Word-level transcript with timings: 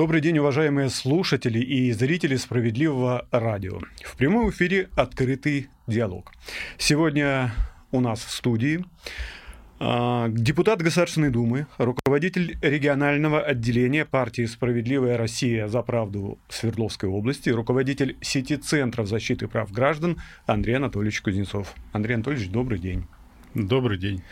Добрый 0.00 0.22
день, 0.22 0.38
уважаемые 0.38 0.88
слушатели 0.88 1.58
и 1.58 1.92
зрители 1.92 2.36
«Справедливого 2.36 3.28
радио». 3.30 3.80
В 4.02 4.16
прямом 4.16 4.48
эфире 4.48 4.88
«Открытый 4.96 5.68
диалог». 5.86 6.32
Сегодня 6.78 7.52
у 7.92 8.00
нас 8.00 8.20
в 8.20 8.30
студии 8.30 8.82
а, 9.78 10.28
депутат 10.30 10.80
Государственной 10.80 11.28
Думы, 11.28 11.66
руководитель 11.76 12.56
регионального 12.62 13.42
отделения 13.42 14.06
партии 14.06 14.46
«Справедливая 14.46 15.18
Россия 15.18 15.68
за 15.68 15.82
правду» 15.82 16.38
Свердловской 16.48 17.10
области, 17.10 17.50
руководитель 17.50 18.16
сети 18.22 18.56
Центров 18.56 19.06
защиты 19.06 19.48
прав 19.48 19.70
граждан 19.70 20.16
Андрей 20.46 20.76
Анатольевич 20.76 21.20
Кузнецов. 21.20 21.74
Андрей 21.92 22.14
Анатольевич, 22.14 22.48
добрый 22.48 22.78
день. 22.78 23.04
Добрый 23.54 23.98
день. 23.98 24.22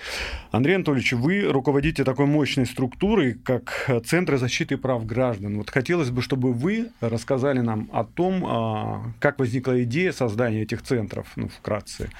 Андрей 0.52 0.76
Анатольевич, 0.76 1.12
вы 1.12 1.42
руководите 1.42 2.04
такой 2.04 2.26
мощной 2.26 2.66
структурой, 2.66 3.34
как 3.34 3.90
Центры 4.06 4.38
защиты 4.38 4.76
прав 4.76 5.04
граждан. 5.06 5.58
Вот 5.58 5.70
хотелось 5.70 6.10
бы, 6.10 6.22
чтобы 6.22 6.52
вы 6.52 6.92
рассказали 7.00 7.58
нам 7.58 7.90
о 7.92 8.04
том, 8.04 8.44
а, 8.46 9.12
как 9.18 9.40
возникла 9.40 9.82
идея 9.82 10.12
создания 10.12 10.62
этих 10.62 10.82
центров, 10.82 11.26
ну, 11.34 11.48
вкратце. 11.48 12.10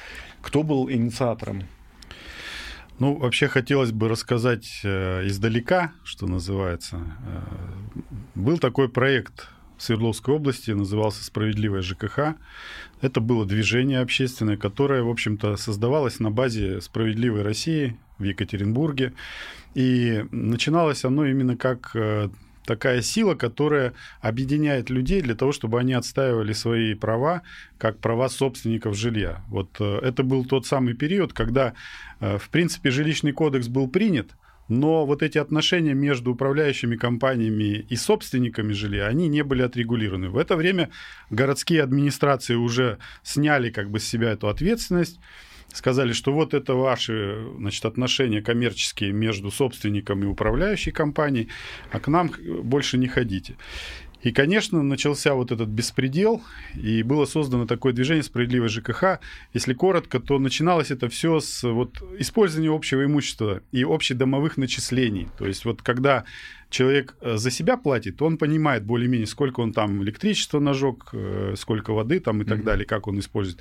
Кто 0.43 0.65
был 0.65 0.91
инициатором 0.91 1.63
ну, 2.99 3.15
вообще 3.15 3.47
хотелось 3.47 3.93
бы 3.93 4.09
рассказать 4.09 4.81
э, 4.83 5.25
издалека, 5.29 5.93
что 6.03 6.27
называется. 6.27 6.97
Э, 6.97 7.43
был 8.35 8.59
такой 8.59 8.89
проект 8.89 9.49
Свердловской 9.79 10.35
области, 10.35 10.71
назывался 10.71 11.25
«Справедливая 11.25 11.83
ЖКХ». 11.83 12.35
Это 13.01 13.21
было 13.21 13.47
движение 13.47 14.01
общественное, 14.01 14.57
которое, 14.57 15.03
в 15.03 15.09
общем-то, 15.09 15.57
создавалось 15.57 16.21
на 16.21 16.31
базе 16.31 16.81
«Справедливой 16.81 17.43
России» 17.43 17.97
в 18.19 18.25
Екатеринбурге. 18.25 19.15
И 19.75 20.25
начиналось 20.31 21.05
оно 21.05 21.27
именно 21.27 21.57
как 21.57 21.91
э, 21.95 22.29
такая 22.69 23.01
сила, 23.01 23.35
которая 23.35 23.95
объединяет 24.21 24.91
людей 24.91 25.23
для 25.23 25.35
того, 25.35 25.53
чтобы 25.53 25.81
они 25.81 25.95
отстаивали 25.95 26.53
свои 26.53 26.95
права, 26.95 27.43
как 27.79 27.99
права 27.99 28.29
собственников 28.29 28.95
жилья. 28.95 29.43
Вот 29.49 29.71
э, 29.81 30.01
это 30.03 30.23
был 30.23 30.45
тот 30.45 30.67
самый 30.67 30.95
период, 30.95 31.33
когда, 31.33 31.73
э, 32.21 32.37
в 32.37 32.51
принципе, 32.51 32.91
жилищный 32.91 33.33
кодекс 33.33 33.69
был 33.69 33.89
принят, 33.89 34.33
но 34.69 35.07
вот 35.07 35.23
эти 35.23 35.39
отношения 35.39 35.95
между 35.95 36.33
управляющими 36.33 36.97
компаниями 36.97 37.87
и 37.89 37.97
собственниками 37.97 38.73
жилья, 38.73 39.07
они 39.07 39.29
не 39.29 39.43
были 39.43 39.63
отрегулированы. 39.63 40.29
В 40.29 40.37
это 40.37 40.57
время 40.57 40.91
городские 41.31 41.83
администрации 41.83 42.55
уже 42.55 42.99
сняли 43.23 43.71
как 43.71 43.91
бы 43.91 43.99
с 43.99 44.05
себя 44.05 44.31
эту 44.31 44.49
ответственность, 44.49 45.19
сказали, 45.73 46.13
что 46.13 46.33
вот 46.33 46.55
это 46.55 46.75
ваши 46.75 47.47
значит, 47.59 47.85
отношения 47.85 48.43
коммерческие 48.43 49.13
между 49.13 49.51
собственником 49.51 50.23
и 50.23 50.27
управляющей 50.27 50.93
компанией, 50.93 51.49
а 51.91 52.01
к 52.01 52.09
нам 52.09 52.31
больше 52.63 52.99
не 52.99 53.07
ходите. 53.07 53.57
И, 54.23 54.33
конечно, 54.33 54.83
начался 54.83 55.35
вот 55.35 55.53
этот 55.53 55.69
беспредел, 55.69 56.43
и 56.75 57.03
было 57.03 57.25
создано 57.25 57.67
такое 57.67 57.93
движение 57.93 58.25
«Справедливое 58.25 58.69
ЖКХ». 58.69 59.21
Если 59.55 59.75
коротко, 59.75 60.19
то 60.19 60.39
начиналось 60.39 60.91
это 60.91 61.09
все 61.09 61.39
с 61.39 61.63
вот, 61.63 62.03
использования 62.19 62.75
общего 62.75 63.05
имущества 63.05 63.63
и 63.71 63.85
общедомовых 63.85 64.57
начислений. 64.57 65.29
То 65.39 65.47
есть 65.47 65.65
вот 65.65 65.83
когда 65.83 66.25
человек 66.69 67.17
э, 67.21 67.37
за 67.37 67.51
себя 67.51 67.77
платит, 67.77 68.21
он 68.21 68.39
понимает 68.39 68.85
более-менее, 68.85 69.27
сколько 69.27 69.61
он 69.61 69.73
там 69.73 70.03
электричества 70.03 70.59
нажег, 70.59 71.11
э, 71.13 71.55
сколько 71.57 71.93
воды 71.93 72.19
там 72.19 72.43
и 72.43 72.45
так 72.45 72.59
mm-hmm. 72.59 72.65
далее, 72.65 72.87
как 72.87 73.07
он 73.07 73.21
использует. 73.21 73.61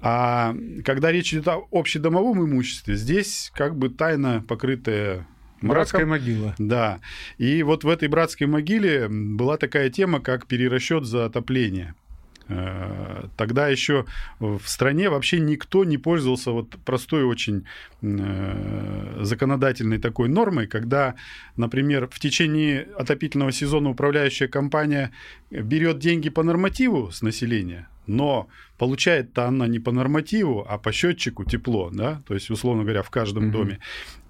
А 0.00 0.54
когда 0.84 1.10
речь 1.10 1.32
идет 1.32 1.48
о 1.48 1.66
общедомовом 1.70 2.44
имуществе, 2.44 2.96
здесь 2.96 3.50
как 3.54 3.76
бы 3.76 3.88
тайна, 3.88 4.44
покрытая 4.46 5.26
Братская 5.60 6.06
могила. 6.06 6.54
Да. 6.58 7.00
И 7.38 7.62
вот 7.62 7.84
в 7.84 7.88
этой 7.88 8.08
братской 8.08 8.46
могиле 8.46 9.08
была 9.08 9.56
такая 9.56 9.90
тема, 9.90 10.20
как 10.20 10.46
перерасчет 10.46 11.04
за 11.04 11.24
отопление. 11.24 11.94
Э, 12.48 13.24
тогда 13.36 13.68
еще 13.68 14.06
в 14.40 14.62
стране 14.64 15.10
вообще 15.10 15.38
никто 15.38 15.84
не 15.84 15.98
пользовался 15.98 16.50
вот 16.50 16.76
простой 16.84 17.24
очень 17.24 17.66
э, 18.00 19.18
законодательной 19.20 19.98
такой 19.98 20.28
нормой, 20.28 20.66
когда, 20.66 21.14
например, 21.56 22.08
в 22.10 22.18
течение 22.18 22.88
отопительного 22.96 23.52
сезона 23.52 23.90
управляющая 23.90 24.48
компания 24.48 25.10
берет 25.50 25.98
деньги 25.98 26.30
по 26.30 26.42
нормативу 26.42 27.10
с 27.10 27.20
населения, 27.20 27.88
но 28.06 28.48
получает-то 28.78 29.46
она 29.46 29.66
не 29.66 29.80
по 29.80 29.92
нормативу, 29.92 30.64
а 30.68 30.78
по 30.78 30.92
счетчику 30.92 31.44
тепло, 31.44 31.90
да, 31.92 32.22
то 32.26 32.34
есть, 32.34 32.50
условно 32.50 32.84
говоря, 32.84 33.02
в 33.02 33.10
каждом 33.10 33.48
угу. 33.48 33.52
доме. 33.52 33.78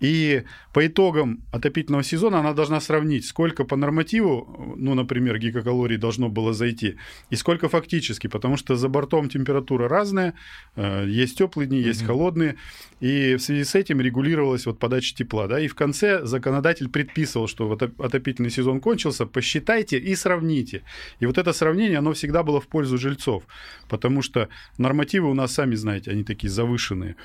И 0.00 0.44
по 0.72 0.86
итогам 0.86 1.42
отопительного 1.53 2.04
сезона 2.04 2.38
она 2.38 2.53
должна 2.53 2.81
сравнить, 2.81 3.26
сколько 3.26 3.64
по 3.64 3.76
нормативу, 3.76 4.75
ну, 4.76 4.94
например, 4.94 5.38
гигакалорий 5.38 5.97
должно 5.97 6.28
было 6.28 6.53
зайти, 6.53 6.97
и 7.31 7.37
сколько 7.37 7.69
фактически, 7.69 8.26
потому 8.28 8.56
что 8.56 8.76
за 8.76 8.88
бортом 8.88 9.28
температура 9.28 9.88
разная, 9.88 10.34
э, 10.76 11.04
есть 11.08 11.37
теплые 11.38 11.66
дни, 11.66 11.81
есть 11.81 12.03
угу. 12.03 12.12
холодные, 12.12 12.56
и 13.00 13.34
в 13.34 13.41
связи 13.41 13.64
с 13.64 13.75
этим 13.75 14.00
регулировалась 14.00 14.66
вот 14.66 14.78
подача 14.78 15.14
тепла, 15.14 15.47
да, 15.47 15.60
и 15.60 15.69
в 15.69 15.75
конце 15.75 16.25
законодатель 16.25 16.88
предписывал, 16.88 17.48
что 17.48 17.69
вот 17.69 17.82
отопительный 17.82 18.50
сезон 18.50 18.81
кончился, 18.81 19.26
посчитайте 19.26 19.98
и 19.98 20.14
сравните. 20.14 20.82
И 21.20 21.26
вот 21.26 21.38
это 21.38 21.53
сравнение, 21.53 21.98
оно 21.98 22.12
всегда 22.12 22.42
было 22.42 22.60
в 22.60 22.69
пользу 22.69 22.98
жильцов, 22.98 23.44
потому 23.88 24.22
что 24.22 24.38
нормативы 24.78 25.31
у 25.31 25.34
нас, 25.34 25.53
сами 25.53 25.75
знаете, 25.75 26.10
они 26.10 26.25
такие 26.25 26.50
завышенные. 26.50 27.16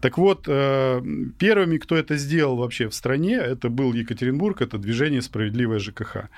Так 0.00 0.18
вот, 0.18 0.44
э, 0.48 1.02
первыми, 1.38 1.78
кто 1.78 1.96
это 1.96 2.16
сделал 2.16 2.56
вообще 2.56 2.88
в 2.88 2.94
стране, 2.94 3.36
это 3.36 3.68
был 3.68 3.92
Екатеринбург, 3.92 4.62
это 4.62 4.78
движение 4.78 5.22
«Справедливая 5.22 5.78
ЖКХ». 5.78 6.28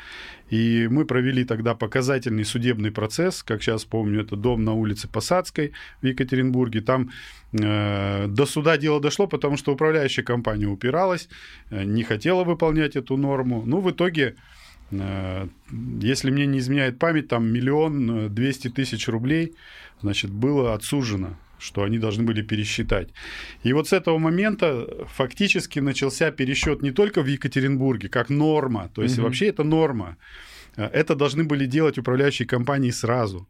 И 0.51 0.89
мы 0.91 1.05
провели 1.05 1.45
тогда 1.45 1.75
показательный 1.75 2.45
судебный 2.45 2.91
процесс, 2.91 3.43
как 3.43 3.63
сейчас 3.63 3.85
помню, 3.85 4.23
это 4.23 4.37
дом 4.37 4.65
на 4.65 4.73
улице 4.73 5.09
Посадской 5.09 5.73
в 6.03 6.07
Екатеринбурге. 6.07 6.81
Там 6.81 7.11
э, 7.53 8.27
до 8.29 8.47
суда 8.47 8.77
дело 8.77 9.01
дошло, 9.01 9.27
потому 9.27 9.57
что 9.57 9.73
управляющая 9.73 10.25
компания 10.25 10.67
упиралась, 10.67 11.29
э, 11.71 11.85
не 11.85 12.03
хотела 12.03 12.45
выполнять 12.45 12.97
эту 12.97 13.17
норму. 13.17 13.63
Ну, 13.65 13.81
в 13.81 13.91
итоге 13.91 14.35
если 14.91 16.31
мне 16.31 16.47
не 16.47 16.59
изменяет 16.59 16.99
память, 16.99 17.29
там 17.29 17.47
миллион 17.47 18.11
э, 18.11 18.29
двести 18.29 18.69
тысяч 18.69 19.09
рублей, 19.09 19.55
значит, 20.01 20.31
было 20.31 20.75
отсужено 20.75 21.37
что 21.63 21.83
они 21.83 21.99
должны 21.99 22.25
были 22.25 22.41
пересчитать. 22.41 23.09
И 23.65 23.75
вот 23.75 23.87
с 23.87 23.93
этого 23.93 24.19
момента 24.19 24.87
фактически 25.15 25.79
начался 25.79 26.31
пересчет 26.31 26.83
не 26.83 26.91
только 26.91 27.23
в 27.23 27.27
Екатеринбурге, 27.27 28.09
как 28.09 28.31
норма, 28.31 28.91
то 28.95 29.03
есть 29.03 29.19
угу. 29.19 29.27
вообще 29.27 29.49
это 29.49 29.63
норма. 29.63 30.17
Э, 30.77 30.89
это 30.93 31.15
должны 31.15 31.45
были 31.45 31.67
делать 31.67 31.99
управляющие 31.99 32.47
компании 32.47 32.91
сразу. 32.91 33.47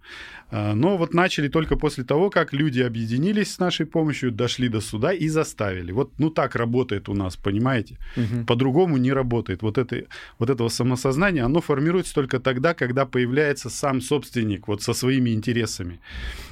Э, 0.50 0.74
но 0.74 0.96
вот 0.96 1.14
начали 1.14 1.48
только 1.48 1.76
после 1.76 2.04
того, 2.04 2.30
как 2.30 2.52
люди 2.52 2.80
объединились 2.80 3.54
с 3.54 3.58
нашей 3.58 3.86
помощью, 3.86 4.32
дошли 4.32 4.68
до 4.68 4.80
суда 4.80 5.12
и 5.12 5.28
заставили. 5.28 5.92
Вот 5.92 6.10
ну 6.18 6.30
так 6.30 6.56
работает 6.56 7.08
у 7.08 7.14
нас, 7.14 7.36
понимаете? 7.36 7.96
Угу. 8.16 8.44
По-другому 8.46 8.98
не 8.98 9.12
работает. 9.12 9.62
Вот, 9.62 9.78
это, 9.78 10.04
вот 10.38 10.50
этого 10.50 10.68
самосознания, 10.68 11.44
оно 11.44 11.60
формируется 11.60 12.14
только 12.14 12.38
тогда, 12.40 12.74
когда 12.74 13.06
появляется 13.06 13.70
сам 13.70 14.00
собственник 14.00 14.68
вот 14.68 14.82
со 14.82 14.94
своими 14.94 15.30
интересами. 15.30 15.98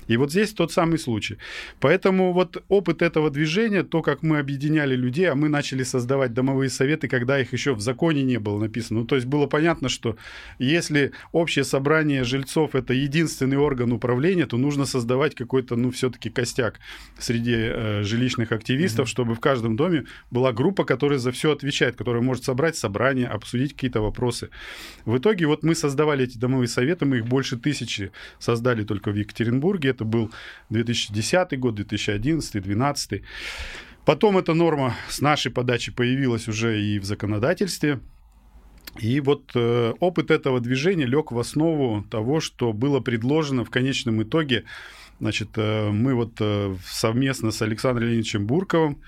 И 0.08 0.16
вот 0.16 0.30
здесь 0.30 0.52
тот 0.52 0.72
самый 0.72 0.98
случай. 0.98 1.36
Поэтому 1.80 2.32
вот 2.32 2.64
опыт 2.68 3.02
этого 3.02 3.30
движения, 3.30 3.82
то, 3.82 4.02
как 4.02 4.22
мы 4.22 4.38
объединяли 4.38 4.96
людей, 4.96 5.30
а 5.30 5.34
мы 5.34 5.48
начали 5.48 5.84
создавать 5.84 6.32
домовые 6.32 6.70
советы, 6.70 7.08
когда 7.08 7.38
их 7.38 7.52
еще 7.52 7.74
в 7.74 7.80
законе 7.80 8.22
не 8.22 8.38
было 8.38 8.58
написано. 8.58 9.00
Ну, 9.00 9.06
то 9.06 9.16
есть 9.16 9.26
было 9.26 9.46
понятно, 9.46 9.88
что 9.88 10.16
если 10.58 11.12
общее 11.32 11.64
собрание 11.64 12.24
жильцов 12.24 12.74
это 12.74 12.92
единственный 12.94 13.56
орган 13.56 13.92
управления, 13.92 14.46
то 14.46 14.56
нужно 14.56 14.86
создавать 14.86 15.34
какой-то, 15.34 15.76
ну, 15.76 15.90
все-таки 15.90 16.30
костяк 16.30 16.80
среди 17.18 17.54
э, 17.56 18.02
жилищных 18.02 18.52
активистов, 18.52 19.06
mm-hmm. 19.06 19.10
чтобы 19.10 19.34
в 19.34 19.40
каждом 19.40 19.76
доме 19.76 20.04
была 20.30 20.52
группа, 20.52 20.84
которая 20.84 21.18
за 21.18 21.32
все 21.32 21.52
отвечает, 21.52 21.96
которая 21.96 22.22
может 22.22 22.44
собрать 22.44 22.76
собрание, 22.76 23.26
обсудить 23.26 23.74
какие-то 23.74 24.00
вопросы. 24.00 24.50
В 25.04 25.18
итоге 25.18 25.46
вот 25.46 25.62
мы 25.62 25.74
создавали 25.74 26.24
эти 26.24 26.38
домовые 26.38 26.68
советы, 26.68 27.04
мы 27.06 27.18
их 27.18 27.26
больше 27.26 27.56
тысячи 27.56 28.12
создали 28.38 28.84
только 28.84 29.10
в 29.10 29.14
Екатеринбурге. 29.14 29.90
Это 29.90 30.04
был 30.04 30.30
2010 30.70 31.58
год, 31.58 31.74
2011, 31.74 32.52
2012. 32.52 33.22
Потом 34.04 34.38
эта 34.38 34.54
норма 34.54 34.96
с 35.08 35.20
нашей 35.20 35.52
подачи 35.52 35.92
появилась 35.92 36.48
уже 36.48 36.80
и 36.80 36.98
в 36.98 37.04
законодательстве. 37.04 38.00
И 38.96 39.20
вот 39.20 39.52
э, 39.54 39.92
опыт 40.00 40.30
этого 40.30 40.60
движения 40.60 41.06
лег 41.06 41.32
в 41.32 41.38
основу 41.38 42.02
того, 42.10 42.40
что 42.40 42.72
было 42.72 43.00
предложено 43.00 43.64
в 43.64 43.70
конечном 43.70 44.22
итоге. 44.22 44.64
Значит, 45.20 45.50
э, 45.56 45.90
мы 45.90 46.14
вот 46.14 46.32
э, 46.40 46.76
совместно 46.84 47.50
с 47.50 47.62
Александром 47.62 48.08
Леонидовичем 48.08 48.46
Бурковым 48.46 48.98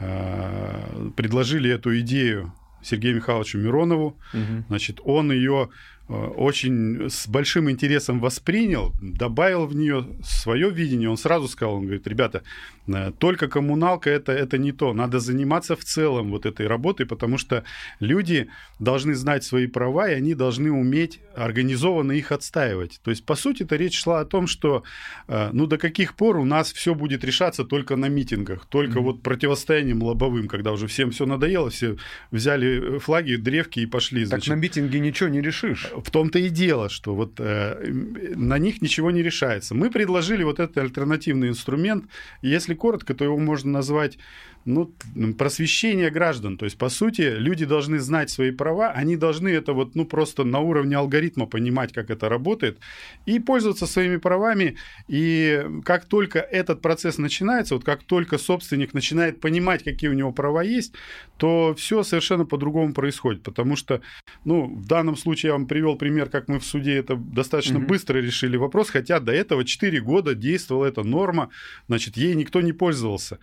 э, 0.00 1.10
предложили 1.16 1.70
эту 1.70 1.98
идею 2.00 2.52
Сергею 2.82 3.16
Михайловичу 3.16 3.58
Миронову. 3.58 4.16
Угу. 4.32 4.64
Значит, 4.68 5.00
он 5.04 5.32
ее 5.32 5.68
очень 6.08 7.10
с 7.10 7.28
большим 7.28 7.70
интересом 7.70 8.20
воспринял, 8.20 8.94
добавил 9.00 9.66
в 9.66 9.74
нее 9.74 10.06
свое 10.24 10.70
видение. 10.70 11.10
Он 11.10 11.18
сразу 11.18 11.48
сказал, 11.48 11.74
он 11.74 11.82
говорит, 11.82 12.06
ребята, 12.06 12.42
э, 12.86 13.12
только 13.18 13.46
коммуналка 13.46 14.08
это, 14.08 14.32
это 14.32 14.56
не 14.56 14.72
то. 14.72 14.94
Надо 14.94 15.20
заниматься 15.20 15.76
в 15.76 15.84
целом 15.84 16.30
вот 16.30 16.46
этой 16.46 16.66
работой, 16.66 17.04
потому 17.04 17.36
что 17.36 17.62
люди 18.00 18.48
должны 18.78 19.14
знать 19.14 19.44
свои 19.44 19.66
права, 19.66 20.08
и 20.08 20.14
они 20.14 20.34
должны 20.34 20.72
уметь 20.72 21.20
организованно 21.36 22.12
их 22.12 22.32
отстаивать. 22.32 23.00
То 23.04 23.10
есть, 23.10 23.26
по 23.26 23.34
сути, 23.34 23.64
это 23.64 23.76
речь 23.76 24.00
шла 24.00 24.20
о 24.20 24.24
том, 24.24 24.46
что 24.46 24.84
э, 25.28 25.50
ну 25.52 25.66
до 25.66 25.76
каких 25.76 26.14
пор 26.14 26.38
у 26.38 26.46
нас 26.46 26.72
все 26.72 26.94
будет 26.94 27.22
решаться 27.22 27.64
только 27.64 27.96
на 27.96 28.08
митингах, 28.08 28.64
только 28.64 28.98
mm-hmm. 28.98 29.02
вот 29.02 29.22
противостоянием 29.22 30.02
лобовым, 30.02 30.48
когда 30.48 30.72
уже 30.72 30.86
всем 30.86 31.10
все 31.10 31.26
надоело, 31.26 31.68
все 31.68 31.96
взяли 32.30 32.96
э, 32.96 32.98
флаги, 32.98 33.36
древки 33.36 33.80
и 33.80 33.86
пошли. 33.86 34.22
Так 34.22 34.28
значит. 34.28 34.48
на 34.48 34.54
митинге 34.54 35.00
ничего 35.00 35.28
не 35.28 35.42
решишь. 35.42 35.88
В 36.04 36.10
том-то 36.10 36.38
и 36.38 36.48
дело, 36.48 36.88
что 36.88 37.14
вот 37.14 37.34
э, 37.38 37.90
на 38.36 38.58
них 38.58 38.82
ничего 38.82 39.10
не 39.10 39.22
решается. 39.22 39.74
Мы 39.74 39.90
предложили 39.90 40.42
вот 40.42 40.60
этот 40.60 40.78
альтернативный 40.78 41.48
инструмент. 41.48 42.04
Если 42.42 42.74
коротко, 42.74 43.14
то 43.14 43.24
его 43.24 43.38
можно 43.38 43.70
назвать 43.70 44.18
ну, 44.64 44.92
просвещение 45.38 46.10
граждан. 46.10 46.56
То 46.58 46.64
есть, 46.66 46.76
по 46.76 46.88
сути, 46.88 47.22
люди 47.22 47.64
должны 47.64 47.98
знать 47.98 48.30
свои 48.30 48.50
права, 48.50 48.90
они 48.90 49.16
должны 49.16 49.48
это 49.48 49.72
вот, 49.72 49.94
ну, 49.94 50.04
просто 50.04 50.44
на 50.44 50.60
уровне 50.60 50.96
алгоритма 50.96 51.46
понимать, 51.46 51.92
как 51.92 52.10
это 52.10 52.28
работает, 52.28 52.78
и 53.26 53.38
пользоваться 53.38 53.86
своими 53.86 54.16
правами. 54.16 54.76
И 55.08 55.64
как 55.84 56.04
только 56.04 56.38
этот 56.38 56.82
процесс 56.82 57.18
начинается, 57.18 57.74
вот 57.74 57.84
как 57.84 58.02
только 58.02 58.38
собственник 58.38 58.94
начинает 58.94 59.40
понимать, 59.40 59.84
какие 59.84 60.10
у 60.10 60.14
него 60.14 60.32
права 60.32 60.62
есть, 60.62 60.94
то 61.38 61.74
все 61.76 62.02
совершенно 62.02 62.44
по-другому 62.44 62.92
происходит. 62.92 63.42
Потому 63.42 63.76
что, 63.76 64.00
ну, 64.44 64.66
в 64.66 64.86
данном 64.86 65.16
случае 65.16 65.48
я 65.48 65.52
вам 65.54 65.66
привел 65.66 65.96
пример, 65.96 66.28
как 66.28 66.48
мы 66.48 66.58
в 66.58 66.64
суде 66.64 66.96
это 66.96 67.16
достаточно 67.16 67.78
угу. 67.78 67.86
быстро 67.86 68.18
решили 68.18 68.56
вопрос, 68.56 68.90
хотя 68.90 69.20
до 69.20 69.32
этого 69.32 69.64
4 69.64 70.00
года 70.00 70.34
действовала 70.34 70.86
эта 70.86 71.04
норма, 71.04 71.50
значит, 71.86 72.16
ей 72.16 72.34
никто 72.34 72.60
не 72.60 72.72
пользовался. 72.72 73.38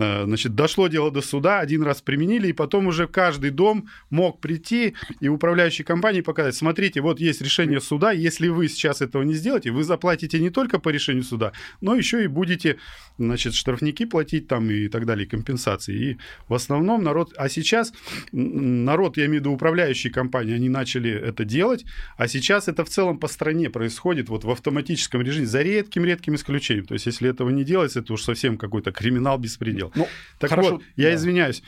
Э, 0.00 0.24
значит, 0.24 0.54
дошло 0.54 0.88
дело 0.88 1.10
до 1.10 1.20
суда, 1.20 1.60
один 1.60 1.82
раз 1.82 2.00
применили, 2.00 2.48
и 2.48 2.52
потом 2.54 2.86
уже 2.86 3.06
каждый 3.06 3.50
дом 3.50 3.88
мог 4.08 4.40
прийти 4.40 4.94
и 5.20 5.28
управляющей 5.28 5.84
компании 5.84 6.22
показать, 6.22 6.54
смотрите, 6.54 7.02
вот 7.02 7.20
есть 7.20 7.42
решение 7.42 7.80
суда, 7.82 8.10
если 8.10 8.48
вы 8.48 8.68
сейчас 8.68 9.02
этого 9.02 9.22
не 9.22 9.34
сделаете, 9.34 9.70
вы 9.70 9.84
заплатите 9.84 10.40
не 10.40 10.48
только 10.48 10.78
по 10.78 10.88
решению 10.88 11.22
суда, 11.22 11.52
но 11.82 11.94
еще 11.94 12.24
и 12.24 12.28
будете, 12.28 12.78
значит, 13.18 13.54
штрафники 13.54 14.06
платить 14.06 14.48
там 14.48 14.70
и 14.70 14.88
так 14.88 15.04
далее, 15.04 15.26
компенсации. 15.26 16.12
И 16.12 16.18
в 16.48 16.54
основном 16.54 17.04
народ... 17.04 17.34
А 17.36 17.50
сейчас 17.50 17.92
народ, 18.32 19.18
я 19.18 19.26
имею 19.26 19.40
в 19.40 19.44
виду 19.44 19.52
управляющие 19.52 20.10
компании, 20.10 20.54
они 20.54 20.70
начали 20.70 21.10
это 21.10 21.44
делать, 21.44 21.84
а 22.16 22.26
сейчас 22.26 22.68
это 22.68 22.86
в 22.86 22.88
целом 22.88 23.18
по 23.18 23.28
стране 23.28 23.68
происходит 23.68 24.30
вот 24.30 24.44
в 24.44 24.50
автоматическом 24.50 25.20
режиме, 25.20 25.46
за 25.46 25.60
редким-редким 25.60 26.36
исключением. 26.36 26.86
То 26.86 26.94
есть, 26.94 27.04
если 27.04 27.28
этого 27.28 27.50
не 27.50 27.64
делается, 27.64 28.00
это 28.00 28.14
уж 28.14 28.22
совсем 28.22 28.56
какой-то 28.56 28.92
криминал, 28.92 29.38
беспредел. 29.38 29.89
Ну, 29.94 30.08
так 30.38 30.50
хорошо, 30.50 30.72
вот, 30.72 30.82
я 30.96 31.10
да. 31.10 31.14
извиняюсь 31.14 31.62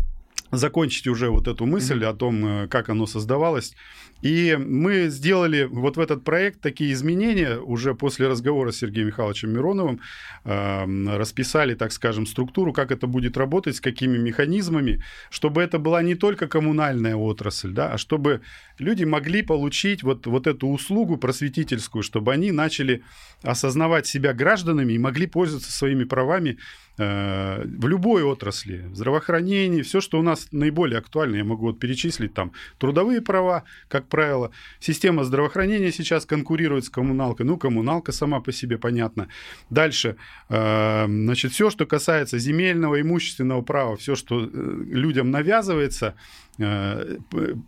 закончить 0.50 1.06
уже 1.06 1.30
вот 1.30 1.48
эту 1.48 1.66
мысль 1.66 2.02
mm-hmm. 2.02 2.10
о 2.10 2.14
том, 2.14 2.46
э, 2.46 2.68
как 2.68 2.88
оно 2.88 3.06
создавалось. 3.06 3.74
И 4.22 4.56
мы 4.56 5.08
сделали 5.08 5.64
вот 5.64 5.96
в 5.96 6.00
этот 6.00 6.24
проект 6.24 6.60
такие 6.60 6.92
изменения 6.92 7.58
уже 7.58 7.94
после 7.94 8.28
разговора 8.28 8.70
с 8.70 8.78
Сергеем 8.78 9.08
Михайловичем 9.08 9.50
Мироновым, 9.50 10.00
э, 10.44 11.16
расписали, 11.16 11.74
так 11.74 11.92
скажем, 11.92 12.26
структуру, 12.26 12.72
как 12.72 12.90
это 12.90 13.06
будет 13.06 13.36
работать, 13.36 13.76
с 13.76 13.80
какими 13.80 14.16
механизмами, 14.16 15.02
чтобы 15.30 15.62
это 15.62 15.78
была 15.78 16.02
не 16.02 16.14
только 16.14 16.46
коммунальная 16.46 17.16
отрасль, 17.16 17.72
да, 17.72 17.92
а 17.92 17.98
чтобы 17.98 18.40
люди 18.78 19.04
могли 19.04 19.42
получить 19.42 20.02
вот, 20.02 20.26
вот 20.26 20.46
эту 20.46 20.68
услугу 20.68 21.16
просветительскую, 21.16 22.02
чтобы 22.02 22.32
они 22.32 22.52
начали 22.52 23.02
осознавать 23.42 24.06
себя 24.06 24.32
гражданами 24.32 24.94
и 24.94 24.98
могли 24.98 25.26
пользоваться 25.26 25.70
своими 25.70 26.04
правами 26.04 26.58
Э, 26.96 27.64
в 27.64 27.88
любой 27.88 28.22
отрасли, 28.22 28.88
здравоохранении, 28.92 29.82
все, 29.82 30.00
что 30.00 30.20
у 30.20 30.22
нас 30.22 30.46
наиболее 30.52 30.98
актуально, 30.98 31.36
я 31.36 31.44
могу 31.44 31.66
вот 31.66 31.80
перечислить 31.80 32.34
там 32.34 32.52
трудовые 32.78 33.20
права, 33.20 33.64
как 33.88 34.03
правило, 34.08 34.50
система 34.80 35.24
здравоохранения 35.24 35.92
сейчас 35.92 36.26
конкурирует 36.26 36.84
с 36.84 36.90
коммуналкой, 36.90 37.46
ну, 37.46 37.56
коммуналка 37.56 38.12
сама 38.12 38.40
по 38.40 38.52
себе 38.52 38.78
понятно. 38.78 39.28
Дальше, 39.70 40.16
э, 40.48 41.04
значит, 41.06 41.52
все, 41.52 41.70
что 41.70 41.86
касается 41.86 42.38
земельного, 42.38 43.00
имущественного 43.00 43.62
права, 43.62 43.96
все, 43.96 44.14
что 44.14 44.44
э, 44.44 44.48
людям 44.52 45.30
навязывается, 45.30 46.14
Э, 46.58 47.16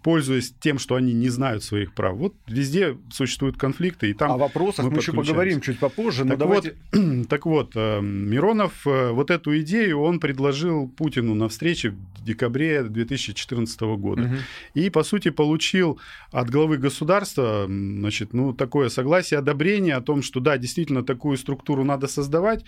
пользуясь 0.05 0.55
тем, 0.61 0.79
что 0.79 0.94
они 0.94 1.12
не 1.12 1.29
знают 1.29 1.65
своих 1.65 1.93
прав. 1.93 2.17
Вот 2.17 2.35
везде 2.47 2.97
существуют 3.11 3.56
конфликты, 3.56 4.11
и 4.11 4.15
там 4.15 4.31
О 4.31 4.37
вопросах 4.37 4.85
мы, 4.85 4.93
мы 4.93 4.99
еще 4.99 5.12
поговорим 5.12 5.61
чуть 5.61 5.81
попозже. 5.81 6.25
Так, 6.25 6.39
давайте... 6.39 6.77
вот, 6.93 7.29
так 7.29 7.47
вот, 7.47 7.75
Миронов 7.75 8.85
вот 8.85 9.32
эту 9.32 9.59
идею 9.61 10.00
он 10.03 10.21
предложил 10.21 10.89
Путину 10.89 11.35
на 11.35 11.49
встрече 11.49 11.91
в 11.91 12.25
декабре 12.25 12.85
2014 12.85 13.81
года. 13.81 14.23
Угу. 14.23 14.35
И, 14.75 14.91
по 14.91 15.03
сути, 15.03 15.31
получил 15.31 15.99
от 16.41 16.50
главы 16.50 16.77
государства 16.77 17.67
значит, 17.67 18.35
ну, 18.35 18.53
такое 18.53 18.91
согласие, 18.91 19.38
одобрение 19.38 19.94
о 19.94 20.03
том, 20.03 20.23
что 20.23 20.38
да, 20.41 20.59
действительно, 20.59 21.03
такую 21.03 21.38
структуру 21.38 21.83
надо 21.83 22.09
создавать. 22.09 22.65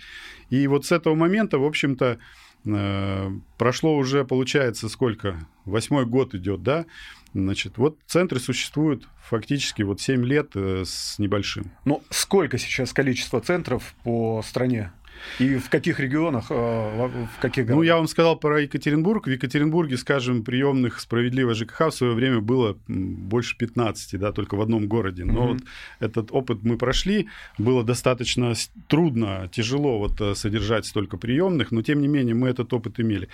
И 0.49 0.65
вот 0.67 0.85
с 0.85 0.91
этого 0.91 1.13
момента, 1.13 1.59
в 1.59 1.65
общем-то, 1.65 2.17
Э, 2.65 3.29
прошло 3.57 3.95
уже, 3.97 4.25
получается, 4.25 4.89
сколько? 4.89 5.47
Восьмой 5.65 6.05
год 6.05 6.35
идет, 6.35 6.63
да? 6.63 6.85
Значит, 7.33 7.77
вот 7.77 7.97
центры 8.07 8.39
существуют 8.39 9.07
фактически 9.23 9.83
вот 9.83 10.01
7 10.01 10.25
лет 10.25 10.51
э, 10.55 10.83
с 10.85 11.19
небольшим. 11.19 11.71
Ну, 11.85 12.03
сколько 12.09 12.57
сейчас 12.57 12.91
количество 12.91 13.39
центров 13.39 13.95
по 14.03 14.41
стране? 14.45 14.91
И 15.39 15.55
в 15.55 15.69
каких 15.69 15.99
регионах, 15.99 16.47
э, 16.49 16.53
в 16.53 17.41
каких 17.41 17.65
городах? 17.65 17.77
Ну, 17.77 17.83
я 17.83 17.95
вам 17.97 18.07
сказал 18.07 18.37
про 18.37 18.61
Екатеринбург. 18.61 19.27
В 19.27 19.29
Екатеринбурге, 19.29 19.97
скажем, 19.97 20.43
приемных 20.43 20.99
справедливой 20.99 21.55
ЖКХ 21.55 21.87
в 21.87 21.91
свое 21.91 22.13
время 22.13 22.39
было 22.41 22.77
больше 22.87 23.57
15, 23.57 24.19
да, 24.19 24.31
только 24.31 24.55
в 24.55 24.61
одном 24.61 24.87
городе. 24.87 25.25
Но 25.25 25.33
mm-hmm. 25.33 25.53
вот 25.53 25.61
этот 25.99 26.31
опыт 26.31 26.63
мы 26.63 26.77
прошли. 26.77 27.27
Было 27.57 27.83
достаточно 27.83 28.53
трудно, 28.87 29.49
тяжело 29.51 29.99
вот 29.99 30.19
э, 30.21 30.35
содержать 30.35 30.85
столько 30.85 31.17
приемных, 31.17 31.71
но 31.71 31.81
тем 31.81 32.01
не 32.01 32.07
менее 32.07 32.35
мы 32.35 32.49
этот 32.49 32.73
опыт 32.73 32.99
имели. 32.99 33.29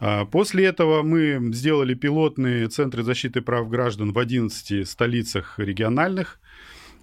А, 0.00 0.24
после 0.24 0.64
этого 0.64 1.02
мы 1.02 1.52
сделали 1.52 1.94
пилотные 1.94 2.68
центры 2.68 3.02
защиты 3.02 3.40
прав 3.40 3.68
граждан 3.68 4.12
в 4.12 4.18
11 4.18 4.88
столицах 4.88 5.58
региональных. 5.58 6.40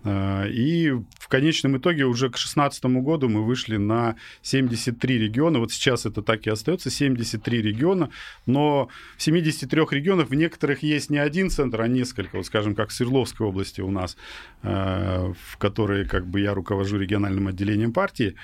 А, 0.03 0.45
и 0.48 0.92
в 0.92 1.27
конечном 1.27 1.77
итоге 1.77 2.06
уже 2.06 2.27
к 2.27 2.33
2016 2.33 2.86
году 2.86 3.30
мы 3.30 3.44
вышли 3.44 3.77
на 3.77 4.15
73 4.42 5.18
региона. 5.18 5.59
Вот 5.59 5.71
сейчас 5.71 6.05
это 6.05 6.22
так 6.22 6.48
и 6.48 6.50
остается, 6.50 6.89
73 6.89 7.62
региона. 7.62 8.10
Но 8.46 8.89
в 9.17 9.22
73 9.22 9.81
регионах 9.91 10.29
в 10.29 10.34
некоторых 10.34 10.84
есть 10.84 11.10
не 11.10 11.17
один 11.17 11.50
центр, 11.50 11.81
а 11.81 11.88
несколько. 11.88 12.38
Вот 12.38 12.46
скажем, 12.46 12.75
как 12.75 12.89
в 12.89 12.93
Свердловской 12.93 13.46
области 13.46 13.81
у 13.81 13.91
нас, 13.91 14.17
а, 14.63 15.34
в 15.50 15.58
которой 15.58 16.05
как 16.05 16.27
бы 16.27 16.39
я 16.39 16.53
руковожу 16.53 16.98
региональным 16.98 17.48
отделением 17.48 17.93
партии. 17.93 18.36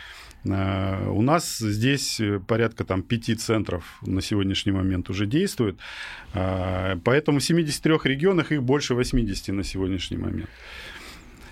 А, 0.48 1.10
у 1.10 1.22
нас 1.22 1.58
здесь 1.58 2.22
порядка 2.48 2.84
там 2.84 3.02
пяти 3.02 3.36
центров 3.36 4.00
на 4.02 4.22
сегодняшний 4.22 4.72
момент 4.72 5.10
уже 5.10 5.26
действует. 5.26 5.80
Поэтому 6.34 7.40
в 7.40 7.44
73 7.44 7.98
регионах 8.04 8.52
их 8.52 8.62
больше 8.62 8.94
80 8.94 9.50
на 9.50 9.64
сегодняшний 9.64 10.18
момент. 10.18 10.50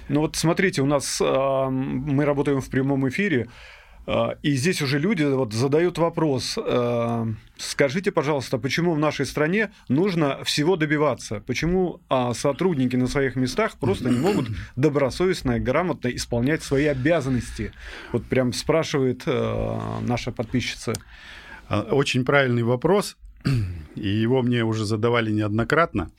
Ну 0.07 0.21
вот 0.21 0.35
смотрите, 0.35 0.81
у 0.81 0.85
нас 0.85 1.19
э, 1.19 1.67
мы 1.69 2.25
работаем 2.25 2.62
в 2.62 2.69
прямом 2.69 3.07
эфире, 3.09 3.47
э, 4.05 4.35
и 4.43 4.51
здесь 4.51 4.81
уже 4.81 5.00
люди 5.00 5.24
вот 5.24 5.53
задают 5.53 5.97
вопрос. 5.97 6.57
Э, 6.57 7.25
скажите, 7.57 8.12
пожалуйста, 8.12 8.59
почему 8.59 8.93
в 8.93 9.00
нашей 9.00 9.25
стране 9.25 9.71
нужно 9.89 10.43
всего 10.43 10.75
добиваться? 10.75 11.39
Почему 11.39 12.01
сотрудники 12.33 12.95
на 12.95 13.07
своих 13.07 13.35
местах 13.35 13.77
просто 13.79 14.09
не 14.09 14.19
могут 14.19 14.47
добросовестно 14.75 15.53
и 15.53 15.59
грамотно 15.59 16.09
исполнять 16.09 16.62
свои 16.62 16.85
обязанности? 16.85 17.71
Вот 18.12 18.25
прям 18.25 18.53
спрашивает 18.53 19.25
наша 19.25 20.31
подписчица. 20.31 20.93
Очень 21.69 22.25
правильный 22.25 22.62
вопрос 22.62 23.17
и 23.95 24.07
его 24.07 24.41
мне 24.41 24.63
уже 24.63 24.85
задавали 24.85 25.31
неоднократно. 25.31 26.11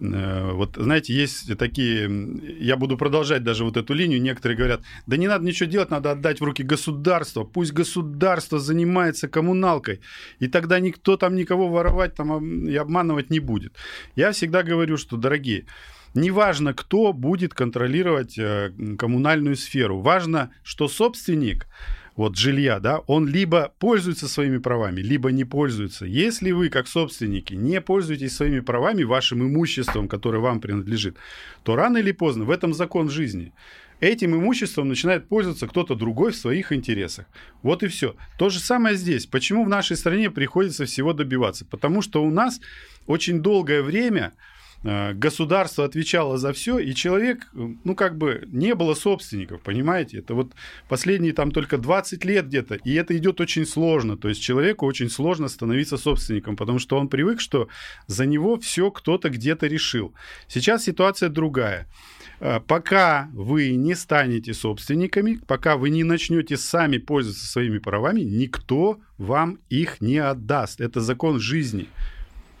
Э, 0.00 0.52
вот, 0.52 0.76
знаете, 0.76 1.14
есть 1.14 1.56
такие... 1.58 2.10
Я 2.60 2.76
буду 2.76 2.96
продолжать 2.96 3.42
даже 3.42 3.64
вот 3.64 3.76
эту 3.76 3.94
линию. 3.94 4.20
Некоторые 4.20 4.56
говорят, 4.56 4.82
да 5.06 5.16
не 5.16 5.28
надо 5.28 5.44
ничего 5.44 5.68
делать, 5.68 5.90
надо 5.90 6.12
отдать 6.12 6.40
в 6.40 6.44
руки 6.44 6.62
государства. 6.62 7.44
Пусть 7.44 7.72
государство 7.72 8.58
занимается 8.58 9.28
коммуналкой, 9.28 10.00
и 10.40 10.48
тогда 10.48 10.80
никто 10.80 11.16
там 11.16 11.34
никого 11.34 11.68
воровать 11.68 12.14
там, 12.14 12.68
и 12.68 12.74
обманывать 12.76 13.30
не 13.30 13.40
будет. 13.40 13.74
Я 14.16 14.32
всегда 14.32 14.62
говорю, 14.62 14.96
что, 14.96 15.16
дорогие, 15.16 15.66
неважно, 16.14 16.74
кто 16.74 17.12
будет 17.12 17.54
контролировать 17.54 18.38
э, 18.38 18.72
коммунальную 18.98 19.56
сферу. 19.56 20.00
Важно, 20.00 20.50
что 20.62 20.88
собственник 20.88 21.66
вот 22.16 22.36
жилья, 22.36 22.80
да, 22.80 22.98
он 23.06 23.28
либо 23.28 23.74
пользуется 23.78 24.26
своими 24.26 24.58
правами, 24.58 25.02
либо 25.02 25.30
не 25.30 25.44
пользуется. 25.44 26.06
Если 26.06 26.50
вы, 26.50 26.70
как 26.70 26.88
собственники, 26.88 27.52
не 27.52 27.80
пользуетесь 27.80 28.34
своими 28.34 28.60
правами, 28.60 29.02
вашим 29.02 29.42
имуществом, 29.42 30.08
которое 30.08 30.38
вам 30.38 30.60
принадлежит, 30.60 31.16
то 31.62 31.76
рано 31.76 31.98
или 31.98 32.12
поздно 32.12 32.44
в 32.44 32.50
этом 32.50 32.72
закон 32.72 33.10
жизни. 33.10 33.52
Этим 34.00 34.34
имуществом 34.34 34.88
начинает 34.88 35.28
пользоваться 35.28 35.66
кто-то 35.66 35.94
другой 35.94 36.32
в 36.32 36.36
своих 36.36 36.72
интересах. 36.72 37.26
Вот 37.62 37.82
и 37.82 37.88
все. 37.88 38.14
То 38.38 38.50
же 38.50 38.60
самое 38.60 38.94
здесь. 38.96 39.26
Почему 39.26 39.64
в 39.64 39.68
нашей 39.68 39.96
стране 39.96 40.30
приходится 40.30 40.84
всего 40.84 41.14
добиваться? 41.14 41.64
Потому 41.64 42.02
что 42.02 42.22
у 42.22 42.30
нас 42.30 42.60
очень 43.06 43.40
долгое 43.40 43.82
время 43.82 44.32
государство 45.14 45.84
отвечало 45.84 46.38
за 46.38 46.52
все, 46.52 46.78
и 46.78 46.94
человек, 46.94 47.48
ну, 47.52 47.94
как 47.94 48.16
бы 48.16 48.44
не 48.46 48.74
было 48.74 48.94
собственников, 48.94 49.60
понимаете? 49.62 50.18
Это 50.18 50.34
вот 50.34 50.52
последние 50.88 51.32
там 51.32 51.50
только 51.50 51.76
20 51.78 52.24
лет 52.24 52.46
где-то, 52.46 52.76
и 52.76 52.94
это 52.94 53.16
идет 53.16 53.40
очень 53.40 53.66
сложно. 53.66 54.16
То 54.16 54.28
есть 54.28 54.40
человеку 54.40 54.86
очень 54.86 55.10
сложно 55.10 55.48
становиться 55.48 55.96
собственником, 55.96 56.56
потому 56.56 56.78
что 56.78 56.98
он 56.98 57.08
привык, 57.08 57.40
что 57.40 57.68
за 58.06 58.26
него 58.26 58.58
все 58.60 58.90
кто-то 58.90 59.28
где-то 59.28 59.66
решил. 59.66 60.14
Сейчас 60.46 60.84
ситуация 60.84 61.30
другая. 61.30 61.88
Э, 62.40 62.60
пока 62.60 63.28
вы 63.32 63.74
не 63.74 63.94
станете 63.94 64.54
собственниками, 64.54 65.40
пока 65.46 65.76
вы 65.76 65.90
не 65.90 66.04
начнете 66.04 66.56
сами 66.56 66.98
пользоваться 66.98 67.46
своими 67.46 67.78
правами, 67.78 68.20
никто 68.20 69.00
вам 69.18 69.58
их 69.68 70.00
не 70.00 70.18
отдаст. 70.18 70.80
Это 70.80 71.00
закон 71.00 71.40
жизни. 71.40 71.88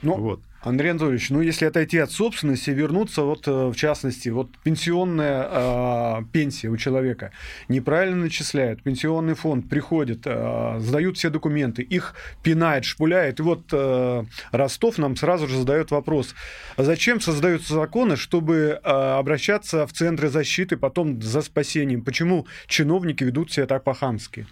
Ну, 0.02 0.16
вот. 0.16 0.40
Андрей 0.66 0.90
Анатольевич, 0.90 1.30
ну 1.30 1.40
если 1.40 1.64
отойти 1.64 1.98
от 1.98 2.10
собственности, 2.10 2.70
вернуться 2.70 3.22
вот 3.22 3.46
э, 3.46 3.68
в 3.68 3.76
частности, 3.76 4.30
вот 4.30 4.50
пенсионная 4.64 5.46
э, 5.48 6.22
пенсия 6.32 6.70
у 6.70 6.76
человека 6.76 7.30
неправильно 7.68 8.22
начисляют, 8.22 8.82
пенсионный 8.82 9.34
фонд 9.34 9.68
приходит, 9.68 10.22
э, 10.24 10.78
сдают 10.80 11.18
все 11.18 11.30
документы, 11.30 11.82
их 11.82 12.16
пинает, 12.42 12.84
шпуляет, 12.84 13.38
и 13.38 13.44
вот 13.44 13.68
э, 13.70 14.24
Ростов 14.50 14.98
нам 14.98 15.14
сразу 15.14 15.46
же 15.46 15.58
задает 15.58 15.92
вопрос, 15.92 16.34
а 16.74 16.82
зачем 16.82 17.20
создаются 17.20 17.72
законы, 17.74 18.16
чтобы 18.16 18.80
э, 18.82 18.90
обращаться 18.90 19.86
в 19.86 19.92
центры 19.92 20.30
защиты 20.30 20.76
потом 20.76 21.22
за 21.22 21.42
спасением? 21.42 22.02
Почему 22.02 22.48
чиновники 22.66 23.22
ведут 23.22 23.52
себя 23.52 23.66
так 23.66 23.84
по-хамски? 23.84 24.48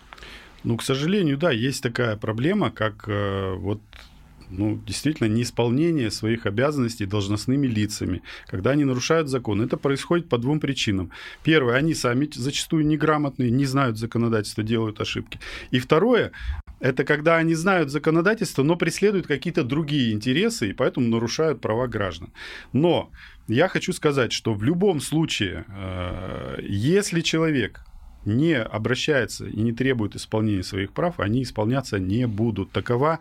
Ну, 0.62 0.76
к 0.76 0.84
сожалению, 0.84 1.38
да, 1.38 1.50
есть 1.50 1.82
такая 1.82 2.16
проблема, 2.16 2.70
как 2.70 3.08
э, 3.08 3.54
вот 3.58 3.80
ну, 4.58 4.80
действительно 4.86 5.28
неисполнение 5.28 6.10
своих 6.10 6.46
обязанностей 6.46 7.06
должностными 7.06 7.66
лицами, 7.66 8.22
когда 8.46 8.70
они 8.70 8.84
нарушают 8.84 9.28
закон. 9.28 9.62
Это 9.62 9.76
происходит 9.76 10.28
по 10.28 10.38
двум 10.38 10.60
причинам. 10.60 11.10
Первое, 11.42 11.76
они 11.76 11.94
сами 11.94 12.28
зачастую 12.32 12.86
неграмотные, 12.86 13.50
не 13.50 13.66
знают 13.66 13.98
законодательства, 13.98 14.62
делают 14.62 15.00
ошибки. 15.00 15.38
И 15.70 15.78
второе, 15.78 16.32
это 16.80 17.04
когда 17.04 17.36
они 17.36 17.54
знают 17.54 17.90
законодательство, 17.90 18.62
но 18.62 18.76
преследуют 18.76 19.26
какие-то 19.26 19.64
другие 19.64 20.12
интересы 20.12 20.70
и 20.70 20.72
поэтому 20.72 21.08
нарушают 21.08 21.60
права 21.60 21.86
граждан. 21.86 22.32
Но 22.72 23.10
я 23.48 23.68
хочу 23.68 23.92
сказать, 23.92 24.32
что 24.32 24.54
в 24.54 24.62
любом 24.62 25.00
случае, 25.00 25.64
э, 25.68 26.58
если 26.62 27.20
человек 27.20 27.80
не 28.24 28.58
обращается 28.58 29.46
и 29.46 29.60
не 29.60 29.72
требует 29.72 30.16
исполнения 30.16 30.62
своих 30.62 30.92
прав, 30.92 31.20
они 31.20 31.42
исполняться 31.42 31.98
не 31.98 32.26
будут. 32.26 32.70
Такова 32.72 33.20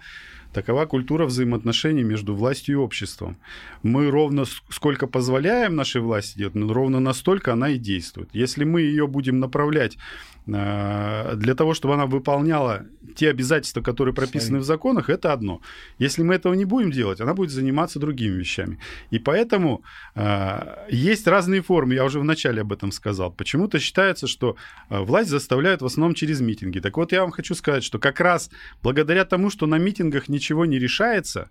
Такова 0.54 0.86
культура 0.86 1.26
взаимоотношений 1.26 2.04
между 2.04 2.36
властью 2.36 2.76
и 2.76 2.78
обществом. 2.78 3.38
Мы 3.82 4.12
ровно 4.12 4.46
сколько 4.70 5.08
позволяем 5.08 5.76
нашей 5.76 6.02
власти 6.02 6.38
делать, 6.38 6.56
ровно 6.56 7.00
настолько 7.00 7.54
она 7.54 7.70
и 7.70 7.78
действует. 7.78 8.30
Если 8.34 8.64
мы 8.64 8.82
ее 8.82 9.08
будем 9.08 9.40
направлять 9.40 9.98
для 10.46 11.56
того, 11.56 11.74
чтобы 11.74 11.94
она 11.94 12.06
выполняла 12.06 12.86
те 13.16 13.30
обязательства, 13.30 13.82
которые 13.82 14.14
прописаны 14.14 14.60
в 14.60 14.64
законах, 14.64 15.10
это 15.10 15.34
одно. 15.34 15.62
Если 16.00 16.24
мы 16.24 16.36
этого 16.36 16.54
не 16.54 16.66
будем 16.66 16.92
делать, 16.92 17.22
она 17.22 17.34
будет 17.34 17.52
заниматься 17.52 18.00
другими 18.00 18.36
вещами. 18.36 18.80
И 19.12 19.20
поэтому 19.20 19.84
э, 20.16 20.86
есть 20.90 21.28
разные 21.28 21.62
формы, 21.62 21.94
я 21.94 22.04
уже 22.04 22.20
вначале 22.20 22.62
об 22.62 22.74
этом 22.74 22.92
сказал. 22.92 23.32
Почему-то 23.32 23.80
считается, 23.80 24.28
что 24.28 24.56
э, 24.90 25.00
власть 25.00 25.30
заставляют 25.30 25.82
в 25.82 25.86
основном 25.86 26.16
через 26.16 26.42
митинги. 26.42 26.80
Так 26.80 26.98
вот, 26.98 27.12
я 27.12 27.22
вам 27.22 27.32
хочу 27.32 27.56
сказать, 27.56 27.84
что 27.84 28.00
как 28.00 28.20
раз 28.20 28.50
благодаря 28.82 29.26
тому, 29.26 29.50
что 29.50 29.68
на 29.68 29.78
митингах 29.78 30.30
ничего 30.30 30.66
не 30.66 30.80
решается, 30.80 31.50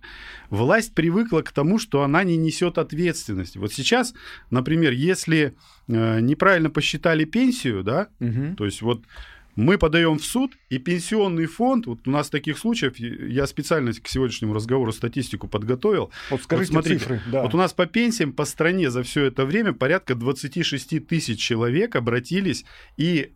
власть 0.49 0.93
привыкла 0.93 1.41
к 1.41 1.51
тому, 1.51 1.79
что 1.79 2.03
она 2.03 2.23
не 2.23 2.37
несет 2.37 2.77
ответственности. 2.77 3.57
Вот 3.57 3.73
сейчас, 3.73 4.13
например, 4.49 4.91
если 4.91 5.55
Э, 5.89 6.21
неправильно 6.21 6.69
посчитали 6.69 7.25
пенсию, 7.25 7.83
да, 7.83 8.07
угу. 8.21 8.55
то 8.55 8.63
есть 8.63 8.81
вот 8.83 9.01
мы 9.55 9.77
подаем 9.77 10.17
в 10.17 10.25
суд, 10.25 10.53
и 10.69 10.79
пенсионный 10.79 11.45
фонд, 11.45 11.85
вот 11.85 12.07
у 12.07 12.11
нас 12.11 12.29
таких 12.29 12.57
случаев, 12.57 12.97
я 12.97 13.45
специально 13.45 13.93
к 13.93 14.07
сегодняшнему 14.07 14.53
разговору 14.53 14.91
статистику 14.91 15.47
подготовил. 15.47 16.11
Вот 16.29 16.41
скажите 16.41 16.73
вот 16.73 16.83
смотрите, 16.83 16.99
цифры. 16.99 17.21
Да. 17.31 17.43
Вот 17.43 17.53
у 17.53 17.57
нас 17.57 17.73
по 17.73 17.85
пенсиям 17.85 18.33
по 18.33 18.45
стране 18.45 18.89
за 18.89 19.03
все 19.03 19.25
это 19.25 19.45
время 19.45 19.73
порядка 19.73 20.15
26 20.15 21.05
тысяч 21.07 21.39
человек 21.39 21.95
обратились, 21.95 22.65
и 22.97 23.31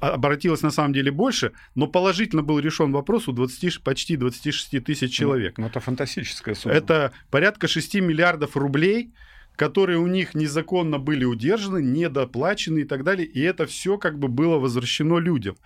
а, 0.00 0.10
обратилось 0.10 0.62
на 0.62 0.70
самом 0.70 0.92
деле 0.92 1.10
больше, 1.10 1.52
но 1.74 1.86
положительно 1.86 2.42
был 2.42 2.58
решен 2.58 2.92
вопрос 2.92 3.28
у 3.28 3.32
20, 3.32 3.82
почти 3.82 4.16
26 4.16 4.84
тысяч 4.84 5.00
ну, 5.00 5.08
человек. 5.08 5.58
Ну, 5.58 5.66
это 5.66 5.80
фантастическая 5.80 6.54
сумма. 6.54 6.74
Это 6.74 7.12
порядка 7.30 7.68
6 7.68 7.94
миллиардов 7.96 8.56
рублей, 8.56 9.12
которые 9.56 9.98
у 9.98 10.06
них 10.06 10.34
незаконно 10.34 10.98
были 10.98 11.24
удержаны, 11.24 11.82
недоплачены 11.82 12.80
и 12.80 12.84
так 12.84 13.04
далее. 13.04 13.26
И 13.26 13.40
это 13.40 13.66
все 13.66 13.98
как 13.98 14.18
бы 14.18 14.28
было 14.28 14.58
возвращено 14.58 15.18
людям. 15.18 15.56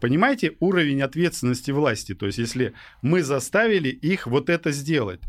Понимаете 0.00 0.56
уровень 0.60 1.02
ответственности 1.02 1.70
власти? 1.70 2.14
То 2.14 2.26
есть, 2.26 2.38
если 2.38 2.72
мы 3.02 3.22
заставили 3.22 3.88
их 3.88 4.26
вот 4.26 4.50
это 4.50 4.72
сделать, 4.72 5.20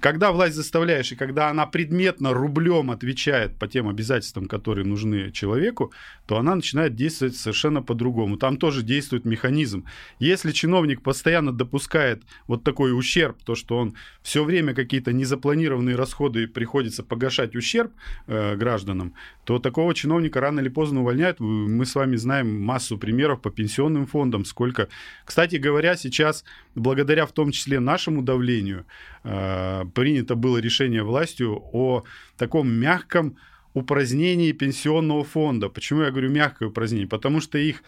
когда 0.00 0.32
власть 0.32 0.54
заставляешь, 0.54 1.12
и 1.12 1.16
когда 1.16 1.48
она 1.48 1.66
предметно 1.66 2.32
рублем 2.32 2.90
отвечает 2.90 3.56
по 3.58 3.66
тем 3.66 3.88
обязательствам, 3.88 4.46
которые 4.46 4.86
нужны 4.86 5.32
человеку, 5.32 5.92
то 6.26 6.36
она 6.38 6.54
начинает 6.54 6.94
действовать 6.94 7.36
совершенно 7.36 7.82
по-другому. 7.82 8.36
Там 8.36 8.56
тоже 8.56 8.82
действует 8.82 9.24
механизм. 9.24 9.84
Если 10.18 10.52
чиновник 10.52 11.02
постоянно 11.02 11.52
допускает 11.52 12.22
вот 12.46 12.64
такой 12.64 12.96
ущерб, 12.96 13.36
то, 13.44 13.54
что 13.54 13.78
он 13.78 13.94
все 14.22 14.44
время 14.44 14.74
какие-то 14.74 15.12
незапланированные 15.12 15.96
расходы 15.96 16.46
приходится 16.46 17.02
погашать 17.02 17.56
ущерб 17.56 17.92
э, 18.26 18.56
гражданам, 18.56 19.14
то 19.44 19.58
такого 19.58 19.94
чиновника 19.94 20.40
рано 20.40 20.60
или 20.60 20.68
поздно 20.68 21.00
увольняют. 21.00 21.40
Мы 21.40 21.86
с 21.86 21.94
вами 21.94 22.16
знаем 22.16 22.60
массу 22.62 22.98
примеров 22.98 23.40
по 23.40 23.50
пенсионным 23.50 24.06
фондам, 24.06 24.44
сколько. 24.44 24.88
Кстати 25.24 25.56
говоря, 25.56 25.96
сейчас, 25.96 26.44
благодаря 26.74 27.26
в 27.26 27.32
том 27.32 27.50
числе 27.50 27.80
нашему 27.80 28.22
давлению, 28.22 28.84
э, 29.24 29.55
принято 29.94 30.34
было 30.34 30.58
решение 30.58 31.02
властью 31.02 31.60
о 31.72 32.04
таком 32.36 32.70
мягком 32.70 33.36
упразднении 33.76 34.52
пенсионного 34.52 35.22
фонда. 35.22 35.68
Почему 35.68 36.00
я 36.02 36.10
говорю 36.10 36.30
мягкое 36.30 36.68
упразднение? 36.70 37.06
Потому 37.06 37.40
что 37.42 37.58
их 37.58 37.76
э, 37.76 37.82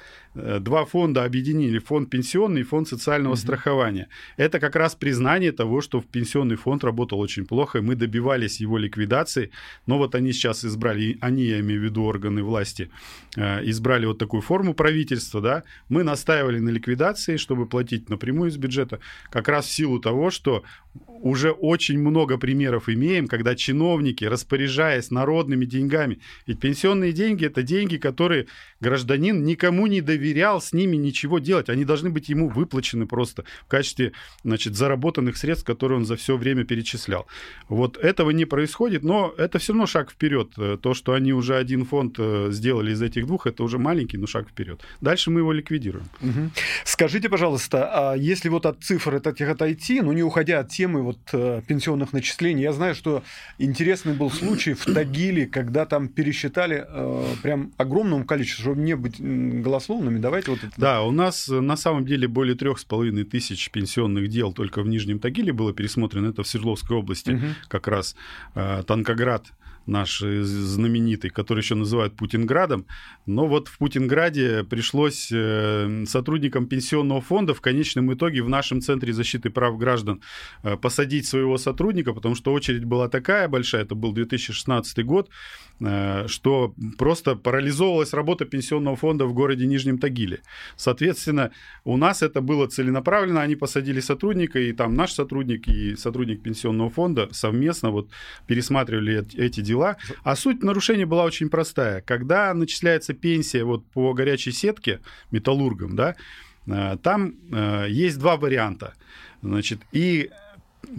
два 0.61 0.85
фонда 0.85 1.25
объединили, 1.25 1.79
фонд 1.79 2.11
пенсионный 2.11 2.61
и 2.61 2.65
фонд 2.65 2.89
социального 2.89 3.33
угу. 3.33 3.41
страхования. 3.41 4.09
Это 4.37 4.61
как 4.61 4.77
раз 4.77 4.95
признание 4.95 5.53
того, 5.53 5.81
что 5.81 6.01
пенсионный 6.01 6.57
фонд 6.57 6.85
работал 6.85 7.21
очень 7.21 7.47
плохо, 7.47 7.79
и 7.79 7.81
мы 7.81 7.95
добивались 7.95 8.61
его 8.61 8.79
ликвидации, 8.79 9.51
но 9.87 9.99
вот 9.99 10.15
они 10.15 10.33
сейчас 10.33 10.65
избрали, 10.65 11.19
они, 11.21 11.45
я 11.45 11.61
имею 11.61 11.81
в 11.81 11.85
виду 11.85 12.03
органы 12.05 12.43
власти, 12.43 12.91
э, 13.37 13.65
избрали 13.71 14.07
вот 14.07 14.19
такую 14.19 14.43
форму 14.43 14.75
правительства, 14.75 15.41
да, 15.41 15.63
мы 15.89 16.03
настаивали 16.03 16.59
на 16.59 16.71
ликвидации, 16.71 17.37
чтобы 17.37 17.67
платить 17.67 18.09
напрямую 18.09 18.51
из 18.51 18.57
бюджета, 18.57 19.01
как 19.31 19.49
раз 19.49 19.67
в 19.67 19.71
силу 19.71 19.99
того, 19.99 20.31
что 20.31 20.65
уже 21.21 21.51
очень 21.51 21.99
много 21.99 22.39
примеров 22.39 22.89
имеем, 22.89 23.27
когда 23.27 23.55
чиновники, 23.55 24.25
распоряжаясь 24.25 25.11
народными 25.11 25.65
деньгами, 25.65 26.21
ведь 26.47 26.61
пенсионные 26.61 27.13
деньги 27.13 27.45
это 27.45 27.63
деньги, 27.63 27.97
которые 27.97 28.47
гражданин 28.81 29.45
никому 29.45 29.87
не 29.87 30.01
доверял 30.29 30.61
с 30.61 30.73
ними 30.73 30.97
ничего 30.97 31.39
делать, 31.39 31.69
они 31.69 31.85
должны 31.85 32.11
быть 32.11 32.29
ему 32.29 32.49
выплачены 32.49 33.07
просто 33.07 33.45
в 33.63 33.69
качестве 33.69 34.13
значит, 34.45 34.77
заработанных 34.77 35.37
средств, 35.37 35.65
которые 35.65 35.99
он 35.99 36.05
за 36.05 36.17
все 36.17 36.37
время 36.37 36.65
перечислял. 36.65 37.27
Вот 37.69 37.97
этого 37.97 38.31
не 38.31 38.45
происходит, 38.45 39.03
но 39.03 39.35
это 39.39 39.59
все 39.59 39.73
равно 39.73 39.87
шаг 39.87 40.11
вперед. 40.11 40.51
То, 40.83 40.95
что 40.95 41.13
они 41.13 41.33
уже 41.33 41.57
один 41.57 41.85
фонд 41.85 42.17
э, 42.19 42.49
сделали 42.51 42.93
из 42.93 43.03
этих 43.03 43.27
двух, 43.27 43.47
это 43.47 43.63
уже 43.63 43.79
маленький, 43.79 44.19
но 44.19 44.27
шаг 44.27 44.49
вперед. 44.49 44.81
Дальше 45.01 45.31
мы 45.31 45.41
его 45.41 45.53
ликвидируем. 45.53 46.07
Угу. 46.21 46.51
Скажите, 46.85 47.29
пожалуйста, 47.29 47.91
а 47.93 48.15
если 48.15 48.51
вот 48.51 48.67
от 48.67 48.83
цифр 48.83 49.15
этих 49.17 49.49
отойти, 49.49 50.01
ну 50.03 50.13
не 50.13 50.23
уходя 50.23 50.61
от 50.61 50.69
темы 50.69 51.03
вот 51.03 51.19
э, 51.33 51.63
пенсионных 51.67 52.13
начислений. 52.13 52.63
Я 52.63 52.73
знаю, 52.73 52.95
что 52.95 53.23
интересный 53.59 54.13
был 54.13 54.31
случай 54.31 54.75
в 54.75 54.85
Тагиле, 54.85 55.47
когда 55.47 55.87
там 55.87 56.09
пересчитали 56.09 56.85
э, 56.87 57.25
прям 57.43 57.73
огромному 57.77 58.25
количеству, 58.25 58.63
чтобы 58.63 58.81
не 58.81 58.97
быть 58.97 59.21
голословными, 60.09 60.23
давайте 60.23 60.51
вот 60.51 60.65
это. 60.65 60.73
Да, 60.81 61.03
у 61.03 61.11
нас 61.11 61.49
э, 61.49 61.61
на 61.61 61.77
самом 61.77 62.05
деле 62.05 62.29
более 62.29 62.55
трех 62.55 62.79
с 62.79 62.85
половиной 62.85 63.25
тысяч 63.25 63.71
пенсионных 63.71 64.29
дел 64.29 64.53
только 64.53 64.83
в 64.83 64.89
Нижнем 64.89 65.19
Тагиле 65.19 65.53
было 65.53 65.73
пересмотрено, 65.73 66.29
это 66.29 66.43
в 66.43 66.49
Свердловской 66.49 66.97
области 66.97 67.33
угу. 67.33 67.47
как 67.69 67.89
раз 67.89 68.17
э, 68.55 68.83
Танкоград 68.87 69.47
наш 69.89 70.21
знаменитый, 70.21 71.31
который 71.31 71.61
еще 71.61 71.75
называют 71.75 72.15
Путинградом. 72.15 72.87
Но 73.27 73.47
вот 73.47 73.69
в 73.69 73.79
Путинграде 73.79 74.65
пришлось 74.65 75.31
э, 75.33 76.05
сотрудникам 76.07 76.67
пенсионного 76.67 77.21
фонда 77.21 77.55
в 77.55 77.61
конечном 77.61 78.13
итоге 78.13 78.43
в 78.43 78.49
нашем 78.49 78.81
Центре 78.81 79.13
защиты 79.13 79.51
прав 79.51 79.79
граждан 79.79 80.21
э, 80.63 80.77
посадить 80.77 81.27
своего 81.27 81.59
сотрудника, 81.59 82.13
потому 82.13 82.35
что 82.35 82.53
очередь 82.53 82.85
была 82.85 83.09
такая 83.09 83.49
большая, 83.49 83.83
это 83.83 83.95
был 83.95 84.13
2016 84.13 85.05
год, 85.05 85.31
э, 85.81 86.27
что 86.29 86.75
просто 86.99 87.35
парализовалась 87.35 88.13
работа 88.13 88.45
пенсионного 88.45 88.97
фонда 88.97 89.25
в 89.25 89.33
городе 89.33 89.67
Нижнем 89.67 89.99
Тагиле. 89.99 90.41
Соответственно, 90.77 91.51
у 91.85 91.97
нас 91.97 92.23
это 92.23 92.43
было 92.43 92.67
целенаправленно, 92.67 93.41
они 93.41 93.57
посадили 93.57 94.01
сотрудника, 94.01 94.59
и 94.59 94.73
там 94.73 94.95
наш 94.95 95.13
сотрудник 95.13 95.67
и 95.69 95.97
сотрудник 95.97 96.43
пенсионного 96.43 96.91
фонда 96.91 97.29
совместно 97.33 97.91
вот 97.91 98.11
пересматривали 98.47 99.27
эти 99.37 99.61
дела 99.61 99.78
дела. 99.79 99.97
А 100.25 100.37
суть 100.37 100.63
нарушения 100.63 101.07
была 101.07 101.25
очень 101.25 101.49
простая. 101.49 102.01
Когда 102.01 102.53
начисляется 102.55 103.15
пенсия 103.15 103.65
вот 103.65 103.87
по 103.87 104.13
горячей 104.13 104.53
сетке 104.53 105.01
металлургам, 105.31 105.97
да, 105.97 106.15
э, 106.67 106.97
там 107.03 107.35
э, 107.53 107.87
есть 107.89 108.19
два 108.19 108.37
варианта. 108.37 108.95
Значит, 109.43 109.81
и 109.93 110.31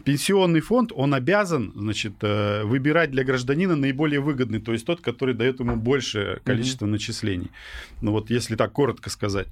пенсионный 0.05 0.61
фонд, 0.61 0.91
он 0.95 1.13
обязан, 1.13 1.71
значит, 1.75 2.13
э, 2.21 2.63
выбирать 2.63 3.11
для 3.11 3.23
гражданина 3.23 3.75
наиболее 3.75 4.19
выгодный, 4.19 4.59
то 4.59 4.71
есть 4.71 4.85
тот, 4.85 5.01
который 5.01 5.33
дает 5.33 5.59
ему 5.59 5.75
большее 5.75 6.39
количество 6.43 6.85
mm-hmm. 6.85 6.91
начислений. 6.91 7.51
Ну 8.01 8.11
вот, 8.11 8.29
если 8.29 8.55
так 8.55 8.71
коротко 8.71 9.09
сказать, 9.09 9.47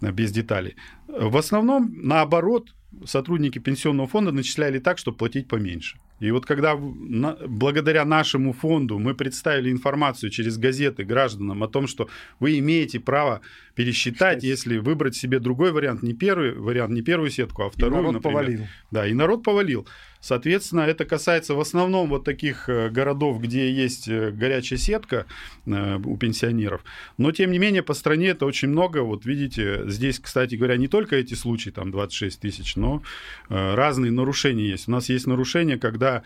без 0.00 0.30
деталей. 0.30 0.76
В 1.08 1.36
основном, 1.36 1.92
наоборот, 1.96 2.74
сотрудники 3.04 3.58
пенсионного 3.58 4.08
фонда 4.08 4.32
начисляли 4.32 4.78
так, 4.78 4.98
чтобы 4.98 5.18
платить 5.18 5.48
поменьше. 5.48 5.98
И 6.20 6.30
вот 6.32 6.46
когда 6.46 6.76
на, 6.76 7.36
благодаря 7.46 8.04
нашему 8.04 8.52
фонду 8.52 8.98
мы 8.98 9.14
представили 9.14 9.70
информацию 9.70 10.30
через 10.30 10.58
газеты 10.58 11.04
гражданам 11.04 11.62
о 11.62 11.68
том, 11.68 11.86
что 11.86 12.08
вы 12.40 12.58
имеете 12.58 12.98
право 12.98 13.40
пересчитать, 13.74 14.38
Считать. 14.38 14.42
если 14.42 14.78
выбрать 14.78 15.14
себе 15.14 15.38
другой 15.38 15.70
вариант, 15.70 16.02
не 16.02 16.14
первый 16.14 16.54
вариант, 16.54 16.92
не 16.92 17.02
первую 17.02 17.30
сетку, 17.30 17.62
а 17.62 17.70
вторую, 17.70 17.92
и 17.92 18.02
народ 18.02 18.14
например. 18.14 18.34
повалил. 18.34 18.66
Да, 18.90 19.06
и 19.06 19.14
народ 19.14 19.44
повалил. 19.44 19.86
Соответственно, 20.20 20.80
это 20.80 21.04
касается 21.04 21.54
в 21.54 21.60
основном 21.60 22.08
вот 22.08 22.24
таких 22.24 22.68
э, 22.68 22.90
городов, 22.90 23.40
где 23.40 23.72
есть 23.72 24.08
э, 24.08 24.30
горячая 24.30 24.78
сетка 24.78 25.26
э, 25.66 25.98
у 26.04 26.16
пенсионеров. 26.16 26.82
Но, 27.18 27.30
тем 27.30 27.52
не 27.52 27.58
менее, 27.58 27.82
по 27.82 27.94
стране 27.94 28.28
это 28.28 28.44
очень 28.44 28.68
много. 28.68 29.02
Вот 29.02 29.24
видите, 29.24 29.82
здесь, 29.86 30.18
кстати 30.18 30.56
говоря, 30.56 30.76
не 30.76 30.88
только 30.88 31.16
эти 31.16 31.34
случаи, 31.34 31.70
там 31.70 31.90
26 31.90 32.40
тысяч, 32.40 32.76
но 32.76 33.02
разные 33.48 34.10
нарушения 34.10 34.68
есть. 34.68 34.88
У 34.88 34.90
нас 34.90 35.08
есть 35.08 35.26
нарушения, 35.26 35.78
когда 35.78 36.22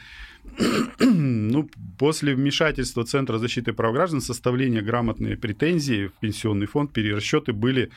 ну, 0.99 1.69
после 1.99 2.35
вмешательства 2.35 3.05
Центра 3.05 3.39
защиты 3.39 3.73
прав 3.73 3.93
граждан, 3.93 4.21
составления 4.21 4.83
грамотной 4.83 5.37
претензии 5.37 6.09
в 6.09 6.13
пенсионный 6.21 6.67
фонд, 6.67 6.93
перерасчеты 6.93 7.53
были, 7.53 7.91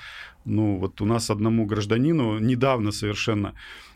ну, 0.45 0.77
вот 0.77 1.01
у 1.01 1.05
нас 1.05 1.29
одному 1.29 1.65
гражданину 1.65 2.39
недавно 2.39 2.91
совершенно 2.91 3.53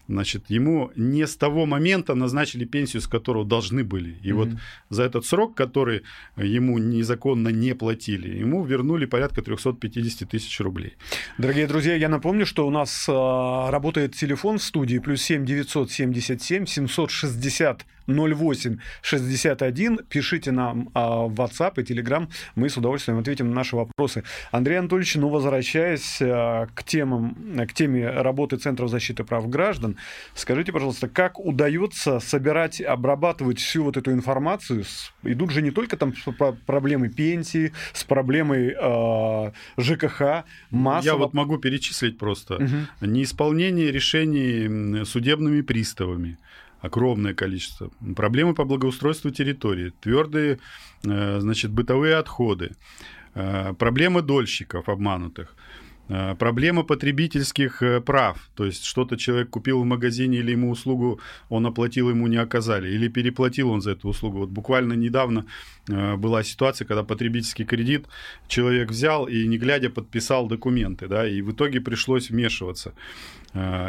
значит, 0.09 0.45
ему 0.49 0.91
не 0.95 1.27
с 1.27 1.35
того 1.35 1.65
момента 1.65 2.15
назначили 2.15 2.65
пенсию, 2.65 3.01
с 3.01 3.07
которого 3.07 3.45
должны 3.45 3.83
были. 3.83 4.17
И 4.23 4.29
mm-hmm. 4.29 4.33
вот 4.33 4.49
за 4.89 5.03
этот 5.03 5.25
срок, 5.25 5.55
который 5.55 6.01
ему 6.35 6.79
незаконно 6.79 7.49
не 7.49 7.75
платили, 7.75 8.39
ему 8.39 8.65
вернули 8.65 9.05
порядка 9.05 9.41
350 9.41 10.27
тысяч 10.27 10.59
рублей. 10.59 10.95
Дорогие 11.37 11.67
друзья, 11.67 11.95
я 11.95 12.09
напомню, 12.09 12.45
что 12.45 12.67
у 12.67 12.71
нас 12.71 13.07
э, 13.07 13.11
работает 13.69 14.15
телефон 14.15 14.57
в 14.57 14.63
студии 14.63 14.97
плюс 14.97 15.21
7 15.21 15.45
977 15.45 16.65
760 16.65 17.85
0861. 18.09 19.99
Пишите 20.09 20.51
нам 20.51 20.89
а, 20.93 21.25
в 21.27 21.33
WhatsApp 21.33 21.81
и 21.81 21.83
Telegram. 21.83 22.27
Мы 22.55 22.69
с 22.69 22.77
удовольствием 22.77 23.19
ответим 23.19 23.49
на 23.49 23.55
наши 23.55 23.75
вопросы. 23.75 24.23
Андрей 24.51 24.79
Анатольевич, 24.79 25.15
ну, 25.15 25.29
возвращаясь 25.29 26.19
а, 26.21 26.67
к, 26.73 26.83
темам, 26.83 27.35
к 27.67 27.73
теме 27.73 28.09
работы 28.09 28.57
Центров 28.57 28.89
защиты 28.89 29.23
прав 29.23 29.49
граждан, 29.49 29.97
скажите, 30.33 30.71
пожалуйста, 30.71 31.07
как 31.07 31.39
удается 31.39 32.19
собирать, 32.19 32.81
обрабатывать 32.81 33.59
всю 33.59 33.83
вот 33.83 33.97
эту 33.97 34.11
информацию? 34.11 34.83
Идут 35.23 35.51
же 35.51 35.61
не 35.61 35.71
только 35.71 35.97
там 35.97 36.13
проблемы 36.65 37.09
пенсии, 37.09 37.71
с 37.93 38.03
проблемой 38.03 38.75
э, 38.79 39.51
ЖКХ, 39.77 40.45
массово... 40.71 41.05
Я 41.05 41.15
вот 41.15 41.33
могу 41.33 41.57
перечислить 41.57 42.17
просто. 42.17 42.55
Угу. 42.55 43.07
Неисполнение 43.07 43.91
решений 43.91 45.05
судебными 45.05 45.61
приставами 45.61 46.37
огромное 46.81 47.33
количество. 47.33 47.89
Проблемы 48.15 48.53
по 48.53 48.65
благоустройству 48.65 49.31
территории, 49.31 49.93
твердые, 50.01 50.59
э, 51.03 51.39
значит, 51.39 51.71
бытовые 51.71 52.15
отходы, 52.15 52.71
э, 53.35 53.73
проблемы 53.73 54.21
дольщиков 54.21 54.89
обманутых, 54.89 55.55
э, 56.09 56.35
проблема 56.35 56.83
потребительских 56.83 57.83
прав, 58.05 58.49
то 58.55 58.65
есть 58.65 58.83
что-то 58.83 59.17
человек 59.17 59.49
купил 59.49 59.81
в 59.81 59.85
магазине 59.85 60.37
или 60.39 60.51
ему 60.51 60.71
услугу 60.71 61.19
он 61.49 61.65
оплатил, 61.65 62.09
ему 62.09 62.27
не 62.27 62.37
оказали, 62.37 62.89
или 62.89 63.09
переплатил 63.09 63.69
он 63.69 63.81
за 63.81 63.91
эту 63.91 64.09
услугу. 64.09 64.39
Вот 64.39 64.49
буквально 64.49 64.93
недавно 64.93 65.45
была 65.89 66.43
ситуация, 66.43 66.85
когда 66.85 67.03
потребительский 67.03 67.65
кредит 67.65 68.05
человек 68.47 68.89
взял 68.89 69.25
и 69.25 69.47
не 69.47 69.57
глядя 69.57 69.89
подписал 69.89 70.47
документы, 70.47 71.07
да, 71.07 71.27
и 71.27 71.41
в 71.41 71.51
итоге 71.51 71.81
пришлось 71.81 72.29
вмешиваться. 72.29 72.93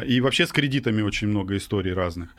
И 0.06 0.20
вообще 0.22 0.46
с 0.46 0.52
кредитами 0.52 1.02
очень 1.02 1.28
много 1.28 1.56
историй 1.56 1.92
разных. 1.92 2.34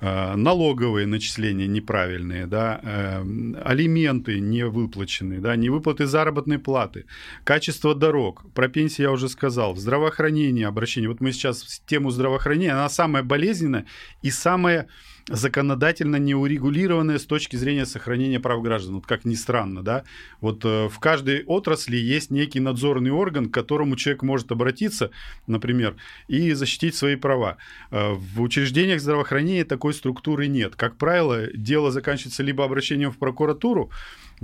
Э, 0.00 0.34
налоговые 0.34 1.06
начисления 1.06 1.66
неправильные, 1.66 2.46
да, 2.46 2.80
э, 2.82 3.22
алименты 3.64 4.38
не 4.38 4.66
выплаченные, 4.66 5.40
да, 5.40 5.56
невыплаты 5.56 6.06
заработной 6.06 6.58
платы, 6.58 7.06
качество 7.44 7.94
дорог, 7.94 8.44
про 8.54 8.68
пенсии 8.68 9.02
я 9.02 9.12
уже 9.12 9.28
сказал, 9.28 9.76
здравоохранение, 9.76 10.66
обращение. 10.66 11.08
Вот 11.08 11.22
мы 11.22 11.32
сейчас 11.32 11.80
тему 11.86 12.10
здравоохранения, 12.10 12.72
она 12.72 12.88
самая 12.88 13.22
болезненная 13.22 13.86
и 14.20 14.30
самая 14.30 14.88
законодательно 15.28 16.16
не 16.16 16.34
урегулированное 16.34 17.18
с 17.18 17.24
точки 17.24 17.56
зрения 17.56 17.86
сохранения 17.86 18.40
прав 18.40 18.62
граждан. 18.62 18.96
Вот 18.96 19.06
как 19.06 19.24
ни 19.24 19.34
странно, 19.34 19.82
да. 19.82 20.04
Вот 20.40 20.64
э, 20.64 20.88
в 20.88 20.98
каждой 20.98 21.44
отрасли 21.44 21.96
есть 21.96 22.30
некий 22.30 22.60
надзорный 22.60 23.10
орган, 23.10 23.48
к 23.48 23.54
которому 23.54 23.96
человек 23.96 24.22
может 24.22 24.52
обратиться, 24.52 25.10
например, 25.46 25.96
и 26.28 26.52
защитить 26.52 26.94
свои 26.94 27.16
права. 27.16 27.56
Э, 27.90 28.12
в 28.12 28.42
учреждениях 28.42 29.00
здравоохранения 29.00 29.64
такой 29.64 29.94
структуры 29.94 30.46
нет. 30.46 30.76
Как 30.76 30.96
правило, 30.96 31.46
дело 31.54 31.90
заканчивается 31.90 32.42
либо 32.42 32.64
обращением 32.64 33.10
в 33.10 33.18
прокуратуру, 33.18 33.90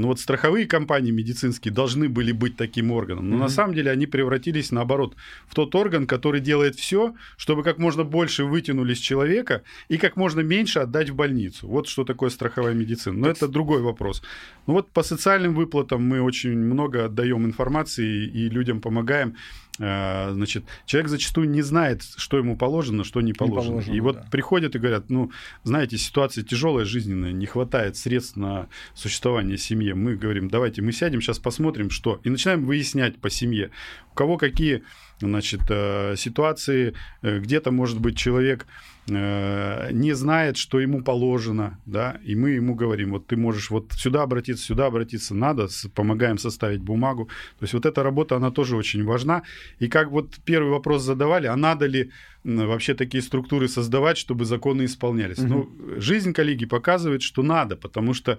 ну 0.01 0.09
вот 0.09 0.19
страховые 0.19 0.67
компании 0.67 1.11
медицинские 1.11 1.73
должны 1.73 2.09
были 2.09 2.33
быть 2.33 2.57
таким 2.57 2.91
органом, 2.91 3.29
но 3.29 3.37
mm-hmm. 3.37 3.41
на 3.41 3.49
самом 3.49 3.75
деле 3.75 3.91
они 3.91 4.07
превратились 4.07 4.73
наоборот 4.73 5.15
в 5.47 5.55
тот 5.55 5.75
орган, 5.75 6.07
который 6.07 6.41
делает 6.41 6.77
все, 6.77 7.15
чтобы 7.37 7.63
как 7.63 7.79
можно 7.79 8.05
больше 8.05 8.45
вытянули 8.45 8.95
с 8.95 8.99
человека 8.99 9.63
и 9.89 9.99
как 9.99 10.17
можно 10.17 10.41
меньше 10.41 10.81
отдать 10.81 11.11
в 11.11 11.15
больницу. 11.15 11.69
Вот 11.69 11.87
что 11.87 12.05
такое 12.05 12.31
страховая 12.31 12.75
медицина. 12.75 13.19
Но 13.19 13.29
это 13.29 13.47
другой 13.47 13.83
вопрос. 13.83 14.23
Ну 14.67 14.75
вот 14.75 14.91
по 14.91 15.03
социальным 15.03 15.55
выплатам 15.55 16.03
мы 16.03 16.23
очень 16.23 16.57
много 16.57 17.05
отдаем 17.05 17.45
информации 17.45 18.27
и 18.27 18.49
людям 18.49 18.81
помогаем. 18.81 19.37
А, 19.83 20.33
значит, 20.33 20.65
человек 20.85 21.09
зачастую 21.09 21.49
не 21.49 21.63
знает, 21.63 22.03
что 22.17 22.37
ему 22.37 22.57
положено, 22.57 23.03
что 23.03 23.23
не 23.23 23.33
положено. 23.33 23.63
Не 23.63 23.69
положено 23.69 23.95
и 23.95 24.01
вот 24.01 24.17
да. 24.17 24.29
приходят 24.31 24.75
и 24.75 24.79
говорят, 24.79 25.09
ну, 25.09 25.31
знаете, 25.65 25.97
ситуация 25.97 26.45
тяжелая, 26.45 26.85
жизненная, 26.85 27.33
не 27.33 27.47
хватает 27.47 27.97
средств 27.97 28.37
на 28.37 28.69
существование 28.95 29.57
семьи. 29.57 29.93
Мы 29.93 30.17
говорим, 30.17 30.49
давайте 30.49 30.83
мы 30.83 30.93
сядем, 30.93 31.23
сейчас 31.23 31.39
посмотрим, 31.39 31.89
что. 31.89 32.21
И 32.25 32.29
начинаем 32.29 32.67
выяснять 32.67 33.17
по 33.17 33.31
семье, 33.31 33.71
у 34.13 34.15
кого 34.15 34.37
какие 34.37 34.83
значит, 35.19 35.63
э, 35.71 36.15
ситуации, 36.17 36.95
э, 37.23 37.39
где-то, 37.39 37.71
может 37.71 38.01
быть, 38.01 38.19
человек 38.19 38.67
Э, 39.11 39.91
не 39.93 40.13
знает, 40.15 40.57
что 40.57 40.81
ему 40.81 41.03
положено, 41.03 41.79
да, 41.87 42.19
и 42.25 42.35
мы 42.35 42.51
ему 42.51 42.75
говорим, 42.75 43.11
вот 43.11 43.27
ты 43.27 43.37
можешь 43.37 43.71
вот 43.71 43.93
сюда 43.93 44.23
обратиться, 44.23 44.65
сюда 44.65 44.87
обратиться, 44.87 45.35
надо, 45.35 45.69
помогаем 45.95 46.39
составить 46.39 46.81
бумагу. 46.81 47.27
То 47.59 47.65
есть 47.65 47.75
вот 47.75 47.87
эта 47.87 48.03
работа, 48.03 48.37
она 48.37 48.51
тоже 48.51 48.77
очень 48.77 49.05
важна. 49.05 49.43
И 49.79 49.89
как 49.89 50.11
вот 50.11 50.39
первый 50.45 50.71
вопрос 50.71 51.03
задавали, 51.03 51.47
а 51.47 51.57
надо 51.57 51.87
ли 51.87 52.11
вообще 52.45 52.95
такие 52.95 53.23
структуры 53.23 53.69
создавать, 53.69 54.17
чтобы 54.17 54.45
законы 54.45 54.85
исполнялись. 54.87 55.39
Угу. 55.39 55.49
Ну, 55.49 56.01
жизнь 56.01 56.33
коллеги 56.33 56.65
показывает, 56.65 57.23
что 57.23 57.43
надо, 57.43 57.77
потому 57.77 58.15
что 58.15 58.39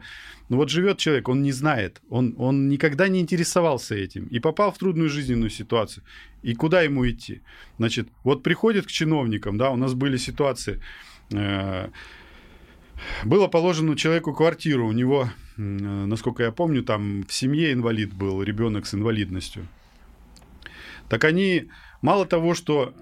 ну 0.49 0.57
вот 0.57 0.69
живет 0.69 0.97
человек, 0.97 1.29
он 1.29 1.43
не 1.43 1.51
знает, 1.51 2.01
он, 2.09 2.33
он 2.37 2.67
никогда 2.67 3.07
не 3.07 3.19
интересовался 3.19 3.95
этим 3.95 4.25
и 4.25 4.39
попал 4.39 4.71
в 4.71 4.77
трудную 4.77 5.09
жизненную 5.09 5.49
ситуацию. 5.49 6.03
И 6.41 6.55
куда 6.55 6.81
ему 6.81 7.07
идти? 7.07 7.41
Значит, 7.77 8.09
вот 8.23 8.41
приходит 8.41 8.87
к 8.87 8.89
чиновникам, 8.89 9.57
да, 9.57 9.69
у 9.69 9.77
нас 9.77 9.93
были 9.93 10.17
ситуации, 10.17 10.81
э, 11.31 11.89
было 13.23 13.47
положено 13.47 13.95
человеку 13.95 14.33
квартиру, 14.33 14.87
у 14.87 14.91
него, 14.91 15.29
э, 15.57 15.61
насколько 15.61 16.41
я 16.43 16.51
помню, 16.51 16.83
там 16.83 17.23
в 17.27 17.33
семье 17.33 17.71
инвалид 17.71 18.13
был, 18.13 18.41
ребенок 18.41 18.87
с 18.87 18.95
инвалидностью. 18.95 19.67
Так 21.07 21.23
они 21.23 21.69
мало 22.01 22.25
того, 22.25 22.55
что 22.55 22.95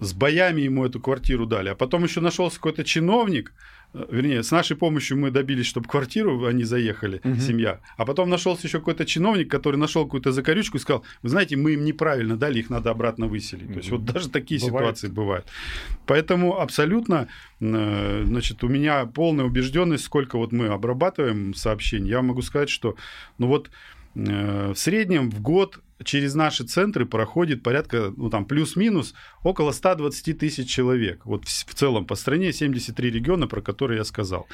с 0.00 0.12
боями 0.12 0.62
ему 0.62 0.84
эту 0.84 1.00
квартиру 1.00 1.46
дали. 1.46 1.68
А 1.68 1.74
потом 1.74 2.04
еще 2.04 2.20
нашелся 2.20 2.56
какой-то 2.56 2.84
чиновник, 2.84 3.52
Э, 3.96 4.04
вернее, 4.10 4.42
с 4.42 4.50
нашей 4.50 4.76
помощью 4.76 5.18
мы 5.18 5.30
добились, 5.30 5.66
чтобы 5.66 5.88
квартиру 5.88 6.44
они 6.44 6.64
заехали, 6.64 7.20
угу. 7.24 7.36
семья. 7.36 7.80
А 7.96 8.04
потом 8.04 8.28
нашелся 8.28 8.66
еще 8.66 8.78
какой-то 8.78 9.06
чиновник, 9.06 9.50
который 9.50 9.76
нашел 9.76 10.04
какую-то 10.04 10.32
закорючку 10.32 10.76
и 10.76 10.80
сказал, 10.80 11.04
вы 11.22 11.28
знаете, 11.28 11.56
мы 11.56 11.72
им 11.72 11.84
неправильно 11.84 12.36
дали, 12.36 12.58
их 12.58 12.70
надо 12.70 12.90
обратно 12.90 13.26
выселить. 13.26 13.66
Угу. 13.66 13.72
То 13.72 13.78
есть 13.78 13.90
вот 13.90 14.04
даже 14.04 14.28
такие 14.28 14.60
бывает. 14.60 14.98
ситуации 14.98 15.08
бывают. 15.08 15.46
Поэтому 16.06 16.60
абсолютно, 16.60 17.28
э, 17.60 18.22
значит, 18.26 18.62
у 18.64 18.68
меня 18.68 19.06
полная 19.06 19.44
убежденность, 19.44 20.04
сколько 20.04 20.36
вот 20.36 20.52
мы 20.52 20.68
обрабатываем 20.68 21.54
сообщений, 21.54 22.10
я 22.10 22.22
могу 22.22 22.42
сказать, 22.42 22.68
что, 22.68 22.96
ну 23.38 23.46
вот 23.46 23.70
э, 24.14 24.72
в 24.74 24.78
среднем 24.78 25.30
в 25.30 25.40
год 25.40 25.80
через 26.04 26.34
наши 26.34 26.64
центры 26.64 27.06
проходит 27.06 27.62
порядка, 27.62 28.12
ну 28.16 28.30
там 28.30 28.44
плюс-минус, 28.44 29.14
около 29.42 29.72
120 29.72 30.38
тысяч 30.38 30.68
человек. 30.68 31.24
Вот 31.24 31.44
в, 31.44 31.74
целом 31.74 32.04
по 32.04 32.14
стране 32.14 32.52
73 32.52 33.10
региона, 33.10 33.46
про 33.46 33.60
которые 33.60 33.98
я 33.98 34.04
сказал. 34.04 34.46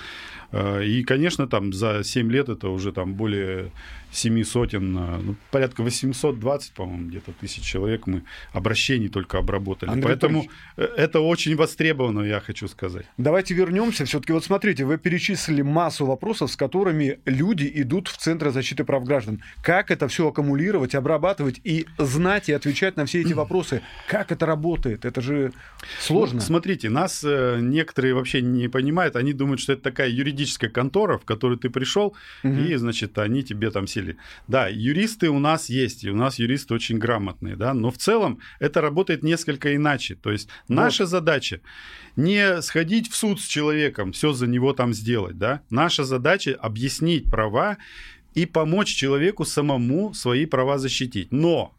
Э, 0.53 0.85
и, 0.85 1.03
конечно, 1.03 1.47
там 1.47 1.73
за 1.73 2.05
7 2.05 2.31
лет 2.31 2.49
это 2.49 2.69
уже 2.69 2.93
там 2.93 3.15
более 3.15 3.73
семи 4.13 4.45
сотен, 4.45 4.93
ну, 4.93 5.37
порядка 5.51 5.83
820, 5.83 6.75
по-моему, 6.75 7.09
где-то 7.09 7.33
тысяч 7.33 7.65
человек 7.65 8.07
мы 8.07 8.23
обращений 8.53 9.09
только 9.09 9.39
обработали. 9.39 9.91
Андрей 9.91 10.05
Поэтому 10.05 10.41
Анатольевич, 10.41 10.97
э, 10.97 11.03
это 11.03 11.21
очень 11.21 11.57
востребовано, 11.57 12.21
я 12.21 12.41
хочу 12.41 12.69
сказать. 12.69 13.07
Давайте 13.17 13.55
вернемся. 13.55 14.05
Все-таки 14.05 14.33
вот 14.33 14.45
смотрите, 14.45 14.85
вы 14.85 14.99
перечислили 14.99 15.63
массу 15.63 16.07
вопросов, 16.07 16.53
с 16.53 16.57
которыми 16.57 17.21
люди 17.25 17.71
идут 17.75 18.09
в 18.09 18.17
Центры 18.19 18.51
защиты 18.51 18.85
прав 18.85 19.05
граждан. 19.05 19.43
Как 19.63 19.91
это 19.91 20.09
все 20.09 20.29
аккумулировать, 20.29 20.95
обрабатывать 20.95 21.32
и 21.41 21.87
знать 21.99 22.49
и 22.49 22.53
отвечать 22.53 22.97
на 22.97 23.07
все 23.07 23.23
эти 23.23 23.33
вопросы? 23.33 23.83
Как 24.09 24.33
это 24.33 24.47
работает? 24.47 25.05
Это 25.05 25.21
же 25.21 25.53
сложно. 26.01 26.41
Ну, 26.41 26.41
смотрите, 26.43 26.91
нас 26.91 27.23
э, 27.25 27.59
некоторые 27.61 28.15
вообще 28.15 28.43
не 28.43 28.69
понимают. 28.69 29.17
Они 29.17 29.33
думают, 29.33 29.61
что 29.61 29.73
это 29.73 29.83
такая 29.83 30.11
юридическая 30.11 30.71
контора, 30.71 31.19
в 31.19 31.25
которую 31.25 31.59
ты 31.59 31.71
пришел, 31.71 32.15
угу. 32.43 32.53
и, 32.53 32.75
значит, 32.75 33.19
они 33.19 33.43
тебе 33.43 33.71
там 33.71 33.87
начали. 34.03 34.17
Да, 34.49 34.69
юристы 34.69 35.29
у 35.29 35.39
нас 35.39 35.69
есть, 35.69 36.05
и 36.05 36.11
у 36.11 36.17
нас 36.17 36.39
юристы 36.39 36.75
очень 36.75 36.99
грамотные, 36.99 37.57
да, 37.57 37.75
но 37.75 37.91
в 37.91 37.99
целом 37.99 38.39
это 38.61 38.81
работает 38.81 39.23
несколько 39.23 39.75
иначе. 39.75 40.15
То 40.15 40.31
есть 40.31 40.49
вот. 40.69 40.77
наша 40.77 41.07
задача 41.07 41.61
не 42.17 42.61
сходить 42.63 43.11
в 43.11 43.17
суд 43.17 43.41
с 43.41 43.47
человеком, 43.47 44.13
все 44.13 44.33
за 44.33 44.47
него 44.47 44.73
там 44.73 44.93
сделать, 44.93 45.39
да. 45.39 45.63
Наша 45.71 46.05
задача 46.05 46.55
объяснить 46.61 47.31
права 47.31 47.79
и 48.35 48.47
помочь 48.47 48.95
человеку 48.95 49.45
самому 49.45 50.15
свои 50.15 50.47
права 50.47 50.79
защитить. 50.79 51.33
Но 51.33 51.73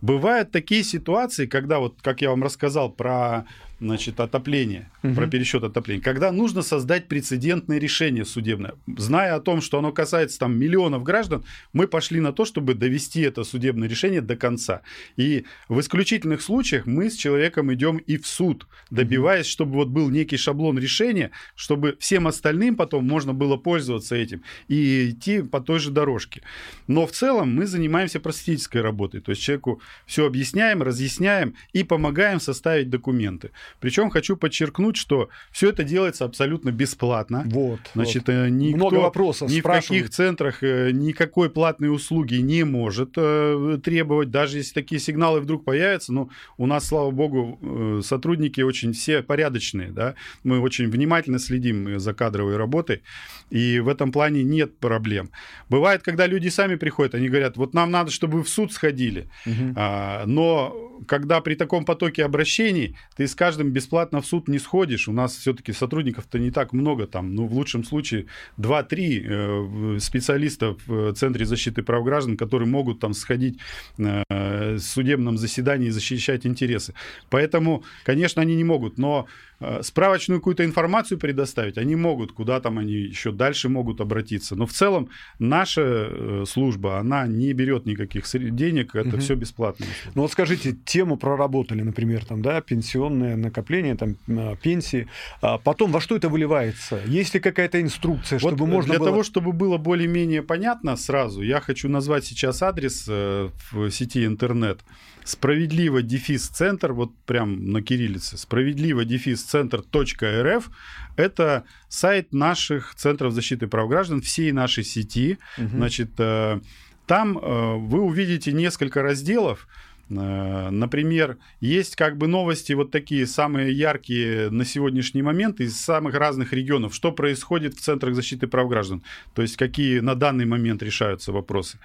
бывают 0.00 0.50
такие 0.50 0.84
ситуации, 0.84 1.46
когда 1.46 1.78
вот, 1.78 1.96
как 2.02 2.22
я 2.22 2.30
вам 2.30 2.42
рассказал 2.42 2.90
про 2.90 3.46
значит, 3.80 4.20
отопление, 4.20 4.90
угу. 5.02 5.14
про 5.14 5.26
пересчет 5.26 5.62
отопления, 5.62 6.02
когда 6.02 6.32
нужно 6.32 6.62
создать 6.62 7.08
прецедентное 7.08 7.78
решение 7.78 8.24
судебное. 8.24 8.74
Зная 8.96 9.34
о 9.34 9.40
том, 9.40 9.60
что 9.60 9.78
оно 9.78 9.92
касается 9.92 10.38
там 10.38 10.58
миллионов 10.58 11.02
граждан, 11.02 11.44
мы 11.72 11.86
пошли 11.86 12.20
на 12.20 12.32
то, 12.32 12.44
чтобы 12.44 12.74
довести 12.74 13.20
это 13.20 13.44
судебное 13.44 13.88
решение 13.88 14.20
до 14.20 14.36
конца. 14.36 14.82
И 15.16 15.44
в 15.68 15.80
исключительных 15.80 16.42
случаях 16.42 16.86
мы 16.86 17.10
с 17.10 17.14
человеком 17.14 17.72
идем 17.72 17.98
и 17.98 18.16
в 18.16 18.26
суд, 18.26 18.66
добиваясь, 18.90 19.46
угу. 19.46 19.52
чтобы 19.52 19.72
вот 19.74 19.88
был 19.88 20.10
некий 20.10 20.36
шаблон 20.36 20.78
решения, 20.78 21.30
чтобы 21.54 21.96
всем 22.00 22.26
остальным 22.26 22.76
потом 22.76 23.06
можно 23.06 23.32
было 23.32 23.56
пользоваться 23.56 24.16
этим 24.16 24.42
и 24.68 25.10
идти 25.10 25.42
по 25.42 25.60
той 25.60 25.78
же 25.78 25.90
дорожке. 25.90 26.42
Но 26.86 27.06
в 27.06 27.12
целом 27.12 27.54
мы 27.54 27.66
занимаемся 27.66 28.20
просветительской 28.20 28.80
работой, 28.80 29.20
то 29.20 29.30
есть 29.30 29.42
человеку 29.42 29.80
все 30.06 30.26
объясняем, 30.26 30.82
разъясняем 30.82 31.54
и 31.72 31.84
помогаем 31.84 32.40
составить 32.40 32.90
документы. 32.90 33.50
Причем 33.80 34.10
хочу 34.10 34.36
подчеркнуть, 34.36 34.96
что 34.96 35.28
все 35.50 35.70
это 35.70 35.84
делается 35.84 36.24
абсолютно 36.24 36.70
бесплатно. 36.70 37.42
Вот. 37.46 37.80
Значит, 37.94 38.28
вот. 38.28 38.32
Э, 38.32 38.48
никто, 38.48 38.76
Много 38.76 38.94
вопросов 38.96 39.50
ни 39.50 39.60
в 39.60 39.64
каких 39.64 40.10
центрах 40.10 40.62
э, 40.62 40.90
никакой 40.92 41.50
платной 41.50 41.94
услуги 41.94 42.36
не 42.36 42.64
может 42.64 43.12
э, 43.16 43.78
требовать, 43.82 44.30
даже 44.30 44.58
если 44.58 44.74
такие 44.74 45.00
сигналы 45.00 45.40
вдруг 45.40 45.64
появятся. 45.64 46.12
Но 46.12 46.30
у 46.56 46.66
нас, 46.66 46.86
слава 46.86 47.10
богу, 47.10 48.02
сотрудники 48.02 48.60
очень 48.60 48.92
все 48.92 49.22
порядочные, 49.22 49.90
да. 49.90 50.14
Мы 50.44 50.60
очень 50.60 50.88
внимательно 50.90 51.38
следим 51.38 51.98
за 51.98 52.14
кадровой 52.14 52.56
работой, 52.56 53.02
и 53.50 53.80
в 53.80 53.88
этом 53.88 54.12
плане 54.12 54.42
нет 54.44 54.78
проблем. 54.78 55.30
Бывает, 55.68 56.02
когда 56.02 56.26
люди 56.26 56.48
сами 56.48 56.76
приходят, 56.76 57.14
они 57.14 57.28
говорят, 57.28 57.56
вот 57.56 57.74
нам 57.74 57.90
надо, 57.90 58.10
чтобы 58.10 58.38
вы 58.38 58.44
в 58.44 58.48
суд 58.48 58.72
сходили, 58.72 59.28
угу. 59.46 59.74
а, 59.76 60.24
но 60.26 60.88
когда 61.06 61.40
при 61.40 61.54
таком 61.54 61.84
потоке 61.84 62.24
обращений 62.24 62.96
ты 63.16 63.26
с 63.26 63.34
каждым 63.34 63.57
каждым 63.58 63.72
бесплатно 63.72 64.20
в 64.20 64.26
суд 64.26 64.48
не 64.48 64.58
сходишь. 64.58 65.08
У 65.08 65.12
нас 65.12 65.36
все-таки 65.36 65.72
сотрудников-то 65.72 66.38
не 66.38 66.50
так 66.50 66.72
много, 66.72 67.06
там, 67.06 67.34
ну, 67.34 67.46
в 67.46 67.52
лучшем 67.52 67.84
случае 67.84 68.26
2-3 68.58 69.96
э, 69.96 69.98
специалистов 70.00 70.76
в 70.86 71.12
Центре 71.14 71.44
защиты 71.44 71.82
прав 71.82 72.04
граждан, 72.04 72.36
которые 72.36 72.68
могут 72.68 73.00
там 73.00 73.14
сходить 73.14 73.58
э, 73.98 74.22
в 74.28 74.78
судебном 74.78 75.38
заседании 75.38 75.88
и 75.88 75.90
защищать 75.90 76.46
интересы. 76.46 76.94
Поэтому, 77.30 77.82
конечно, 78.04 78.42
они 78.42 78.56
не 78.56 78.64
могут, 78.64 78.98
но 78.98 79.26
Э, 79.57 79.57
справочную 79.82 80.40
какую-то 80.40 80.64
информацию 80.64 81.18
предоставить, 81.18 81.78
они 81.78 81.96
могут, 81.96 82.32
куда 82.32 82.60
там 82.60 82.78
они 82.78 82.92
еще 82.92 83.32
дальше 83.32 83.68
могут 83.68 84.00
обратиться. 84.00 84.54
Но 84.54 84.66
в 84.66 84.72
целом 84.72 85.08
наша 85.38 85.82
э, 85.82 86.44
служба, 86.46 86.98
она 86.98 87.26
не 87.26 87.52
берет 87.52 87.86
никаких 87.86 88.24
денег, 88.54 88.94
это 88.94 89.08
угу. 89.08 89.18
все 89.18 89.34
бесплатно. 89.34 89.86
Ну 90.14 90.22
вот 90.22 90.32
скажите, 90.32 90.76
тему 90.84 91.16
проработали, 91.16 91.82
например, 91.82 92.24
там, 92.24 92.40
да, 92.40 92.60
пенсионное 92.60 93.36
накопление, 93.36 93.96
там, 93.96 94.16
э, 94.28 94.56
пенсии. 94.62 95.08
А 95.40 95.58
потом 95.58 95.90
во 95.90 96.00
что 96.00 96.16
это 96.16 96.28
выливается? 96.28 97.00
Есть 97.06 97.34
ли 97.34 97.40
какая-то 97.40 97.80
инструкция, 97.80 98.38
чтобы 98.38 98.56
вот 98.58 98.68
можно 98.68 98.92
Для 98.92 99.00
было... 99.00 99.10
того, 99.10 99.22
чтобы 99.22 99.52
было 99.52 99.76
более-менее 99.76 100.42
понятно 100.42 100.96
сразу, 100.96 101.42
я 101.42 101.60
хочу 101.60 101.88
назвать 101.88 102.24
сейчас 102.24 102.62
адрес 102.62 103.06
в 103.08 103.90
сети 103.90 104.24
интернет 104.24 104.80
справедливо 105.28 106.00
дефис 106.00 106.48
центр, 106.48 106.92
вот 106.92 107.14
прям 107.26 107.70
на 107.70 107.82
кириллице, 107.82 108.38
справедливо 108.38 109.04
дефис 109.04 109.42
центр 109.42 109.84
.рф, 109.92 110.70
это 111.16 111.64
сайт 111.88 112.32
наших 112.32 112.94
центров 112.94 113.34
защиты 113.34 113.66
прав 113.66 113.88
граждан, 113.90 114.22
всей 114.22 114.52
нашей 114.52 114.84
сети. 114.84 115.38
Угу. 115.58 115.68
Значит, 115.68 116.10
э, 116.18 116.60
там 117.06 117.36
э, 117.36 117.74
вы 117.76 118.00
увидите 118.00 118.52
несколько 118.52 119.02
разделов, 119.02 119.68
Э, 120.10 120.70
например, 120.70 121.36
есть 121.60 121.96
как 121.96 122.16
бы 122.16 122.28
новости 122.28 122.72
вот 122.72 122.90
такие 122.90 123.26
самые 123.26 123.72
яркие 123.72 124.50
на 124.50 124.64
сегодняшний 124.64 125.22
момент 125.22 125.60
из 125.60 125.78
самых 125.78 126.14
разных 126.14 126.52
регионов. 126.52 126.94
Что 126.94 127.12
происходит 127.12 127.74
в 127.74 127.80
центрах 127.80 128.14
защиты 128.14 128.46
прав 128.46 128.68
граждан? 128.68 129.02
То 129.34 129.42
есть 129.42 129.56
какие 129.56 130.00
на 130.00 130.14
данный 130.14 130.46
момент 130.46 130.82
решаются 130.82 131.32
вопросы. 131.32 131.78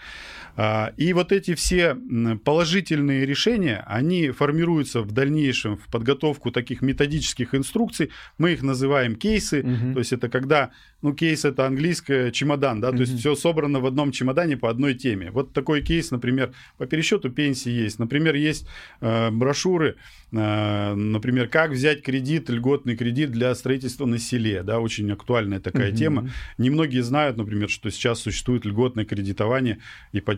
А, 0.56 0.94
и 0.98 1.13
вот 1.13 1.32
эти 1.32 1.56
все 1.56 1.98
положительные 2.44 3.26
решения, 3.26 3.84
они 3.88 4.30
формируются 4.30 5.02
в 5.02 5.12
дальнейшем 5.12 5.78
в 5.78 5.88
подготовку 5.88 6.52
таких 6.52 6.82
методических 6.82 7.56
инструкций. 7.56 8.12
Мы 8.38 8.54
их 8.54 8.62
называем 8.62 9.16
кейсы. 9.16 9.62
Угу. 9.62 9.94
То 9.94 10.00
есть 10.00 10.13
это 10.13 10.30
когда 10.30 10.72
ну, 11.04 11.13
кейс 11.13 11.44
это 11.44 11.68
английское 11.68 12.32
чемодан, 12.32 12.80
да, 12.80 12.89
то 12.89 12.96
mm-hmm. 12.96 13.00
есть 13.02 13.20
все 13.20 13.36
собрано 13.36 13.82
в 13.82 13.86
одном 13.86 14.13
чемодане 14.13 14.56
по 14.56 14.70
одной 14.70 14.94
теме. 14.94 15.32
Вот 15.32 15.52
такой 15.52 15.82
кейс, 15.82 16.12
например, 16.12 16.54
по 16.78 16.86
пересчету 16.86 17.30
пенсии 17.30 17.70
есть. 17.70 18.00
Например, 18.00 18.34
есть 18.36 18.66
э, 19.02 19.30
брошюры, 19.30 19.98
э, 20.32 20.94
например, 20.96 21.50
как 21.50 21.72
взять 21.72 22.04
кредит, 22.04 22.50
льготный 22.50 22.96
кредит 22.96 23.32
для 23.32 23.54
строительства 23.54 24.06
на 24.06 24.18
селе, 24.18 24.63
да, 24.63 24.80
очень 24.80 25.12
актуальная 25.12 25.60
такая 25.60 25.92
mm-hmm. 25.92 25.98
тема. 25.98 26.30
Немногие 26.58 27.04
знают, 27.04 27.36
например, 27.36 27.70
что 27.70 27.92
сейчас 27.92 28.22
существует 28.22 28.63
льготное 28.63 29.04
кредитование, 29.04 29.80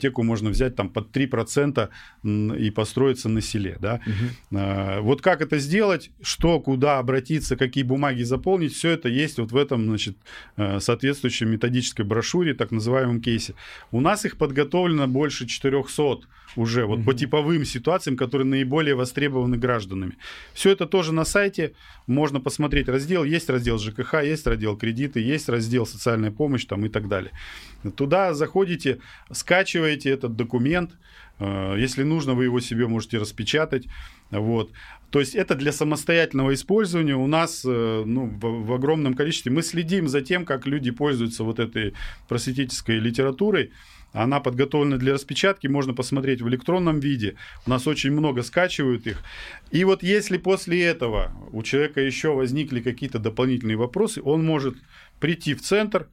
ипотеку 0.06 0.24
можно 0.24 0.50
взять 0.50 0.76
там 0.76 0.90
под 0.90 1.16
3% 1.16 1.90
и 2.58 2.70
построиться 2.72 3.30
на 3.30 3.42
селе, 3.42 3.78
да. 3.80 4.02
Э, 4.52 5.00
вот 5.02 5.22
как 5.22 5.42
это 5.42 5.58
сделать, 5.60 6.12
что, 6.22 6.60
куда 6.60 7.00
обратиться, 7.00 7.56
какие 7.56 7.84
бумаги 7.84 8.24
заполнить, 8.24 8.74
все 8.74 8.92
это 8.92 9.10
есть 9.10 9.40
вот 9.40 9.52
в 9.52 9.58
этом, 9.58 9.86
значит, 9.86 10.18
Э, 10.58 10.80
соответствующей 10.80 11.46
методической 11.46 12.06
брошюре, 12.06 12.54
так 12.54 12.72
называемом 12.72 13.22
кейсе. 13.22 13.56
У 13.92 14.00
нас 14.00 14.26
их 14.26 14.38
подготовлено 14.38 15.08
больше 15.08 15.46
400 15.46 16.28
уже 16.56 16.86
вот 16.86 17.00
угу. 17.00 17.06
по 17.06 17.14
типовым 17.14 17.66
ситуациям, 17.66 18.16
которые 18.16 18.48
наиболее 18.48 18.96
востребованы 18.96 19.58
гражданами. 19.58 20.18
Все 20.54 20.72
это 20.72 20.86
тоже 20.86 21.12
на 21.12 21.26
сайте, 21.26 21.74
можно 22.08 22.40
посмотреть 22.40 22.88
раздел, 22.88 23.26
есть 23.26 23.50
раздел 23.50 23.78
ЖКХ, 23.78 24.24
есть 24.24 24.48
раздел 24.48 24.78
кредиты, 24.78 25.20
есть 25.20 25.50
раздел 25.50 25.86
социальная 25.86 26.32
помощь 26.32 26.66
там 26.66 26.86
и 26.86 26.90
так 26.90 27.10
далее. 27.10 27.32
Туда 27.98 28.34
заходите, 28.34 29.00
скачиваете 29.32 29.95
этот 30.04 30.36
документ, 30.36 30.92
э, 31.40 31.76
если 31.78 32.04
нужно, 32.04 32.34
вы 32.34 32.46
его 32.46 32.60
себе 32.60 32.88
можете 32.88 33.18
распечатать. 33.18 33.88
Вот. 34.32 34.72
То 35.12 35.20
есть 35.20 35.36
это 35.36 35.56
для 35.56 35.72
самостоятельного 35.72 36.54
использования 36.54 37.16
у 37.16 37.28
нас 37.28 37.64
э, 37.66 38.04
ну, 38.06 38.26
в, 38.26 38.66
в 38.66 38.74
огромном 38.74 39.14
количестве. 39.14 39.52
Мы 39.52 39.62
следим 39.62 40.08
за 40.08 40.22
тем, 40.22 40.46
как 40.46 40.66
люди 40.66 40.92
пользуются 40.92 41.44
вот 41.44 41.60
этой 41.60 41.94
просветительской 42.28 43.00
литературой. 43.00 43.72
она 44.12 44.40
подготовлена 44.40 44.98
для 44.98 45.14
распечатки, 45.14 45.68
можно 45.68 45.94
посмотреть 45.94 46.42
в 46.42 46.48
электронном 46.50 47.00
виде. 47.00 47.36
У 47.66 47.70
нас 47.70 47.88
очень 47.88 48.12
много 48.12 48.44
скачивают 48.44 49.08
их. 49.08 49.24
И 49.72 49.86
вот 49.86 50.04
если 50.04 50.38
после 50.38 50.84
этого 50.84 51.32
у 51.52 51.64
человека 51.64 52.02
еще 52.02 52.34
возникли 52.34 52.82
какие-то 52.82 53.20
дополнительные 53.20 53.78
вопросы, 53.78 54.22
он 54.22 54.46
может 54.46 54.76
прийти 55.20 55.54
в 55.54 55.62
центр, 55.62 56.08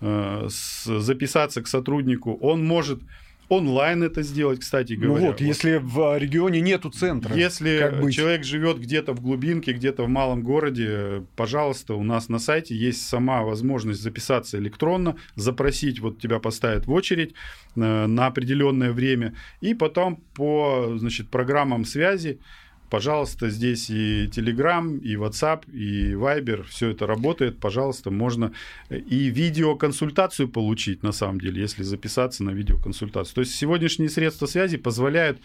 э, 0.00 0.48
записаться 0.48 1.62
к 1.62 1.68
сотруднику, 1.68 2.34
он 2.40 2.64
может 2.64 3.00
онлайн 3.48 4.02
это 4.02 4.22
сделать, 4.22 4.60
кстати 4.60 4.92
ну 4.94 5.08
говоря. 5.08 5.20
Ну 5.20 5.30
вот, 5.32 5.40
если 5.40 5.80
в 5.82 6.18
регионе 6.18 6.60
нету 6.60 6.90
центра. 6.90 7.34
Если 7.34 7.78
как 7.78 8.10
человек 8.10 8.44
живет 8.44 8.78
где-то 8.78 9.12
в 9.12 9.20
глубинке, 9.20 9.72
где-то 9.72 10.04
в 10.04 10.08
малом 10.08 10.42
городе, 10.42 11.24
пожалуйста, 11.36 11.94
у 11.94 12.02
нас 12.02 12.28
на 12.28 12.38
сайте 12.38 12.74
есть 12.74 13.06
сама 13.06 13.42
возможность 13.42 14.02
записаться 14.02 14.58
электронно, 14.58 15.16
запросить, 15.34 16.00
вот 16.00 16.20
тебя 16.20 16.38
поставят 16.38 16.86
в 16.86 16.92
очередь 16.92 17.34
э, 17.76 18.06
на 18.06 18.26
определенное 18.26 18.92
время, 18.92 19.34
и 19.60 19.74
потом 19.74 20.16
по 20.34 20.94
значит, 20.96 21.28
программам 21.28 21.84
связи 21.84 22.40
Пожалуйста, 22.90 23.50
здесь 23.50 23.90
и 23.90 24.26
Telegram, 24.26 24.98
и 24.98 25.14
WhatsApp, 25.14 25.70
и 25.70 26.12
Viber, 26.12 26.64
все 26.64 26.90
это 26.90 27.06
работает. 27.06 27.58
Пожалуйста, 27.58 28.10
можно 28.10 28.52
и 28.90 29.28
видеоконсультацию 29.28 30.48
получить, 30.48 31.02
на 31.02 31.12
самом 31.12 31.40
деле, 31.40 31.60
если 31.60 31.82
записаться 31.82 32.44
на 32.44 32.50
видеоконсультацию. 32.50 33.34
То 33.34 33.40
есть 33.42 33.54
сегодняшние 33.54 34.08
средства 34.08 34.46
связи 34.46 34.76
позволяют 34.78 35.38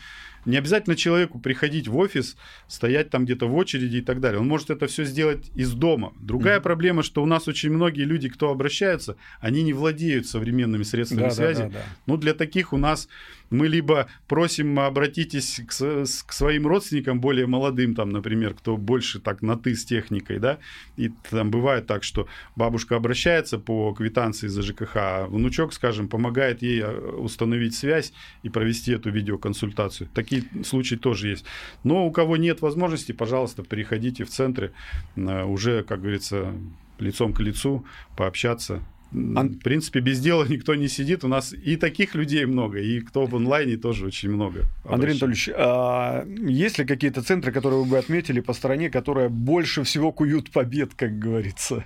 не 0.45 0.58
обязательно 0.58 0.95
человеку 0.95 1.39
приходить 1.39 1.88
в 1.88 1.97
офис, 1.97 2.36
стоять 2.67 3.10
там 3.10 3.25
где-то 3.25 3.47
в 3.47 3.56
очереди 3.56 3.97
и 3.97 4.01
так 4.01 4.19
далее. 4.19 4.39
Он 4.39 4.47
может 4.47 4.69
это 4.69 4.88
все 4.88 5.06
сделать 5.06 5.51
из 5.56 5.73
дома. 5.73 6.13
Другая 6.19 6.60
mm-hmm. 6.60 6.63
проблема, 6.63 7.03
что 7.03 7.23
у 7.23 7.25
нас 7.25 7.47
очень 7.47 7.71
многие 7.71 8.03
люди, 8.03 8.29
кто 8.29 8.49
обращаются, 8.49 9.17
они 9.39 9.63
не 9.63 9.73
владеют 9.73 10.27
современными 10.27 10.84
средствами 10.84 11.23
да, 11.23 11.32
связи. 11.32 11.63
Да, 11.63 11.67
да, 11.67 11.73
да. 11.73 11.84
Ну, 12.06 12.17
для 12.17 12.34
таких 12.34 12.73
у 12.73 12.77
нас 12.77 13.08
мы 13.53 13.67
либо 13.67 14.08
просим 14.27 14.79
обратитесь 14.79 15.62
к, 15.67 15.71
к 15.71 16.34
своим 16.34 16.67
родственникам 16.67 17.21
более 17.21 17.45
молодым, 17.45 17.93
там, 17.93 18.10
например, 18.10 18.56
кто 18.56 18.77
больше 18.77 19.19
так 19.19 19.41
на 19.41 19.58
ты 19.58 19.75
с 19.75 19.86
техникой, 19.86 20.39
да, 20.39 20.58
и 20.97 21.12
там 21.29 21.51
бывает 21.51 21.86
так, 21.86 22.03
что 22.03 22.27
бабушка 22.56 22.95
обращается 22.95 23.60
по 23.60 23.93
квитанции 23.93 24.47
за 24.47 24.63
ЖКХ, 24.63 24.95
а 24.95 25.27
внучок, 25.27 25.73
скажем, 25.73 26.08
помогает 26.08 26.63
ей 26.63 26.82
э, 26.82 26.91
установить 27.12 27.75
связь 27.75 28.12
и 28.41 28.49
провести 28.49 28.91
эту 28.91 29.12
видеоконсультацию. 29.12 30.10
Такие 30.13 30.33
случаи 30.65 30.96
тоже 30.96 31.30
есть. 31.30 31.46
Но 31.84 32.06
у 32.06 32.12
кого 32.12 32.38
нет 32.38 32.62
возможности, 32.62 33.12
пожалуйста, 33.12 33.63
переходите 33.63 34.24
в 34.24 34.30
центры 34.30 34.72
э, 35.15 35.43
уже, 35.43 35.84
как 35.84 36.02
говорится, 36.02 36.54
лицом 37.00 37.34
к 37.34 37.39
лицу, 37.39 37.86
пообщаться, 38.15 38.82
в 39.13 39.60
принципе, 39.60 40.00
без 40.00 40.19
дела 40.19 40.46
никто 40.50 40.74
не 40.76 40.88
сидит. 40.88 41.24
У 41.24 41.28
нас 41.28 41.54
и 41.54 41.76
таких 41.76 42.15
людей 42.15 42.46
много, 42.46 42.80
и 42.80 43.00
кто 43.00 43.26
в 43.26 43.36
онлайне 43.36 43.78
тоже 43.78 44.08
очень 44.08 44.32
много. 44.32 44.65
Андрей 44.86 45.12
Анатольевич, 45.12 45.50
а 45.56 46.26
есть 46.26 46.80
ли 46.80 46.86
какие-то 46.86 47.22
центры, 47.22 47.52
которые 47.52 47.84
вы 47.84 47.89
бы 47.89 47.98
отметили 47.98 48.39
по 48.39 48.54
стране, 48.54 48.89
которые 48.89 49.30
больше 49.30 49.84
всего 49.84 50.12
куют 50.12 50.50
побед, 50.50 50.96
как 50.96 51.19
говорится? 51.19 51.86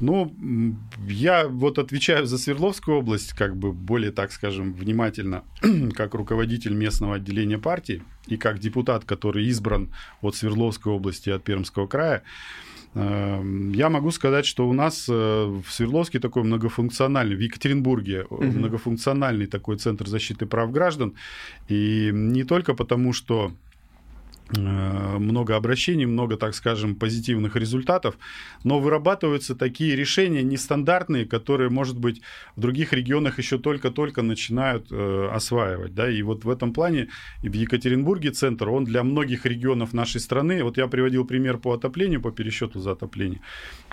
Ну, 0.00 0.34
я 1.08 1.46
вот 1.46 1.78
отвечаю 1.78 2.26
за 2.26 2.38
Свердловскую 2.38 2.98
область, 2.98 3.34
как 3.34 3.56
бы 3.56 3.72
более, 3.72 4.10
так 4.10 4.32
скажем, 4.32 4.72
внимательно, 4.72 5.44
как 5.94 6.14
руководитель 6.14 6.74
местного 6.74 7.16
отделения 7.16 7.58
партии 7.58 8.02
и 8.26 8.36
как 8.36 8.58
депутат, 8.58 9.04
который 9.04 9.46
избран 9.46 9.92
от 10.20 10.34
Свердловской 10.34 10.92
области 10.92 11.28
и 11.28 11.32
от 11.32 11.44
Пермского 11.44 11.86
края. 11.86 12.22
Эм, 12.94 13.72
я 13.72 13.88
могу 13.88 14.10
сказать, 14.10 14.44
что 14.44 14.68
у 14.68 14.72
нас 14.72 15.06
э, 15.08 15.12
в 15.12 15.64
Свердловске 15.70 16.20
такой 16.20 16.42
многофункциональный, 16.42 17.36
в 17.36 17.40
Екатеринбурге 17.40 18.24
угу. 18.28 18.44
многофункциональный 18.44 19.46
такой 19.46 19.78
центр 19.78 20.06
защиты 20.06 20.46
прав 20.46 20.70
граждан. 20.70 21.14
И 21.68 22.10
не 22.12 22.44
только 22.44 22.74
потому, 22.74 23.12
что 23.12 23.52
много 24.58 25.56
обращений, 25.56 26.06
много, 26.06 26.36
так 26.36 26.54
скажем, 26.54 26.94
позитивных 26.94 27.56
результатов, 27.56 28.16
но 28.64 28.80
вырабатываются 28.80 29.54
такие 29.54 29.96
решения 29.96 30.42
нестандартные, 30.42 31.26
которые, 31.26 31.70
может 31.70 31.98
быть, 31.98 32.20
в 32.56 32.60
других 32.60 32.92
регионах 32.92 33.38
еще 33.38 33.58
только-только 33.58 34.22
начинают 34.22 34.86
э, 34.90 35.28
осваивать. 35.32 35.94
Да? 35.94 36.10
И 36.10 36.22
вот 36.22 36.44
в 36.44 36.50
этом 36.50 36.72
плане 36.72 37.08
и 37.42 37.48
в 37.48 37.54
Екатеринбурге 37.54 38.30
центр, 38.30 38.68
он 38.68 38.84
для 38.84 39.02
многих 39.02 39.46
регионов 39.46 39.92
нашей 39.92 40.20
страны, 40.20 40.62
вот 40.62 40.76
я 40.76 40.86
приводил 40.86 41.24
пример 41.24 41.58
по 41.58 41.72
отоплению, 41.72 42.20
по 42.20 42.30
пересчету 42.30 42.80
за 42.80 42.92
отопление, 42.92 43.40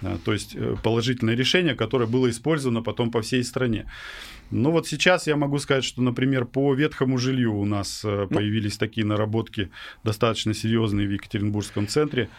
э, 0.02 0.18
то 0.24 0.34
есть 0.34 0.56
э, 0.56 0.76
положительное 0.84 1.36
решение, 1.36 1.76
которое 1.76 2.08
было 2.08 2.30
использовано 2.30 2.82
потом 2.82 3.12
по 3.12 3.22
всей 3.22 3.44
стране. 3.44 3.86
Ну 4.52 4.72
вот 4.72 4.88
сейчас 4.88 5.28
я 5.28 5.36
могу 5.36 5.60
сказать, 5.60 5.84
что, 5.84 6.02
например, 6.02 6.46
по 6.46 6.74
ветхому 6.74 7.18
жилью 7.18 7.56
у 7.56 7.66
нас 7.66 8.02
э, 8.04 8.28
ну. 8.30 8.36
появились 8.36 8.78
такие 8.78 9.06
наработки 9.06 9.70
достаточно 10.04 10.54
серьезные 10.54 11.08
в 11.08 11.12
Екатеринбургском 11.12 11.88
центре. 11.88 12.30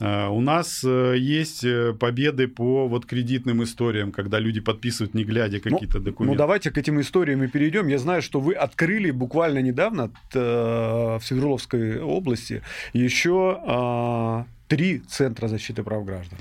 Э, 0.00 0.28
у 0.28 0.40
нас 0.40 0.82
э, 0.84 1.16
есть 1.18 1.64
победы 1.98 2.48
по 2.48 2.88
вот 2.88 3.04
кредитным 3.04 3.62
историям, 3.62 4.12
когда 4.12 4.38
люди 4.38 4.60
подписывают 4.60 5.14
не 5.14 5.24
глядя 5.24 5.60
ну, 5.64 5.70
какие-то 5.70 5.98
ну, 5.98 6.04
документы. 6.04 6.34
Ну 6.34 6.38
давайте 6.38 6.70
к 6.70 6.78
этим 6.78 7.00
историям 7.00 7.44
и 7.44 7.48
перейдем. 7.48 7.88
Я 7.88 7.98
знаю, 7.98 8.22
что 8.22 8.40
вы 8.40 8.54
открыли 8.54 9.10
буквально 9.10 9.58
недавно 9.58 10.10
в 10.32 11.20
Свердловской 11.22 12.00
области 12.00 12.62
еще 12.94 13.60
а, 13.66 14.46
три 14.68 15.00
центра 15.00 15.48
защиты 15.48 15.82
прав 15.82 16.04
граждан. 16.04 16.38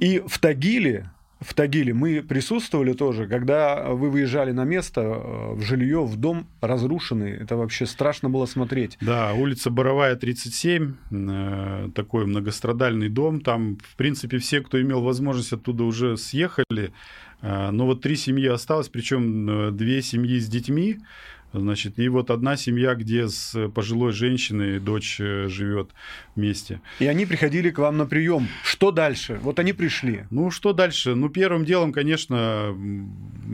И 0.00 0.22
в 0.26 0.38
Тагиле 0.38 1.10
в 1.40 1.54
Тагиле 1.54 1.94
мы 1.94 2.22
присутствовали 2.22 2.92
тоже, 2.92 3.26
когда 3.26 3.88
вы 3.88 4.10
выезжали 4.10 4.52
на 4.52 4.64
место, 4.64 5.00
э, 5.00 5.54
в 5.54 5.62
жилье, 5.62 6.04
в 6.04 6.16
дом 6.16 6.46
разрушенный. 6.60 7.32
Это 7.32 7.56
вообще 7.56 7.86
страшно 7.86 8.28
было 8.28 8.44
смотреть. 8.44 8.98
Да, 9.00 9.32
улица 9.32 9.70
Боровая, 9.70 10.16
37, 10.16 10.94
э, 11.10 11.88
такой 11.94 12.26
многострадальный 12.26 13.08
дом. 13.08 13.40
Там, 13.40 13.78
в 13.82 13.96
принципе, 13.96 14.36
все, 14.36 14.60
кто 14.60 14.80
имел 14.80 15.00
возможность 15.00 15.54
оттуда 15.54 15.84
уже 15.84 16.18
съехали. 16.18 16.92
Э, 17.40 17.70
но 17.70 17.86
вот 17.86 18.02
три 18.02 18.16
семьи 18.16 18.46
осталось, 18.46 18.90
причем 18.90 19.74
две 19.74 20.02
семьи 20.02 20.38
с 20.38 20.46
детьми. 20.46 20.98
Значит, 21.54 21.98
и 21.98 22.08
вот 22.08 22.30
одна 22.30 22.56
семья, 22.56 22.94
где 22.94 23.28
с 23.28 23.68
пожилой 23.70 24.12
женщиной 24.12 24.78
дочь 24.78 25.16
живет 25.16 25.90
вместе. 26.40 26.80
И 27.00 27.06
они 27.06 27.26
приходили 27.26 27.70
к 27.70 27.78
вам 27.78 27.98
на 27.98 28.06
прием. 28.06 28.48
Что 28.64 28.90
дальше? 28.90 29.38
Вот 29.42 29.58
они 29.58 29.72
пришли. 29.72 30.24
Ну, 30.30 30.50
что 30.50 30.72
дальше? 30.72 31.14
Ну, 31.14 31.28
первым 31.28 31.64
делом, 31.64 31.92
конечно, 31.92 32.74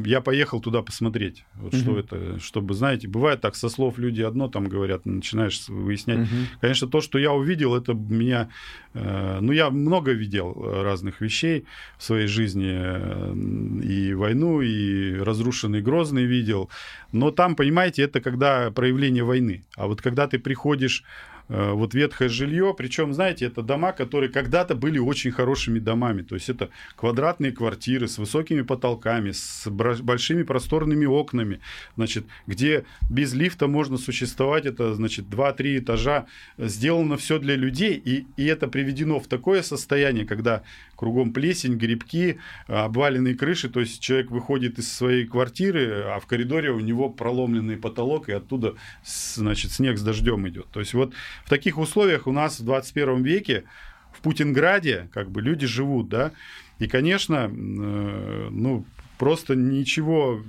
я 0.05 0.21
поехал 0.21 0.61
туда 0.61 0.83
посмотреть. 0.83 1.45
Вот 1.57 1.75
угу. 1.75 1.83
что 1.83 1.99
это, 1.99 2.39
чтобы, 2.41 2.75
знаете, 2.75 3.09
бывает 3.09 3.41
так, 3.41 3.57
со 3.57 3.69
слов 3.69 3.99
люди 3.99 4.23
одно 4.23 4.49
там 4.49 4.69
говорят, 4.69 5.05
начинаешь 5.05 5.69
выяснять. 5.69 6.21
Угу. 6.21 6.37
Конечно, 6.61 6.89
то, 6.89 7.01
что 7.01 7.19
я 7.19 7.33
увидел, 7.33 7.75
это 7.75 7.93
меня... 7.95 8.49
Э, 8.95 9.39
ну, 9.41 9.53
я 9.53 9.71
много 9.71 10.13
видел 10.13 10.55
разных 10.83 11.21
вещей 11.21 11.65
в 11.99 12.05
своей 12.05 12.29
жизни. 12.29 12.73
Э, 12.73 13.35
и 13.83 14.15
войну, 14.15 14.61
и 14.61 15.19
разрушенный 15.19 15.83
Грозный 15.83 16.25
видел. 16.25 16.71
Но 17.13 17.31
там, 17.31 17.57
понимаете, 17.57 18.03
это 18.03 18.21
когда 18.21 18.71
проявление 18.71 19.25
войны. 19.25 19.65
А 19.77 19.87
вот 19.87 20.01
когда 20.01 20.27
ты 20.27 20.39
приходишь 20.39 21.05
Э, 21.05 21.36
вот 21.49 21.95
ветхое 21.95 22.29
жилье, 22.29 22.75
причем, 22.77 23.13
знаете, 23.13 23.47
это 23.47 23.63
дома, 23.63 23.93
которые 23.93 24.31
когда-то 24.31 24.75
были 24.75 24.99
очень 24.99 25.31
хорошими 25.31 25.79
домами, 25.79 26.23
то 26.23 26.35
есть 26.35 26.49
это 26.49 26.71
квадратные 26.97 27.53
квартиры 27.53 28.09
с 28.09 28.19
высокими 28.19 28.63
потолками, 28.63 29.31
с 29.31 29.69
большими 29.69 30.43
просторными 30.43 31.07
окнами, 31.07 31.61
значит, 31.97 32.27
где 32.47 32.85
без 33.09 33.35
лифта 33.35 33.69
можно 33.69 33.97
существовать, 33.97 34.67
это, 34.67 34.95
значит, 34.95 35.27
2-3 35.27 35.79
этажа, 35.79 36.27
сделано 36.59 37.17
все 37.17 37.39
для 37.39 37.57
людей, 37.57 37.95
и, 37.95 38.27
и 38.37 38.45
это 38.47 38.69
приведено 38.69 39.21
в 39.21 39.27
такое 39.27 39.63
состояние, 39.63 40.27
когда 40.27 40.63
кругом 40.97 41.33
плесень, 41.33 41.75
грибки, 41.77 42.39
обваленные 42.67 43.35
крыши, 43.35 43.69
то 43.69 43.81
есть 43.81 44.01
человек 44.01 44.31
выходит 44.31 44.79
из 44.79 44.93
своей 44.93 45.27
квартиры, 45.27 46.03
а 46.07 46.19
в 46.21 46.27
коридоре 46.27 46.71
у 46.71 46.81
него 46.81 47.11
проломленный 47.11 47.77
потолок, 47.77 48.29
и 48.29 48.33
оттуда, 48.33 48.75
значит, 49.05 49.73
снег 49.73 49.99
с 49.99 50.03
дождем 50.03 50.49
идет. 50.49 50.67
То 50.73 50.81
есть 50.81 50.95
вот 50.95 51.13
в 51.45 51.51
таких 51.51 51.79
условиях 51.79 52.27
у 52.27 52.33
нас 52.33 52.61
в 52.61 52.65
21 52.65 53.23
веке 53.23 53.65
в 54.13 54.21
Путинграде 54.21 55.09
как 55.13 55.31
бы 55.31 55.43
люди 55.43 55.67
живут, 55.67 56.09
да, 56.09 56.33
и, 56.79 56.89
конечно, 56.89 57.51
э, 57.51 58.49
ну, 58.51 58.85
просто 59.19 59.55
ничего, 59.55 60.43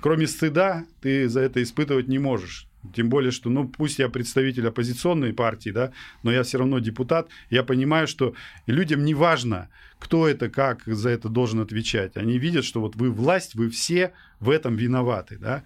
кроме 0.00 0.26
стыда, 0.26 0.84
ты 1.00 1.28
за 1.28 1.40
это 1.40 1.62
испытывать 1.62 2.08
не 2.08 2.18
можешь. 2.18 2.66
Тем 2.94 3.10
более, 3.10 3.30
что, 3.30 3.50
ну, 3.50 3.68
пусть 3.68 3.98
я 3.98 4.08
представитель 4.08 4.66
оппозиционной 4.66 5.34
партии, 5.34 5.70
да, 5.70 5.92
но 6.22 6.32
я 6.32 6.42
все 6.42 6.58
равно 6.58 6.78
депутат. 6.78 7.28
Я 7.50 7.62
понимаю, 7.62 8.06
что 8.06 8.34
людям 8.66 9.04
не 9.04 9.14
важно, 9.14 9.68
кто 9.98 10.26
это, 10.26 10.48
как 10.48 10.82
за 10.86 11.10
это 11.10 11.28
должен 11.28 11.60
отвечать. 11.60 12.16
Они 12.16 12.38
видят, 12.38 12.64
что 12.64 12.80
вот 12.80 12.96
вы 12.96 13.10
власть, 13.10 13.54
вы 13.54 13.68
все 13.68 14.12
в 14.40 14.48
этом 14.48 14.76
виноваты, 14.76 15.36
да. 15.38 15.62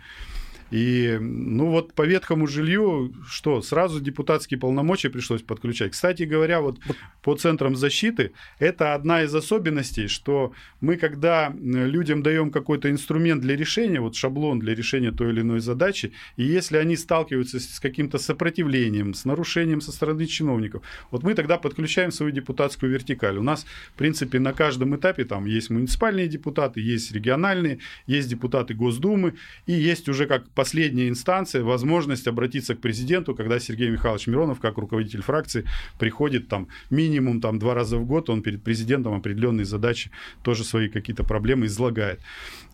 И, 0.71 1.19
ну 1.21 1.71
вот 1.71 1.93
по 1.95 2.03
ветхому 2.07 2.47
жилью, 2.47 3.15
что, 3.27 3.63
сразу 3.63 4.01
депутатские 4.01 4.59
полномочия 4.59 5.11
пришлось 5.11 5.43
подключать. 5.43 5.93
Кстати 5.93 6.25
говоря, 6.25 6.61
вот 6.61 6.79
по 7.23 7.35
центрам 7.37 7.77
защиты, 7.77 8.33
это 8.59 8.95
одна 8.95 9.23
из 9.23 9.35
особенностей, 9.35 10.09
что 10.09 10.53
мы, 10.81 10.97
когда 10.97 11.55
людям 11.55 12.23
даем 12.23 12.51
какой-то 12.51 12.91
инструмент 12.91 13.43
для 13.43 13.57
решения, 13.57 14.01
вот 14.01 14.17
шаблон 14.17 14.59
для 14.59 14.75
решения 14.75 15.13
той 15.13 15.31
или 15.31 15.41
иной 15.41 15.61
задачи, 15.61 16.13
и 16.37 16.45
если 16.45 16.77
они 16.77 16.97
сталкиваются 16.97 17.61
с 17.61 17.81
каким-то 17.81 18.19
сопротивлением, 18.19 19.15
с 19.15 19.25
нарушением 19.25 19.81
со 19.81 19.93
стороны 19.93 20.27
чиновников, 20.27 20.83
вот 21.11 21.23
мы 21.23 21.35
тогда 21.35 21.59
подключаем 21.59 22.11
свою 22.11 22.33
депутатскую 22.33 22.91
вертикаль. 22.91 23.39
У 23.39 23.43
нас, 23.43 23.67
в 23.95 23.99
принципе, 23.99 24.39
на 24.39 24.53
каждом 24.53 24.97
этапе 24.97 25.25
там 25.25 25.47
есть 25.47 25.71
муниципальные 25.71 26.29
депутаты, 26.29 26.81
есть 26.81 27.13
региональные, 27.13 27.79
есть 28.07 28.29
депутаты 28.29 28.75
Госдумы, 28.75 29.35
и 29.67 29.73
есть 29.73 30.09
уже 30.09 30.27
как 30.27 30.49
последняя 30.55 31.09
инстанция 31.09 31.63
возможность 31.63 32.27
обратиться 32.27 32.75
к 32.75 32.81
президенту, 32.81 33.35
когда 33.35 33.59
Сергей 33.59 33.91
Михайлович 33.91 34.27
Миронов, 34.27 34.61
как 34.61 34.79
руководитель 34.79 35.23
фракции, 35.23 35.65
приходит 35.99 36.49
там 36.49 36.69
минимум 36.91 37.41
там 37.41 37.59
два 37.59 37.75
раза 37.75 37.99
в 37.99 38.07
год, 38.07 38.31
он 38.31 38.43
перед 38.43 38.63
президентом 38.63 39.15
определенные 39.15 39.65
задачи, 39.65 40.11
тоже 40.43 40.65
свои 40.65 40.89
какие-то 40.89 41.25
проблемы 41.25 41.67
излагает. 41.67 42.21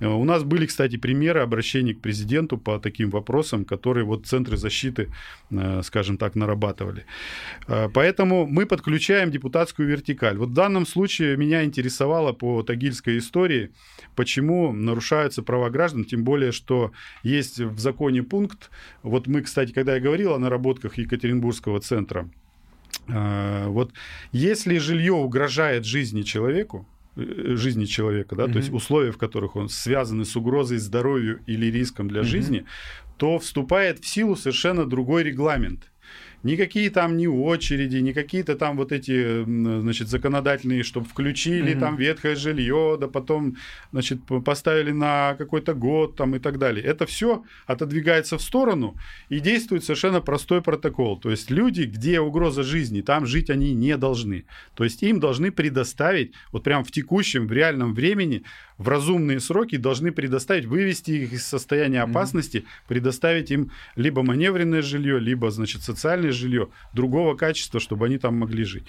Э, 0.00 0.08
у 0.08 0.24
нас 0.24 0.42
были, 0.42 0.66
кстати, 0.66 0.96
примеры 0.96 1.40
обращений 1.40 1.94
к 1.94 2.00
президенту 2.00 2.58
по 2.58 2.78
таким 2.78 3.10
вопросам, 3.10 3.64
которые 3.64 4.04
вот 4.04 4.26
центры 4.26 4.56
защиты, 4.56 5.08
э, 5.50 5.82
скажем 5.82 6.16
так, 6.16 6.34
нарабатывали. 6.34 7.04
Э, 7.68 7.88
поэтому 7.92 8.46
мы 8.46 8.66
подключаем 8.66 9.30
депутатскую 9.30 9.88
вертикаль. 9.88 10.36
Вот 10.36 10.50
в 10.50 10.54
данном 10.54 10.86
случае 10.86 11.36
меня 11.36 11.64
интересовало 11.64 12.32
по 12.32 12.62
тагильской 12.62 13.18
истории, 13.18 13.70
почему 14.16 14.72
нарушаются 14.72 15.42
права 15.42 15.70
граждан, 15.70 16.04
тем 16.04 16.24
более, 16.24 16.52
что 16.52 16.92
есть 17.22 17.60
в 17.70 17.78
законе 17.78 18.22
пункт, 18.22 18.70
вот 19.02 19.26
мы, 19.26 19.42
кстати, 19.42 19.72
когда 19.72 19.94
я 19.94 20.00
говорил 20.00 20.34
о 20.34 20.38
наработках 20.38 20.98
Екатеринбургского 20.98 21.80
центра, 21.80 22.28
вот 23.06 23.92
если 24.32 24.78
жилье 24.78 25.12
угрожает 25.12 25.84
жизни 25.84 26.22
человеку, 26.22 26.86
Э, 27.16 27.56
жизни 27.56 27.84
человека, 27.86 28.36
да, 28.36 28.44
угу. 28.44 28.52
то 28.52 28.58
есть 28.58 28.72
условия, 28.72 29.10
в 29.10 29.18
которых 29.18 29.56
он 29.56 29.68
связаны 29.68 30.24
с 30.24 30.36
угрозой 30.36 30.78
здоровью 30.78 31.40
или 31.46 31.66
риском 31.66 32.08
для 32.08 32.20
угу. 32.20 32.28
жизни, 32.28 32.64
то 33.16 33.38
вступает 33.38 33.98
в 33.98 34.06
силу 34.06 34.36
совершенно 34.36 34.86
другой 34.86 35.24
регламент 35.24 35.89
никакие 36.42 36.90
там 36.90 37.16
не 37.16 37.28
очереди, 37.28 37.98
не 37.98 38.12
какие-то 38.12 38.56
там 38.56 38.76
вот 38.76 38.92
эти, 38.92 39.44
значит, 39.44 40.08
законодательные, 40.08 40.82
чтобы 40.82 41.06
включили 41.06 41.74
mm-hmm. 41.74 41.80
там 41.80 41.96
ветхое 41.96 42.36
жилье, 42.36 42.96
да 43.00 43.08
потом, 43.08 43.56
значит, 43.92 44.20
поставили 44.44 44.92
на 44.92 45.34
какой-то 45.36 45.74
год 45.74 46.16
там 46.16 46.36
и 46.36 46.38
так 46.38 46.58
далее. 46.58 46.84
Это 46.84 47.06
все 47.06 47.44
отодвигается 47.66 48.38
в 48.38 48.42
сторону 48.42 48.96
и 49.28 49.40
действует 49.40 49.84
совершенно 49.84 50.20
простой 50.20 50.62
протокол. 50.62 51.18
То 51.18 51.30
есть 51.30 51.50
люди, 51.50 51.82
где 51.82 52.20
угроза 52.20 52.62
жизни, 52.62 53.00
там 53.00 53.26
жить 53.26 53.50
они 53.50 53.74
не 53.74 53.96
должны. 53.96 54.44
То 54.74 54.84
есть 54.84 55.02
им 55.02 55.20
должны 55.20 55.50
предоставить 55.50 56.32
вот 56.52 56.64
прям 56.64 56.84
в 56.84 56.90
текущем, 56.90 57.46
в 57.46 57.52
реальном 57.52 57.94
времени 57.94 58.44
в 58.80 58.88
разумные 58.88 59.40
сроки 59.40 59.76
должны 59.76 60.10
предоставить, 60.10 60.64
вывести 60.64 61.10
их 61.10 61.34
из 61.34 61.46
состояния 61.46 62.00
опасности, 62.00 62.56
mm-hmm. 62.56 62.88
предоставить 62.88 63.50
им 63.50 63.72
либо 63.94 64.22
маневренное 64.22 64.80
жилье, 64.80 65.20
либо, 65.20 65.50
значит, 65.50 65.82
социальное 65.82 66.32
жилье 66.32 66.70
другого 66.94 67.36
качества, 67.36 67.78
чтобы 67.78 68.06
они 68.06 68.16
там 68.16 68.36
могли 68.36 68.64
жить. 68.64 68.84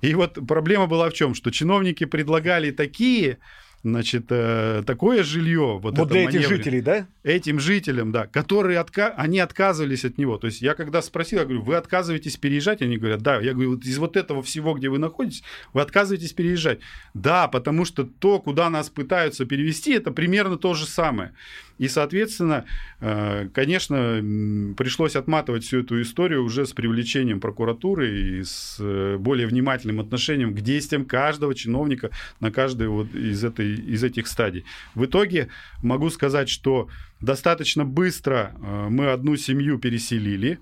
И 0.00 0.14
вот 0.14 0.38
проблема 0.46 0.86
была 0.86 1.10
в 1.10 1.14
чем? 1.14 1.34
Что 1.34 1.50
чиновники 1.50 2.04
предлагали 2.04 2.70
такие 2.70 3.38
значит, 3.82 4.26
э, 4.30 4.82
такое 4.86 5.22
жилье. 5.22 5.78
Вот, 5.82 5.98
вот 5.98 6.08
для 6.08 6.28
этих 6.28 6.48
жителей, 6.48 6.80
да? 6.80 7.06
Этим 7.22 7.58
жителям, 7.58 8.12
да, 8.12 8.26
которые 8.26 8.78
отка... 8.78 9.08
они 9.16 9.40
отказывались 9.40 10.04
от 10.04 10.18
него. 10.18 10.38
То 10.38 10.46
есть 10.46 10.62
я 10.62 10.74
когда 10.74 11.02
спросил, 11.02 11.40
я 11.40 11.44
говорю, 11.44 11.62
вы 11.62 11.74
отказываетесь 11.76 12.36
переезжать? 12.36 12.82
Они 12.82 12.96
говорят, 12.96 13.22
да. 13.22 13.40
Я 13.40 13.52
говорю, 13.52 13.72
вот 13.72 13.84
из 13.84 13.98
вот 13.98 14.16
этого 14.16 14.42
всего, 14.42 14.74
где 14.74 14.88
вы 14.88 14.98
находитесь, 14.98 15.42
вы 15.72 15.80
отказываетесь 15.80 16.32
переезжать? 16.32 16.78
Да, 17.14 17.48
потому 17.48 17.84
что 17.84 18.04
то, 18.04 18.38
куда 18.38 18.70
нас 18.70 18.88
пытаются 18.88 19.44
перевести, 19.44 19.92
это 19.92 20.12
примерно 20.12 20.56
то 20.56 20.74
же 20.74 20.86
самое. 20.86 21.32
И, 21.78 21.88
соответственно, 21.88 22.64
э, 23.00 23.48
конечно, 23.52 24.76
пришлось 24.76 25.16
отматывать 25.16 25.64
всю 25.64 25.80
эту 25.80 26.00
историю 26.00 26.44
уже 26.44 26.64
с 26.64 26.72
привлечением 26.72 27.40
прокуратуры 27.40 28.38
и 28.38 28.44
с 28.44 28.76
э, 28.78 29.16
более 29.18 29.48
внимательным 29.48 29.98
отношением 29.98 30.54
к 30.54 30.60
действиям 30.60 31.04
каждого 31.04 31.56
чиновника 31.56 32.10
на 32.38 32.52
каждой 32.52 32.86
вот 32.86 33.12
из, 33.14 33.42
этой, 33.42 33.71
из 33.74 34.04
этих 34.04 34.26
стадий. 34.26 34.64
В 34.94 35.04
итоге 35.04 35.48
могу 35.82 36.10
сказать, 36.10 36.48
что 36.48 36.88
достаточно 37.20 37.84
быстро 37.84 38.54
э, 38.54 38.88
мы 38.88 39.10
одну 39.10 39.36
семью 39.36 39.78
переселили, 39.78 40.58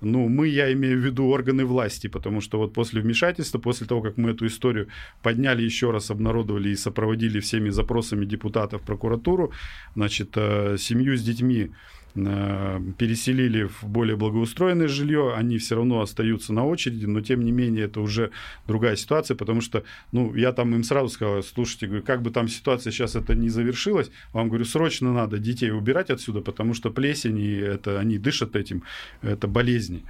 ну, 0.00 0.28
мы, 0.28 0.48
я 0.48 0.72
имею 0.72 1.00
в 1.00 1.04
виду 1.04 1.26
органы 1.26 1.64
власти, 1.64 2.06
потому 2.06 2.40
что 2.40 2.58
вот 2.58 2.72
после 2.72 3.00
вмешательства, 3.00 3.58
после 3.58 3.86
того, 3.86 4.00
как 4.00 4.16
мы 4.16 4.30
эту 4.30 4.46
историю 4.46 4.88
подняли 5.22 5.62
еще 5.62 5.90
раз, 5.90 6.10
обнародовали 6.10 6.70
и 6.70 6.76
сопроводили 6.76 7.40
всеми 7.40 7.70
запросами 7.70 8.24
депутатов 8.24 8.82
прокуратуру, 8.82 9.52
значит, 9.96 10.30
э, 10.36 10.76
семью 10.78 11.16
с 11.16 11.22
детьми 11.22 11.72
переселили 12.14 13.64
в 13.64 13.84
более 13.84 14.16
благоустроенное 14.16 14.88
жилье, 14.88 15.34
они 15.34 15.58
все 15.58 15.76
равно 15.76 16.00
остаются 16.00 16.52
на 16.52 16.66
очереди, 16.66 17.06
но 17.06 17.20
тем 17.20 17.44
не 17.44 17.52
менее 17.52 17.84
это 17.84 18.00
уже 18.00 18.30
другая 18.66 18.96
ситуация, 18.96 19.36
потому 19.36 19.60
что, 19.60 19.84
ну, 20.12 20.34
я 20.34 20.52
там 20.52 20.74
им 20.74 20.82
сразу 20.82 21.08
сказал, 21.08 21.42
слушайте, 21.42 21.86
говорю, 21.86 22.02
как 22.02 22.22
бы 22.22 22.30
там 22.30 22.48
ситуация 22.48 22.90
сейчас 22.90 23.14
это 23.14 23.34
не 23.34 23.48
завершилась, 23.48 24.10
вам 24.32 24.48
говорю, 24.48 24.64
срочно 24.64 25.12
надо 25.12 25.38
детей 25.38 25.70
убирать 25.70 26.10
отсюда, 26.10 26.40
потому 26.40 26.74
что 26.74 26.90
плесень, 26.90 27.38
и 27.38 27.54
это, 27.54 28.00
они 28.00 28.18
дышат 28.18 28.56
этим, 28.56 28.82
это 29.22 29.46
болезни. 29.46 30.04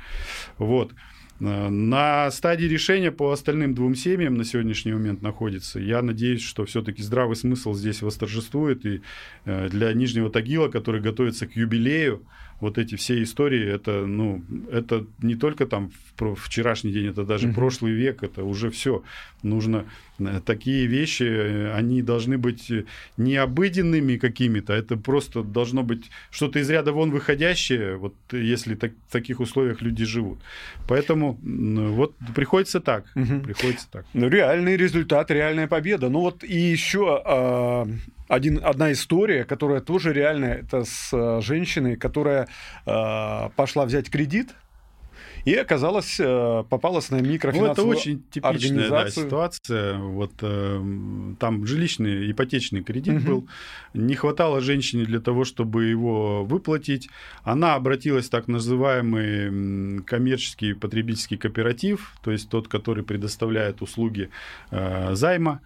Вот. 0.57 0.93
Э, 1.41 1.69
на 1.69 2.31
стадии 2.31 2.67
решения 2.67 3.13
по 3.13 3.31
остальным 3.31 3.75
двум 3.75 3.95
семьям 3.95 4.35
на 4.35 4.45
сегодняшний 4.45 4.93
момент 4.93 5.23
находится. 5.23 5.79
Я 5.79 6.03
надеюсь, 6.03 6.43
что 6.43 6.65
все-таки 6.65 7.03
здравый 7.03 7.37
смысл 7.37 7.75
здесь 7.75 8.03
восторжествует. 8.03 8.85
И 8.85 9.03
э, 9.45 9.69
для 9.69 9.93
Нижнего 9.93 10.31
Тагила, 10.31 10.69
который 10.69 11.01
готовится 11.01 11.47
к 11.47 11.57
юбилею, 11.57 12.23
вот 12.61 12.77
эти 12.77 12.97
все 12.97 13.23
истории, 13.23 13.65
это, 13.65 14.05
ну, 14.05 14.43
это 14.73 15.07
не 15.23 15.37
только 15.37 15.65
там 15.65 15.93
вчерашний 16.37 16.91
день, 16.91 17.07
это 17.07 17.23
даже 17.23 17.47
mm-hmm. 17.47 17.55
прошлый 17.55 17.93
век, 17.93 18.25
это 18.25 18.43
уже 18.43 18.71
все. 18.71 19.05
Нужно 19.45 19.85
э, 20.19 20.41
такие 20.45 20.87
вещи, 20.87 21.71
они 21.73 22.03
должны 22.03 22.37
быть 22.37 22.69
не 23.17 23.37
обыденными 23.37 24.17
какими-то, 24.17 24.73
это 24.73 24.97
просто 24.97 25.45
должно 25.45 25.85
быть 25.85 26.11
что-то 26.31 26.59
из 26.59 26.69
ряда 26.69 26.93
вон 26.93 27.13
выходящее, 27.13 27.97
вот 27.97 28.15
если 28.33 28.75
так, 28.75 28.93
в 29.09 29.13
таких 29.13 29.39
условиях 29.39 29.81
люди 29.81 30.05
живут. 30.05 30.39
Поэтому 30.89 31.28
вот 31.33 32.15
приходится 32.35 32.81
так, 32.81 33.05
mm-hmm. 33.15 33.41
приходится 33.41 33.91
так. 33.91 34.07
Ну, 34.15 34.29
реальный 34.29 34.77
результат, 34.77 35.31
реальная 35.31 35.67
победа. 35.67 36.09
Ну 36.09 36.21
вот 36.21 36.45
и 36.45 36.57
еще 36.57 37.23
а, 37.25 37.89
один, 38.29 38.61
одна 38.63 38.93
история, 38.93 39.45
которая 39.45 39.81
тоже 39.81 40.13
реальная, 40.13 40.59
это 40.59 40.85
с 40.85 41.11
э, 41.13 41.41
женщиной, 41.43 41.97
которая 41.97 42.49
э, 42.87 43.51
пошла 43.57 43.87
взять 43.87 44.11
кредит, 44.11 44.51
и 45.49 45.55
оказалось, 45.55 46.21
э, 46.21 46.65
попалась 46.69 47.09
на 47.09 47.23
микрофинансовую 47.23 47.87
ну, 47.87 47.93
это 47.93 48.01
очень 48.01 48.23
типичная 48.31 48.91
да, 48.91 49.09
ситуация. 49.09 49.97
Вот 49.97 50.33
э, 50.43 50.83
там 51.41 51.67
жилищный 51.67 52.31
ипотечный 52.31 52.83
кредит 52.83 53.23
угу. 53.23 53.27
был. 53.27 53.49
Не 53.95 54.15
хватало 54.15 54.61
женщине 54.61 55.07
для 55.07 55.21
того, 55.21 55.45
чтобы 55.45 55.87
его 55.87 56.45
выплатить. 56.45 57.09
Она 57.45 57.77
обратилась 57.77 58.27
в 58.27 58.31
так 58.31 58.47
называемый 58.47 60.03
коммерческий 60.03 60.75
потребительский 60.75 61.39
кооператив, 61.39 62.13
то 62.23 62.31
есть 62.31 62.51
тот, 62.51 62.69
который 62.69 63.03
предоставляет 63.03 63.81
услуги 63.81 64.29
э, 64.71 65.15
займа. 65.15 65.61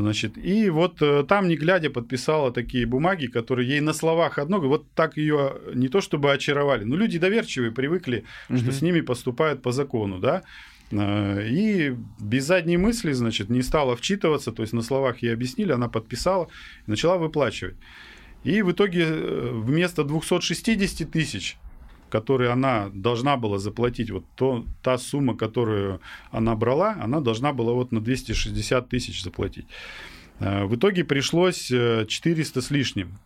Значит, 0.00 0.36
и 0.36 0.68
вот 0.70 1.00
э, 1.00 1.24
там, 1.26 1.48
не 1.48 1.56
глядя, 1.56 1.90
подписала 1.90 2.52
такие 2.52 2.86
бумаги, 2.86 3.26
которые 3.26 3.68
ей 3.68 3.80
на 3.80 3.94
словах 3.94 4.38
одно, 4.38 4.60
вот 4.60 4.90
так 4.94 5.16
ее 5.16 5.54
не 5.74 5.88
то 5.88 6.00
чтобы 6.00 6.32
очаровали, 6.32 6.84
но 6.84 6.96
люди 6.96 7.18
доверчивые, 7.18 7.72
привыкли, 7.72 8.24
угу. 8.50 8.58
что 8.58 8.72
с 8.72 8.82
ними 8.82 9.00
поступают 9.00 9.62
по 9.62 9.72
закону, 9.72 10.18
да. 10.18 10.42
Э, 10.90 11.46
и 11.48 11.96
без 12.20 12.44
задней 12.44 12.76
мысли, 12.76 13.12
значит, 13.12 13.48
не 13.48 13.62
стала 13.62 13.96
вчитываться, 13.96 14.52
то 14.52 14.62
есть 14.62 14.74
на 14.74 14.82
словах 14.82 15.22
ей 15.22 15.32
объяснили, 15.32 15.72
она 15.72 15.88
подписала, 15.88 16.48
начала 16.86 17.16
выплачивать. 17.16 17.76
И 18.44 18.62
в 18.62 18.72
итоге 18.72 19.04
э, 19.08 19.50
вместо 19.52 20.04
260 20.04 21.10
тысяч 21.10 21.56
которые 22.10 22.50
она 22.50 22.88
должна 22.92 23.36
была 23.36 23.58
заплатить, 23.58 24.10
вот 24.10 24.24
то, 24.36 24.64
та 24.82 24.98
сумма, 24.98 25.36
которую 25.36 26.00
она 26.30 26.54
брала, 26.54 26.96
она 27.00 27.20
должна 27.20 27.52
была 27.52 27.72
вот 27.72 27.92
на 27.92 28.00
260 28.00 28.88
тысяч 28.88 29.22
заплатить. 29.22 29.66
Э, 30.40 30.64
в 30.64 30.76
итоге 30.76 31.04
пришлось 31.04 31.66
400 31.66 32.58
э, 32.58 32.62
с 32.62 32.70
лишним. 32.70 33.18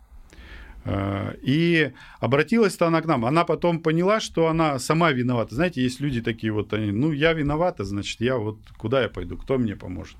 Э, 0.84 1.34
и 1.42 1.92
обратилась-то 2.20 2.86
она 2.86 3.02
к 3.02 3.06
нам. 3.06 3.24
Она 3.24 3.44
потом 3.44 3.80
поняла, 3.80 4.20
что 4.20 4.48
она 4.48 4.78
сама 4.78 5.12
виновата. 5.12 5.54
Знаете, 5.54 5.82
есть 5.82 6.00
люди 6.00 6.20
такие 6.22 6.52
вот, 6.52 6.72
они, 6.72 6.92
ну, 6.92 7.12
я 7.12 7.32
виновата, 7.32 7.84
значит, 7.84 8.20
я 8.20 8.36
вот 8.36 8.58
куда 8.78 9.02
я 9.02 9.08
пойду, 9.08 9.36
кто 9.36 9.58
мне 9.58 9.76
поможет. 9.76 10.16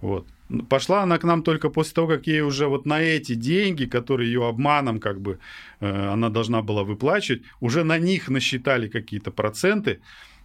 Вот. 0.00 0.26
Пошла 0.68 1.02
она 1.02 1.18
к 1.18 1.24
нам 1.24 1.42
только 1.42 1.70
после 1.70 1.94
того, 1.94 2.08
как 2.08 2.26
ей 2.26 2.42
уже 2.42 2.66
вот 2.66 2.86
на 2.86 3.00
эти 3.00 3.34
деньги, 3.34 3.84
которые 3.84 4.32
ее 4.32 4.48
обманом 4.48 4.98
как 4.98 5.20
бы 5.20 5.38
э, 5.80 6.12
она 6.12 6.28
должна 6.28 6.60
была 6.62 6.82
выплачивать, 6.82 7.42
уже 7.60 7.84
на 7.84 7.98
них 7.98 8.28
насчитали 8.28 8.88
какие-то 8.88 9.30
проценты, 9.30 10.00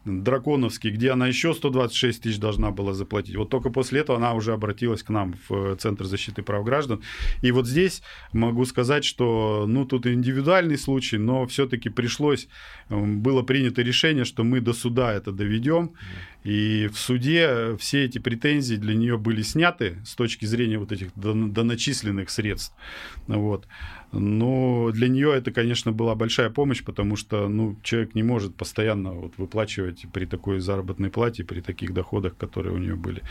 драконовский, 0.06 0.92
где 0.92 1.12
она 1.12 1.28
еще 1.28 1.54
126 1.54 2.24
тысяч 2.24 2.38
должна 2.38 2.72
была 2.72 2.94
заплатить. 2.94 3.36
Вот 3.36 3.50
только 3.50 3.70
после 3.70 4.02
этого 4.02 4.18
она 4.18 4.34
уже 4.34 4.54
обратилась 4.54 5.04
к 5.04 5.10
нам 5.10 5.36
в 5.50 5.74
э, 5.74 5.76
Центр 5.76 6.06
защиты 6.06 6.44
прав 6.44 6.64
граждан. 6.64 7.02
И 7.42 7.52
вот 7.52 7.68
здесь 7.68 8.04
могу 8.32 8.66
сказать, 8.66 9.04
что 9.04 9.66
ну, 9.68 9.86
тут 9.86 10.06
индивидуальный 10.06 10.78
случай, 10.78 11.18
но 11.18 11.46
все-таки 11.48 11.90
пришлось, 11.90 12.48
эм, 12.90 13.22
было 13.22 13.42
принято 13.42 13.82
решение, 13.82 14.26
что 14.26 14.44
мы 14.44 14.62
до 14.62 14.74
суда 14.74 15.14
это 15.14 15.32
доведем. 15.32 15.94
И 16.44 16.88
в 16.94 17.00
суде 17.00 17.76
все 17.80 18.06
эти 18.06 18.20
претензии 18.20 18.76
для 18.76 18.94
нее 18.94 19.18
были 19.18 19.42
сняты 19.42 19.98
с 20.06 20.14
точки 20.14 20.46
зрения 20.46 20.78
вот 20.78 20.92
этих 20.92 21.10
доначисленных 21.16 22.30
средств. 22.30 22.76
Вот. 23.28 23.68
Но 24.20 24.92
для 24.92 25.08
нее 25.08 25.34
это, 25.36 25.52
конечно, 25.52 25.92
была 25.92 26.16
большая 26.16 26.50
помощь, 26.50 26.84
потому 26.84 27.16
что 27.16 27.48
ну, 27.48 27.76
человек 27.84 28.16
не 28.16 28.24
может 28.24 28.56
постоянно 28.56 29.12
вот 29.12 29.34
выплачивать 29.38 30.06
при 30.14 30.26
такой 30.26 30.60
заработной 30.60 31.10
плате, 31.10 31.44
при 31.44 31.62
таких 31.62 31.94
доходах, 31.94 32.38
которые 32.38 32.74
у 32.74 32.78
нее 32.78 32.96
были. 32.96 33.22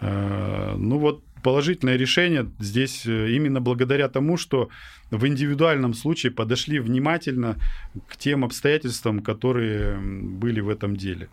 Э, 0.00 0.74
ну 0.76 0.98
вот 0.98 1.22
положительное 1.42 1.96
решение 1.96 2.50
здесь 2.58 3.06
э, 3.06 3.30
именно 3.30 3.60
благодаря 3.60 4.08
тому, 4.08 4.36
что 4.36 4.68
в 5.12 5.26
индивидуальном 5.26 5.92
случае 5.92 6.32
подошли 6.32 6.80
внимательно 6.80 7.58
к 8.08 8.16
тем 8.16 8.44
обстоятельствам, 8.44 9.20
которые 9.20 9.98
были 9.98 10.60
в 10.60 10.70
этом 10.70 10.96
деле. 10.96 11.28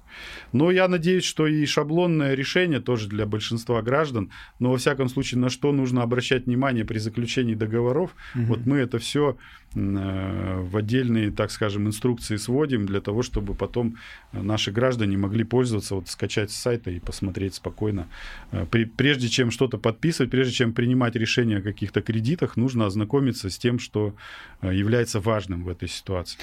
Но 0.51 0.69
я 0.69 0.87
надеюсь, 0.89 1.23
что 1.23 1.47
и 1.47 1.65
шаблонное 1.65 2.35
решение 2.35 2.81
тоже 2.81 3.07
для 3.07 3.25
большинства 3.25 3.81
граждан, 3.81 4.31
но 4.59 4.71
во 4.71 4.77
всяком 4.77 5.07
случае, 5.07 5.39
на 5.39 5.49
что 5.49 5.71
нужно 5.71 6.03
обращать 6.03 6.45
внимание 6.45 6.83
при 6.83 6.97
заключении 6.97 7.55
договоров, 7.55 8.15
угу. 8.35 8.43
вот 8.43 8.65
мы 8.65 8.77
это 8.79 8.99
все 8.99 9.37
э, 9.73 10.59
в 10.61 10.75
отдельные, 10.75 11.31
так 11.31 11.49
скажем, 11.49 11.87
инструкции 11.87 12.35
сводим 12.35 12.85
для 12.85 12.99
того, 12.99 13.23
чтобы 13.23 13.55
потом 13.55 13.95
наши 14.33 14.71
граждане 14.71 15.17
могли 15.17 15.45
пользоваться, 15.45 15.95
вот 15.95 16.09
скачать 16.09 16.51
с 16.51 16.55
сайта 16.55 16.91
и 16.91 16.99
посмотреть 16.99 17.55
спокойно. 17.55 18.07
Э, 18.51 18.65
прежде 18.97 19.29
чем 19.29 19.51
что-то 19.51 19.77
подписывать, 19.77 20.31
прежде 20.31 20.53
чем 20.53 20.73
принимать 20.73 21.15
решение 21.15 21.59
о 21.59 21.61
каких-то 21.61 22.01
кредитах, 22.01 22.57
нужно 22.57 22.85
ознакомиться 22.85 23.49
с 23.49 23.57
тем, 23.57 23.68
тем, 23.69 23.79
что 23.79 24.13
э, 24.61 24.73
является 24.73 25.19
важным 25.19 25.63
в 25.63 25.69
этой 25.69 25.87
ситуации. 25.87 26.39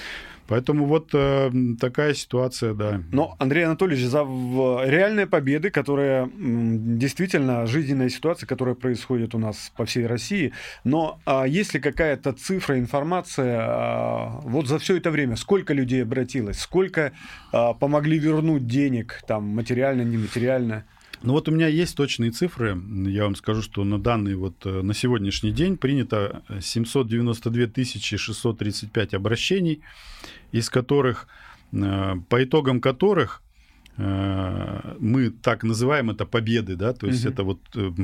Поэтому 0.49 0.87
вот 0.87 1.11
э, 1.13 1.51
такая 1.81 2.15
ситуация, 2.15 2.73
да. 2.73 3.03
Но, 3.11 3.35
Андрей 3.41 3.65
Анатольевич, 3.65 4.05
за 4.05 4.21
реальные 4.21 5.27
победы, 5.27 5.71
которые 5.71 6.31
действительно 6.37 7.67
жизненная 7.67 8.09
ситуация, 8.11 8.47
которая 8.47 8.77
происходит 8.77 9.35
у 9.35 9.39
нас 9.39 9.73
по 9.77 9.85
всей 9.85 10.07
России, 10.07 10.53
но 10.85 11.19
а 11.25 11.47
есть 11.47 11.75
ли 11.75 11.81
какая-то 11.81 12.33
цифра, 12.33 12.79
информация, 12.79 13.59
а, 13.61 14.41
вот 14.45 14.69
за 14.69 14.79
все 14.79 14.97
это 14.97 15.11
время, 15.11 15.35
сколько 15.37 15.75
людей 15.75 16.03
обратилось, 16.03 16.61
сколько 16.61 17.11
а, 17.53 17.75
помогли 17.75 18.19
вернуть 18.19 18.67
денег, 18.69 19.23
там, 19.27 19.43
материально, 19.45 20.03
нематериально? 20.03 20.85
Ну 21.23 21.33
вот 21.33 21.49
у 21.49 21.53
меня 21.53 21.69
есть 21.69 21.97
точные 21.97 22.31
цифры. 22.31 22.79
Я 23.07 23.25
вам 23.25 23.35
скажу, 23.35 23.63
что 23.63 23.85
на 23.85 23.99
данный 23.99 24.35
вот 24.35 24.55
э, 24.65 24.83
на 24.83 24.95
сегодняшний 24.95 25.53
день 25.53 25.77
принято 25.77 26.43
792 26.61 27.85
635 28.19 29.15
обращений, 29.15 29.83
из 30.53 30.71
которых 30.71 31.29
э, 31.73 32.15
по 32.29 32.45
итогам 32.45 32.81
которых 32.81 33.43
э, 33.97 34.97
мы 34.99 35.31
так 35.31 35.65
называем 35.65 36.11
это 36.11 36.27
победы, 36.27 36.77
да, 36.77 36.93
то 36.93 37.07
есть 37.07 37.25
угу. 37.25 37.33
это 37.33 37.43
вот 37.45 37.61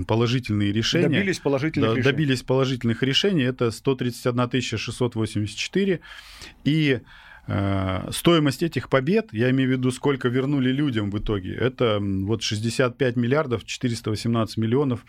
положительные 0.06 0.72
решения. 0.72 1.08
Добились 1.08 1.38
положительных 1.38 1.90
да, 1.90 1.96
решений. 1.96 2.12
Добились 2.12 2.42
положительных 2.42 3.02
решений, 3.02 3.42
это 3.42 3.70
131 3.70 4.62
684. 4.62 6.00
И 6.64 7.00
Э, 7.00 7.00
стоимость 7.46 8.62
этих 8.62 8.88
побед, 8.88 9.32
я 9.32 9.50
имею 9.50 9.68
в 9.70 9.72
виду, 9.72 9.90
сколько 9.90 10.28
вернули 10.28 10.70
людям 10.70 11.10
в 11.10 11.18
итоге, 11.18 11.54
это 11.54 11.98
вот 12.00 12.42
65 12.42 13.16
миллиардов 13.16 13.64
418 13.64 14.56
миллионов 14.58 15.04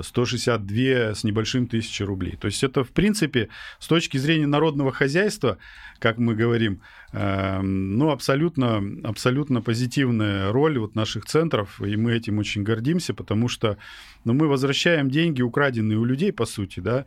162 0.00 0.76
э, 0.78 1.14
с 1.14 1.24
небольшим 1.24 1.66
тысячи 1.66 2.02
рублей. 2.02 2.36
То 2.40 2.46
есть 2.46 2.64
это, 2.64 2.84
в 2.84 2.90
принципе, 2.90 3.48
с 3.78 3.86
точки 3.86 4.16
зрения 4.16 4.46
народного 4.46 4.92
хозяйства, 4.92 5.58
как 5.98 6.18
мы 6.18 6.34
говорим, 6.34 6.80
э, 7.12 7.60
ну, 7.62 8.10
абсолютно, 8.10 8.82
абсолютно 9.04 9.62
позитивная 9.62 10.52
роль 10.52 10.78
вот 10.78 10.94
наших 10.94 11.24
центров, 11.26 11.80
и 11.80 11.96
мы 11.96 12.12
этим 12.12 12.38
очень 12.38 12.62
гордимся, 12.62 13.14
потому 13.14 13.48
что 13.48 13.76
ну, 14.24 14.32
мы 14.32 14.48
возвращаем 14.48 15.10
деньги, 15.10 15.42
украденные 15.42 15.98
у 15.98 16.04
людей, 16.04 16.32
по 16.32 16.46
сути, 16.46 16.80
да, 16.80 17.04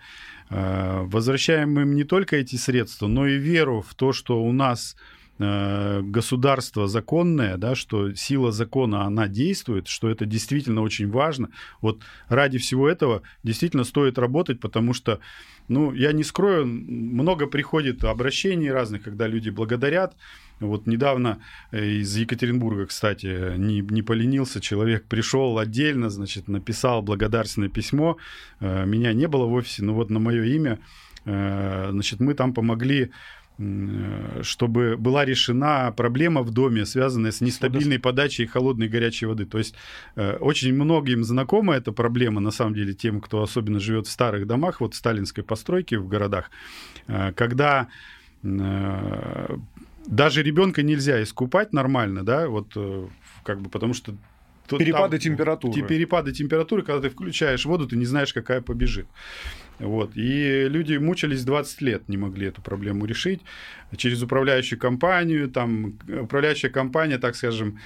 Э, 0.52 1.04
возвращаем 1.06 1.80
им 1.80 1.96
не 1.96 2.04
только 2.04 2.36
эти 2.36 2.58
средства, 2.58 3.08
но 3.08 3.26
и 3.26 3.38
веру 3.38 3.82
в 3.82 3.96
то, 3.96 4.12
что 4.12 4.44
у 4.44 4.52
нас 4.52 4.98
государство 5.42 6.88
законное, 6.88 7.58
да, 7.58 7.76
что 7.76 8.14
сила 8.14 8.52
закона, 8.52 9.06
она 9.06 9.28
действует, 9.28 9.88
что 9.88 10.10
это 10.10 10.26
действительно 10.26 10.82
очень 10.82 11.10
важно. 11.10 11.50
Вот 11.82 12.02
ради 12.28 12.58
всего 12.58 12.88
этого 12.88 13.22
действительно 13.44 13.84
стоит 13.84 14.18
работать, 14.18 14.60
потому 14.60 14.94
что, 14.94 15.20
ну, 15.68 15.94
я 15.94 16.12
не 16.12 16.24
скрою, 16.24 16.66
много 16.66 17.48
приходит 17.48 18.04
обращений 18.04 18.72
разных, 18.72 19.04
когда 19.04 19.28
люди 19.28 19.50
благодарят, 19.50 20.16
вот 20.62 20.86
недавно 20.86 21.40
э, 21.72 21.86
из 21.86 22.16
Екатеринбурга, 22.16 22.86
кстати, 22.86 23.58
не, 23.58 23.82
не 23.82 24.04
поленился 24.04 24.62
человек, 24.62 25.06
пришел 25.06 25.58
отдельно, 25.58 26.10
значит, 26.10 26.48
написал 26.48 27.02
благодарственное 27.02 27.70
письмо. 27.70 28.18
Э, 28.60 28.86
меня 28.86 29.14
не 29.14 29.28
было 29.28 29.46
в 29.46 29.54
офисе, 29.54 29.84
но 29.84 29.94
вот 29.94 30.12
на 30.12 30.20
мое 30.20 30.44
имя, 30.44 30.80
э, 31.26 31.90
значит, 31.92 32.20
мы 32.20 32.36
там 32.36 32.54
помогли 32.54 33.12
чтобы 34.42 34.96
была 34.98 35.26
решена 35.26 35.94
проблема 35.96 36.42
в 36.42 36.52
доме, 36.52 36.86
связанная 36.86 37.32
с 37.32 37.42
нестабильной 37.42 38.00
подачей 38.00 38.46
холодной 38.46 38.88
и 38.88 38.90
горячей 38.90 39.28
воды. 39.28 39.46
То 39.46 39.58
есть 39.58 39.76
очень 40.16 40.74
многим 40.74 41.24
знакома 41.24 41.76
эта 41.76 41.92
проблема, 41.92 42.42
на 42.42 42.52
самом 42.52 42.74
деле, 42.74 42.94
тем, 42.94 43.22
кто 43.22 43.44
особенно 43.44 43.80
живет 43.80 44.08
в 44.08 44.12
старых 44.12 44.48
домах, 44.48 44.82
вот 44.82 44.96
сталинской 44.96 45.44
постройки 45.44 45.96
в 45.96 46.08
городах, 46.08 46.50
когда 47.36 47.88
даже 50.08 50.44
ребенка 50.44 50.82
нельзя 50.84 51.22
искупать 51.22 51.74
нормально, 51.74 52.24
да, 52.24 52.48
вот 52.48 52.72
э, 52.76 53.08
как 53.44 53.62
бы 53.62 53.70
потому 53.70 53.94
что 53.94 54.16
перепады 54.68 55.18
там, 55.18 55.20
температуры. 55.20 55.88
Перепады 55.88 56.32
температуры, 56.32 56.82
когда 56.82 57.02
ты 57.02 57.10
включаешь 57.10 57.66
воду, 57.66 57.88
ты 57.88 57.96
не 57.96 58.06
знаешь, 58.06 58.34
какая 58.34 58.62
побежит. 58.62 59.08
Вот. 59.80 60.12
И 60.16 60.68
люди 60.70 60.98
мучились 60.98 61.44
20 61.44 61.82
лет, 61.82 62.10
не 62.10 62.18
могли 62.18 62.48
эту 62.48 62.62
проблему 62.62 63.06
решить. 63.06 63.42
Через 63.98 64.22
управляющую 64.22 64.80
компанию, 64.80 65.50
там, 65.50 66.00
управляющая 66.08 66.70
компания, 66.70 67.18
так 67.18 67.36
скажем, 67.36 67.80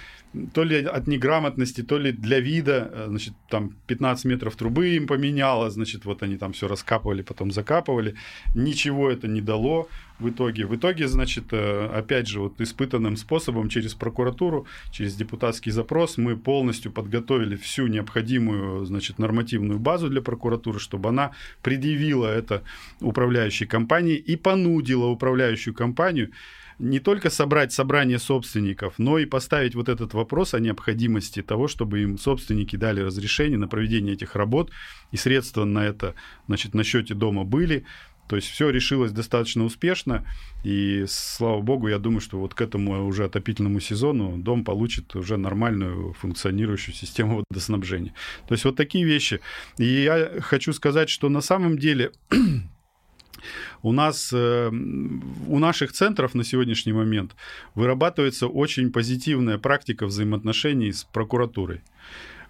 то 0.53 0.63
ли 0.63 0.83
от 0.83 1.07
неграмотности, 1.07 1.81
то 1.81 1.97
ли 1.97 2.11
для 2.11 2.39
вида, 2.39 2.89
э, 2.91 3.05
значит, 3.07 3.33
там 3.49 3.73
15 3.87 4.25
метров 4.25 4.55
трубы 4.55 4.95
им 4.95 5.07
поменяло, 5.07 5.69
значит, 5.69 6.05
вот 6.05 6.23
они 6.23 6.37
там 6.37 6.51
все 6.51 6.67
раскапывали, 6.67 7.21
потом 7.21 7.51
закапывали. 7.51 8.15
Ничего 8.55 9.09
это 9.09 9.27
не 9.27 9.41
дало 9.41 9.87
в 10.19 10.29
итоге. 10.29 10.65
В 10.65 10.75
итоге, 10.75 11.07
значит, 11.07 11.45
э, 11.51 11.89
опять 11.93 12.27
же, 12.27 12.39
вот 12.39 12.61
испытанным 12.61 13.17
способом 13.17 13.69
через 13.69 13.93
прокуратуру, 13.93 14.65
через 14.91 15.15
депутатский 15.15 15.71
запрос 15.71 16.17
мы 16.17 16.37
полностью 16.37 16.91
подготовили 16.91 17.55
всю 17.55 17.87
необходимую, 17.87 18.85
значит, 18.85 19.19
нормативную 19.19 19.79
базу 19.79 20.09
для 20.09 20.21
прокуратуры, 20.21 20.79
чтобы 20.79 21.09
она 21.09 21.31
предъявила 21.61 21.84
это 21.93 22.63
управляющей 23.01 23.67
компании 23.67 24.15
и 24.15 24.35
понудила 24.35 25.05
управляющую 25.05 25.73
компанию 25.73 26.31
не 26.79 26.99
только 26.99 27.29
собрать 27.29 27.71
собрание 27.71 28.19
собственников, 28.19 28.95
но 28.97 29.17
и 29.17 29.25
поставить 29.25 29.75
вот 29.75 29.87
этот 29.87 30.13
вопрос 30.13 30.53
о 30.53 30.59
необходимости 30.59 31.41
того, 31.41 31.67
чтобы 31.67 32.01
им 32.01 32.17
собственники 32.17 32.75
дали 32.75 33.01
разрешение 33.01 33.57
на 33.57 33.67
проведение 33.67 34.13
этих 34.13 34.35
работ, 34.35 34.71
и 35.11 35.17
средства 35.17 35.63
на 35.63 35.85
это, 35.85 36.15
значит, 36.47 36.73
на 36.73 36.83
счете 36.83 37.13
дома 37.13 37.43
были. 37.43 37.85
То 38.27 38.35
есть 38.35 38.47
все 38.49 38.69
решилось 38.69 39.11
достаточно 39.11 39.63
успешно, 39.63 40.25
и 40.63 41.05
слава 41.07 41.61
богу, 41.61 41.87
я 41.87 41.99
думаю, 41.99 42.21
что 42.21 42.39
вот 42.39 42.53
к 42.53 42.61
этому 42.61 43.05
уже 43.05 43.25
отопительному 43.25 43.79
сезону 43.79 44.37
дом 44.37 44.63
получит 44.63 45.15
уже 45.15 45.37
нормальную 45.37 46.13
функционирующую 46.13 46.95
систему 46.95 47.43
водоснабжения. 47.49 48.13
То 48.47 48.55
есть 48.55 48.65
вот 48.65 48.75
такие 48.75 49.05
вещи. 49.05 49.41
И 49.77 49.85
я 49.85 50.41
хочу 50.41 50.73
сказать, 50.73 51.09
что 51.09 51.29
на 51.29 51.41
самом 51.41 51.77
деле 51.77 52.11
у 53.83 53.91
нас, 53.91 54.33
э, 54.33 54.69
у 54.69 55.59
наших 55.59 55.91
центров 55.91 56.33
на 56.33 56.43
сегодняшний 56.43 56.93
момент 56.93 57.35
вырабатывается 57.75 58.47
очень 58.47 58.91
позитивная 58.91 59.59
практика 59.59 60.07
взаимоотношений 60.07 60.91
с 60.91 61.03
прокуратурой. 61.03 61.81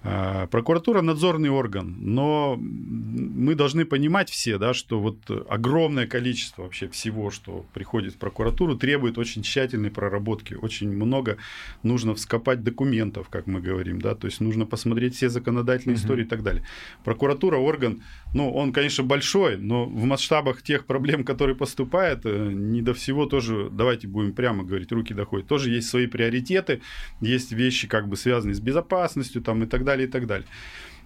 А, 0.08 0.46
прокуратура 0.48 1.02
надзорный 1.02 1.50
орган, 1.50 1.96
но 2.00 2.58
мы 2.60 3.56
должны 3.56 3.86
понимать 3.86 4.30
все, 4.30 4.60
да, 4.60 4.76
что 4.76 5.00
вот 5.00 5.18
огромное 5.50 6.06
количество 6.06 6.62
вообще 6.64 6.88
всего, 6.90 7.32
что 7.32 7.66
приходит 7.74 8.14
в 8.14 8.18
прокуратуру, 8.18 8.76
требует 8.76 9.18
очень 9.18 9.42
тщательной 9.42 9.90
проработки. 9.90 10.54
Очень 10.54 10.92
много 10.92 11.38
нужно 11.82 12.14
вскопать 12.14 12.64
документов, 12.64 13.30
как 13.30 13.48
мы 13.48 13.62
говорим, 13.62 14.00
да, 14.00 14.14
то 14.14 14.28
есть 14.28 14.42
нужно 14.42 14.68
посмотреть 14.68 15.16
все 15.16 15.30
законодательные 15.30 15.96
угу. 15.96 16.04
истории 16.04 16.24
и 16.24 16.28
так 16.28 16.44
далее. 16.44 16.64
Прокуратура 17.04 17.58
орган, 17.58 18.04
ну, 18.36 18.52
он, 18.52 18.74
конечно, 18.74 19.04
большой, 19.04 19.58
но 19.58 19.86
в 19.86 20.04
масштабах 20.04 20.62
тех 20.62 20.86
проблем, 20.86 21.24
которые 21.24 21.56
поступают, 21.56 22.22
э, 22.26 22.52
не 22.54 22.84
до 22.84 22.94
всего 22.94 23.26
тоже, 23.26 23.70
давайте 23.72 24.08
будем 24.08 24.34
прямо 24.34 24.64
говорить, 24.64 24.92
руки 24.92 25.16
доходят. 25.16 25.48
Тоже 25.48 25.72
есть 25.72 25.90
свои 25.90 26.06
приоритеты, 26.06 26.82
есть 27.22 27.52
вещи, 27.52 27.88
как 27.88 28.08
бы 28.08 28.16
связанные 28.18 28.54
с 28.54 28.60
безопасностью 28.60 29.42
там 29.42 29.64
и 29.64 29.66
так 29.66 29.84
далее 29.84 29.95
далее, 29.96 30.08
и 30.08 30.12
так 30.12 30.28
далее. 30.28 30.48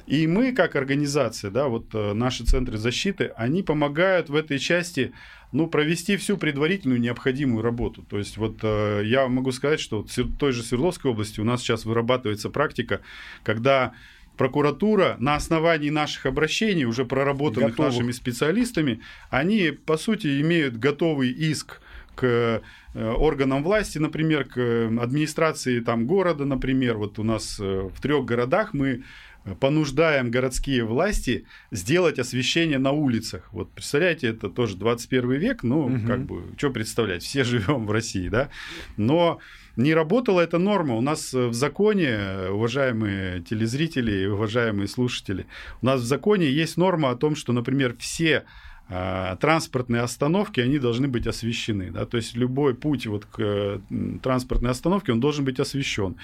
И 0.08 0.26
мы, 0.26 0.54
как 0.54 0.76
организация, 0.76 1.52
да, 1.52 1.68
вот 1.68 1.94
э, 1.94 2.14
наши 2.14 2.44
центры 2.44 2.78
защиты, 2.78 3.32
они 3.38 3.62
помогают 3.62 4.30
в 4.30 4.36
этой 4.36 4.58
части 4.58 5.12
ну, 5.52 5.68
провести 5.68 6.18
всю 6.18 6.38
предварительную 6.38 7.00
необходимую 7.00 7.62
работу. 7.62 8.04
То 8.10 8.18
есть 8.18 8.38
вот 8.38 8.58
э, 8.64 9.04
я 9.06 9.28
могу 9.28 9.52
сказать, 9.52 9.80
что 9.80 10.04
в 10.04 10.38
той 10.38 10.52
же 10.52 10.64
Свердловской 10.64 11.12
области 11.12 11.40
у 11.40 11.44
нас 11.44 11.62
сейчас 11.62 11.86
вырабатывается 11.86 12.50
практика, 12.50 13.02
когда 13.44 13.94
прокуратура 14.36 15.16
на 15.20 15.36
основании 15.36 15.92
наших 15.92 16.26
обращений, 16.26 16.86
уже 16.86 17.06
проработанных 17.06 17.72
Готовых. 17.72 17.94
нашими 17.94 18.12
специалистами, 18.12 19.02
они, 19.30 19.72
по 19.72 19.98
сути, 19.98 20.42
имеют 20.42 20.78
готовый 20.78 21.30
иск 21.30 21.82
к 22.20 22.62
э, 22.94 23.12
органам 23.14 23.64
власти, 23.64 23.98
например, 23.98 24.44
к 24.44 24.58
администрации 25.02 25.80
там, 25.80 26.06
города, 26.06 26.44
например. 26.44 26.98
Вот 26.98 27.18
у 27.18 27.24
нас 27.24 27.58
э, 27.60 27.90
в 27.94 28.02
трех 28.02 28.26
городах 28.26 28.74
мы 28.74 29.04
понуждаем 29.62 30.32
городские 30.32 30.84
власти 30.84 31.46
сделать 31.72 32.20
освещение 32.20 32.78
на 32.78 32.92
улицах. 32.92 33.48
Вот 33.54 33.72
представляете, 33.72 34.28
это 34.28 34.50
тоже 34.50 34.76
21 34.76 35.32
век, 35.32 35.64
ну, 35.64 35.86
угу. 35.86 36.08
как 36.08 36.26
бы, 36.26 36.44
что 36.58 36.72
представлять, 36.72 37.24
все 37.24 37.44
живем 37.46 37.86
в 37.86 37.92
России, 37.92 38.28
да, 38.28 38.50
но 38.98 39.40
не 39.78 39.94
работала 39.94 40.42
эта 40.42 40.58
норма. 40.58 40.96
У 40.96 41.02
нас 41.02 41.34
в 41.34 41.54
законе, 41.54 42.50
уважаемые 42.52 43.42
телезрители 43.42 44.24
и 44.24 44.26
уважаемые 44.26 44.90
слушатели, 44.90 45.46
у 45.82 45.86
нас 45.86 46.02
в 46.02 46.06
законе 46.06 46.52
есть 46.52 46.76
норма 46.76 47.12
о 47.12 47.16
том, 47.16 47.36
что, 47.36 47.54
например, 47.54 47.96
все 47.98 48.44
транспортные 48.90 50.02
остановки, 50.02 50.60
они 50.60 50.80
должны 50.80 51.08
быть 51.08 51.28
освещены. 51.28 51.92
Да? 51.92 52.06
То 52.06 52.18
есть 52.18 52.36
любой 52.36 52.74
путь 52.74 53.08
вот 53.08 53.26
к 53.26 53.82
транспортной 54.24 54.72
остановке, 54.72 55.12
он 55.12 55.20
должен 55.20 55.46
быть 55.46 55.60
освещен. 55.60 56.16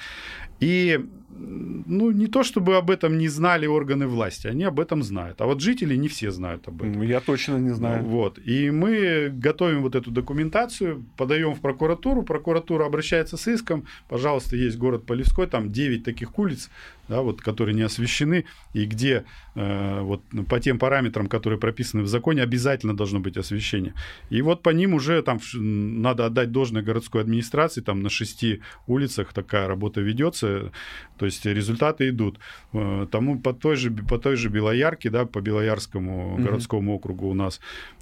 И 0.60 1.06
ну, 1.38 2.12
не 2.12 2.28
то 2.28 2.44
чтобы 2.44 2.78
об 2.78 2.90
этом 2.90 3.18
не 3.18 3.28
знали 3.28 3.68
органы 3.68 4.08
власти, 4.08 4.48
они 4.48 4.64
об 4.64 4.80
этом 4.80 5.04
знают. 5.04 5.42
А 5.42 5.46
вот 5.46 5.62
жители 5.62 5.96
не 5.96 6.08
все 6.08 6.32
знают 6.32 6.68
об 6.68 6.82
этом. 6.82 7.02
Я 7.02 7.20
точно 7.20 7.58
не 7.58 7.74
знаю. 7.74 8.04
Вот. 8.04 8.40
И 8.40 8.72
мы 8.72 9.30
готовим 9.30 9.82
вот 9.82 9.96
эту 9.96 10.12
документацию, 10.12 11.04
подаем 11.18 11.54
в 11.54 11.62
прокуратуру, 11.62 12.24
прокуратура 12.24 12.86
обращается 12.86 13.38
с 13.38 13.48
иском, 13.48 13.86
пожалуйста, 14.08 14.56
есть 14.56 14.78
город 14.78 15.06
Полевской, 15.06 15.48
там 15.48 15.72
9 15.72 16.04
таких 16.04 16.40
улиц, 16.40 16.70
да, 17.08 17.22
вот, 17.22 17.42
которые 17.42 17.76
не 17.76 17.84
освещены, 17.84 18.46
и 18.74 18.86
где 18.86 19.26
э, 19.56 20.02
вот, 20.02 20.22
по 20.50 20.60
тем 20.60 20.80
параметрам, 20.80 21.28
которые 21.28 21.60
прописаны 21.60 22.04
в 22.04 22.08
законе, 22.08 22.42
обязательно 22.42 22.96
должно 22.96 23.20
быть 23.20 23.38
освещение. 23.38 23.94
И 24.30 24.42
вот 24.42 24.64
по 24.64 24.70
ним 24.70 24.94
уже 24.94 25.22
там 25.22 25.40
надо 25.54 26.26
отдать 26.26 26.52
должное 26.52 26.82
городской 26.82 27.22
администрации, 27.22 27.82
там 27.82 28.02
на 28.02 28.10
шести 28.10 28.62
улицах 28.88 29.34
такая 29.34 29.68
работа 29.68 30.02
ведется, 30.02 30.72
то 31.18 31.25
есть 31.26 31.46
результаты 31.46 32.10
идут. 32.10 32.40
Э, 32.74 33.08
тому 33.12 33.40
по 33.40 33.54
той 33.54 33.76
же, 33.76 33.92
по 33.92 34.18
той 34.18 34.36
же 34.36 34.50
Белоярке, 34.50 35.10
да, 35.10 35.26
по 35.26 35.42
Белоярскому 35.42 36.38
городскому 36.38 36.92
mm-hmm. 36.92 36.96
округу 36.96 37.30
у 37.30 37.34
нас 37.34 37.60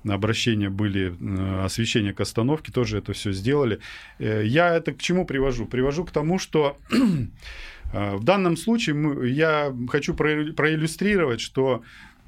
обращения 0.07 0.69
были, 0.69 1.15
э, 1.19 1.65
освещение 1.65 2.13
к 2.13 2.21
остановке, 2.21 2.71
тоже 2.71 2.97
это 2.97 3.13
все 3.13 3.31
сделали. 3.31 3.79
Э, 4.19 4.43
я 4.45 4.75
это 4.75 4.93
к 4.93 5.01
чему 5.01 5.25
привожу? 5.25 5.65
Привожу 5.65 6.05
к 6.05 6.11
тому, 6.11 6.39
что 6.39 6.77
в 7.93 8.23
данном 8.23 8.57
случае 8.57 9.31
я 9.33 9.75
хочу 9.89 10.13
проиллюстрировать, 10.13 11.41
что 11.41 11.83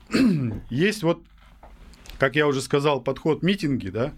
есть 0.69 1.03
вот, 1.03 1.23
как 2.17 2.35
я 2.35 2.47
уже 2.47 2.61
сказал, 2.61 3.01
подход 3.01 3.43
митинги, 3.43 3.89
да, 3.89 4.13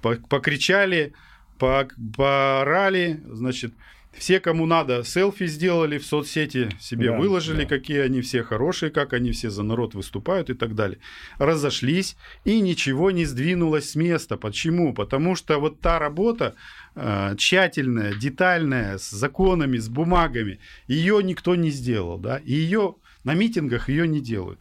покричали, 0.00 1.12
поорали, 1.58 3.20
значит, 3.26 3.74
все, 4.12 4.40
кому 4.40 4.66
надо, 4.66 5.04
селфи 5.04 5.46
сделали 5.46 5.98
в 5.98 6.04
соцсети, 6.04 6.70
себе 6.80 7.10
да, 7.10 7.18
выложили, 7.18 7.62
да. 7.62 7.68
какие 7.68 8.00
они 8.00 8.20
все 8.20 8.42
хорошие, 8.42 8.90
как 8.90 9.12
они 9.12 9.32
все 9.32 9.50
за 9.50 9.62
народ 9.62 9.94
выступают 9.94 10.50
и 10.50 10.54
так 10.54 10.74
далее. 10.74 10.98
Разошлись, 11.38 12.16
и 12.44 12.60
ничего 12.60 13.10
не 13.10 13.24
сдвинулось 13.26 13.90
с 13.90 13.94
места. 13.94 14.36
Почему? 14.36 14.92
Потому 14.92 15.36
что 15.36 15.58
вот 15.58 15.80
та 15.80 15.98
работа 15.98 16.54
э, 16.94 17.34
тщательная, 17.36 18.14
детальная, 18.14 18.98
с 18.98 19.10
законами, 19.10 19.76
с 19.78 19.88
бумагами, 19.88 20.58
ее 20.86 21.22
никто 21.22 21.54
не 21.54 21.70
сделал. 21.70 22.18
Да? 22.18 22.38
И 22.38 22.52
ее 22.52 22.96
на 23.24 23.34
митингах 23.34 23.88
ее 23.88 24.08
не 24.08 24.20
делают. 24.20 24.60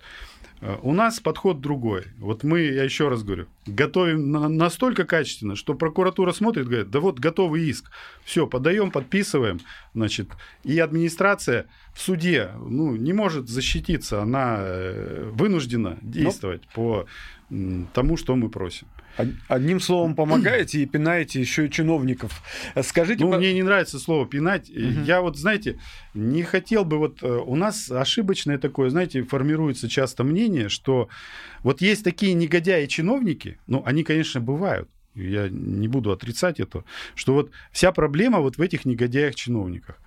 Э, 0.61 0.77
у 0.81 0.93
нас 0.93 1.19
подход 1.19 1.61
другой. 1.61 2.05
Вот 2.17 2.43
мы, 2.43 2.61
я 2.61 2.83
еще 2.83 3.09
раз 3.09 3.23
говорю, 3.23 3.47
готовим 3.65 4.31
настолько 4.31 5.05
качественно, 5.05 5.55
что 5.55 5.73
прокуратура 5.73 6.31
смотрит, 6.31 6.67
говорит, 6.67 6.89
да 6.89 6.99
вот 6.99 7.19
готовый 7.19 7.67
иск, 7.69 7.91
все, 8.23 8.47
подаем, 8.47 8.91
подписываем, 8.91 9.59
значит, 9.93 10.29
и 10.63 10.79
администрация 10.79 11.67
в 11.93 12.01
суде, 12.01 12.51
ну, 12.57 12.95
не 12.95 13.13
может 13.13 13.49
защититься, 13.49 14.21
она 14.21 14.57
э, 14.59 15.29
вынуждена 15.33 15.97
ну, 16.01 16.11
действовать 16.11 16.63
Но... 16.63 16.69
по 16.73 17.07
тому, 17.93 18.17
что 18.17 18.35
мы 18.35 18.49
просим. 18.49 18.87
Одним 19.47 19.79
словом, 19.79 20.15
помогаете 20.15 20.81
и 20.81 20.85
пинаете 20.85 21.39
еще 21.39 21.65
и 21.65 21.71
чиновников. 21.71 22.43
Скажите... 22.81 23.23
Ну, 23.23 23.31
по... 23.31 23.37
мне 23.37 23.53
не 23.53 23.63
нравится 23.63 23.99
слово 23.99 24.27
«пинать». 24.27 24.69
Угу. 24.69 25.03
Я 25.05 25.21
вот, 25.21 25.37
знаете, 25.37 25.79
не 26.13 26.43
хотел 26.43 26.85
бы... 26.85 26.97
Вот 26.97 27.23
э, 27.23 27.27
у 27.27 27.55
нас 27.55 27.89
ошибочное 27.91 28.57
такое, 28.57 28.89
знаете, 28.89 29.23
формируется 29.23 29.89
часто 29.89 30.23
мнение, 30.23 30.69
что 30.69 31.09
вот 31.63 31.81
есть 31.81 32.03
такие 32.03 32.33
негодяи-чиновники, 32.33 33.57
ну, 33.67 33.83
они, 33.85 34.03
конечно, 34.03 34.39
бывают, 34.39 34.89
я 35.15 35.49
не 35.49 35.87
буду 35.87 36.11
отрицать 36.11 36.59
это, 36.59 36.83
что 37.15 37.33
вот 37.33 37.51
вся 37.71 37.91
проблема 37.91 38.39
вот 38.39 38.57
в 38.57 38.61
этих 38.61 38.85
негодяях-чиновниках. 38.85 39.99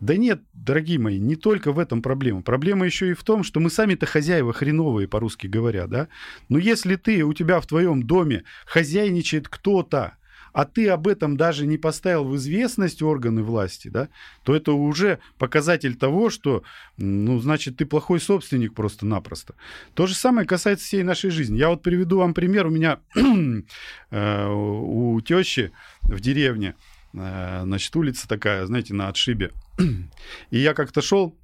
Да 0.00 0.16
нет, 0.16 0.42
дорогие 0.52 0.98
мои, 0.98 1.18
не 1.18 1.36
только 1.36 1.72
в 1.72 1.78
этом 1.78 2.02
проблема. 2.02 2.42
Проблема 2.42 2.84
еще 2.84 3.10
и 3.10 3.14
в 3.14 3.24
том, 3.24 3.42
что 3.42 3.60
мы 3.60 3.70
сами-то 3.70 4.04
хозяева 4.04 4.52
хреновые, 4.52 5.08
по-русски 5.08 5.46
говоря, 5.46 5.86
да? 5.86 6.08
Но 6.48 6.58
если 6.58 6.96
ты, 6.96 7.22
у 7.22 7.32
тебя 7.32 7.60
в 7.60 7.66
твоем 7.66 8.02
доме 8.02 8.44
хозяйничает 8.66 9.48
кто-то, 9.48 10.16
а 10.56 10.64
ты 10.64 10.88
об 10.88 11.06
этом 11.06 11.36
даже 11.36 11.66
не 11.66 11.76
поставил 11.76 12.24
в 12.24 12.34
известность 12.36 13.02
органы 13.02 13.42
власти, 13.42 13.88
да, 13.88 14.08
то 14.42 14.56
это 14.56 14.72
уже 14.72 15.18
показатель 15.36 15.96
того, 15.96 16.30
что, 16.30 16.62
ну, 16.96 17.38
значит, 17.40 17.76
ты 17.76 17.84
плохой 17.84 18.20
собственник 18.20 18.72
просто-напросто. 18.74 19.54
То 19.92 20.06
же 20.06 20.14
самое 20.14 20.46
касается 20.46 20.86
всей 20.86 21.02
нашей 21.02 21.28
жизни. 21.28 21.58
Я 21.58 21.68
вот 21.68 21.82
приведу 21.82 22.16
вам 22.18 22.32
пример. 22.32 22.68
У 22.68 22.70
меня 22.70 23.00
э, 24.10 24.48
у 24.48 25.20
тещи 25.20 25.72
в 26.00 26.20
деревне 26.20 26.74
значит, 27.16 27.96
улица 27.96 28.28
такая, 28.28 28.66
знаете, 28.66 28.94
на 28.94 29.08
отшибе. 29.08 29.52
И 30.50 30.58
я 30.58 30.74
как-то 30.74 31.00
шел 31.00 31.36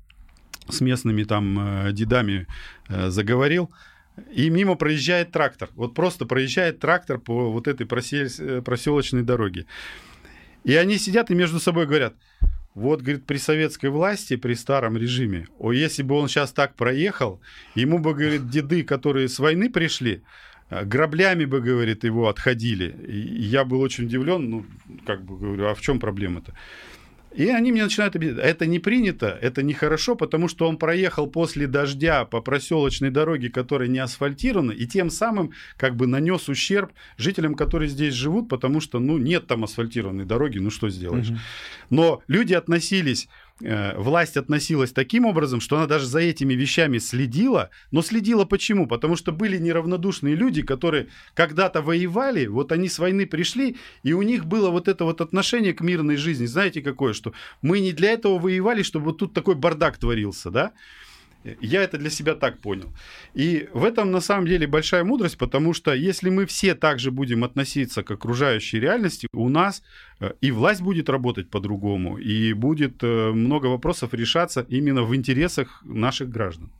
с 0.68 0.80
местными 0.80 1.24
там 1.24 1.86
э, 1.86 1.92
дедами, 1.92 2.46
э, 2.88 3.10
заговорил, 3.10 3.70
и 4.30 4.50
мимо 4.50 4.74
проезжает 4.74 5.32
трактор. 5.32 5.70
Вот 5.74 5.94
просто 5.94 6.26
проезжает 6.26 6.80
трактор 6.80 7.18
по 7.18 7.50
вот 7.50 7.66
этой 7.66 7.86
проселочной 7.86 9.22
дороге. 9.22 9.64
И 10.64 10.74
они 10.74 10.98
сидят 10.98 11.30
и 11.30 11.34
между 11.34 11.58
собой 11.58 11.86
говорят, 11.86 12.14
вот, 12.74 13.00
говорит, 13.00 13.24
при 13.26 13.38
советской 13.38 13.88
власти, 13.88 14.36
при 14.36 14.54
старом 14.54 14.96
режиме, 14.96 15.48
о, 15.58 15.72
если 15.72 16.02
бы 16.02 16.14
он 16.14 16.28
сейчас 16.28 16.52
так 16.52 16.74
проехал, 16.74 17.40
ему 17.74 17.98
бы, 17.98 18.14
говорит, 18.14 18.50
деды, 18.50 18.82
которые 18.82 19.28
с 19.28 19.38
войны 19.38 19.70
пришли, 19.70 20.16
Э, 20.16 20.51
граблями 20.70 21.44
бы, 21.44 21.60
говорит, 21.60 22.04
его 22.04 22.28
отходили. 22.28 22.94
И 23.06 23.42
я 23.42 23.64
был 23.64 23.80
очень 23.80 24.04
удивлен, 24.04 24.50
ну, 24.50 24.66
как 25.06 25.22
бы 25.22 25.38
говорю, 25.38 25.66
а 25.68 25.74
в 25.74 25.80
чем 25.80 26.00
проблема-то? 26.00 26.54
И 27.34 27.48
они 27.48 27.72
мне 27.72 27.84
начинают 27.84 28.14
объяснять, 28.14 28.44
это 28.44 28.66
не 28.66 28.78
принято, 28.78 29.38
это 29.40 29.62
нехорошо, 29.62 30.16
потому 30.16 30.48
что 30.48 30.68
он 30.68 30.76
проехал 30.76 31.26
после 31.26 31.66
дождя 31.66 32.24
по 32.24 32.40
проселочной 32.40 33.10
дороге, 33.10 33.48
которая 33.48 33.88
не 33.88 33.98
асфальтирована, 33.98 34.72
и 34.72 34.86
тем 34.86 35.10
самым 35.10 35.52
как 35.76 35.96
бы 35.96 36.06
нанес 36.06 36.48
ущерб 36.48 36.92
жителям, 37.16 37.54
которые 37.54 37.88
здесь 37.88 38.14
живут, 38.14 38.48
потому 38.48 38.80
что, 38.80 38.98
ну, 38.98 39.16
нет 39.16 39.46
там 39.46 39.64
асфальтированной 39.64 40.24
дороги, 40.24 40.58
ну, 40.58 40.70
что 40.70 40.90
сделаешь. 40.90 41.30
Угу. 41.30 41.38
Но 41.90 42.22
люди 42.28 42.52
относились 42.52 43.24
э, 43.24 43.28
власть 43.96 44.36
относилась 44.36 44.92
таким 44.92 45.24
образом, 45.24 45.60
что 45.60 45.76
она 45.76 45.86
даже 45.86 46.06
за 46.06 46.20
этими 46.20 46.54
вещами 46.54 46.98
следила. 46.98 47.70
Но 47.90 48.02
следила 48.02 48.44
почему? 48.44 48.86
Потому 48.86 49.16
что 49.16 49.32
были 49.32 49.58
неравнодушные 49.58 50.34
люди, 50.34 50.62
которые 50.62 51.08
когда-то 51.34 51.82
воевали, 51.82 52.46
вот 52.46 52.72
они 52.72 52.88
с 52.88 52.98
войны 52.98 53.26
пришли, 53.26 53.76
и 54.02 54.12
у 54.12 54.22
них 54.22 54.46
было 54.46 54.70
вот 54.70 54.88
это 54.88 55.04
вот 55.04 55.20
отношение 55.20 55.74
к 55.74 55.80
мирной 55.80 56.16
жизни. 56.16 56.46
Знаете 56.46 56.82
какое? 56.82 57.12
Что 57.12 57.32
мы 57.62 57.80
не 57.80 57.92
для 57.92 58.10
этого 58.10 58.38
воевали, 58.38 58.82
чтобы 58.82 59.06
вот 59.06 59.18
тут 59.18 59.32
такой 59.32 59.54
бардак 59.54 59.98
творился, 59.98 60.50
да? 60.50 60.72
Я 61.60 61.82
это 61.82 61.98
для 61.98 62.10
себя 62.10 62.34
так 62.34 62.58
понял. 62.58 62.92
И 63.34 63.68
в 63.72 63.84
этом 63.84 64.10
на 64.10 64.20
самом 64.20 64.46
деле 64.46 64.66
большая 64.66 65.04
мудрость, 65.04 65.38
потому 65.38 65.74
что 65.74 65.92
если 65.92 66.30
мы 66.30 66.46
все 66.46 66.74
также 66.74 67.10
будем 67.10 67.44
относиться 67.44 68.02
к 68.02 68.10
окружающей 68.10 68.80
реальности, 68.80 69.28
у 69.32 69.48
нас 69.48 69.82
э, 70.20 70.32
и 70.40 70.50
власть 70.50 70.82
будет 70.82 71.08
работать 71.08 71.50
по-другому, 71.50 72.18
и 72.18 72.52
будет 72.52 73.02
э, 73.02 73.32
много 73.32 73.66
вопросов 73.66 74.14
решаться 74.14 74.66
именно 74.68 75.02
в 75.02 75.14
интересах 75.14 75.82
наших 75.84 76.30
граждан. 76.30 76.70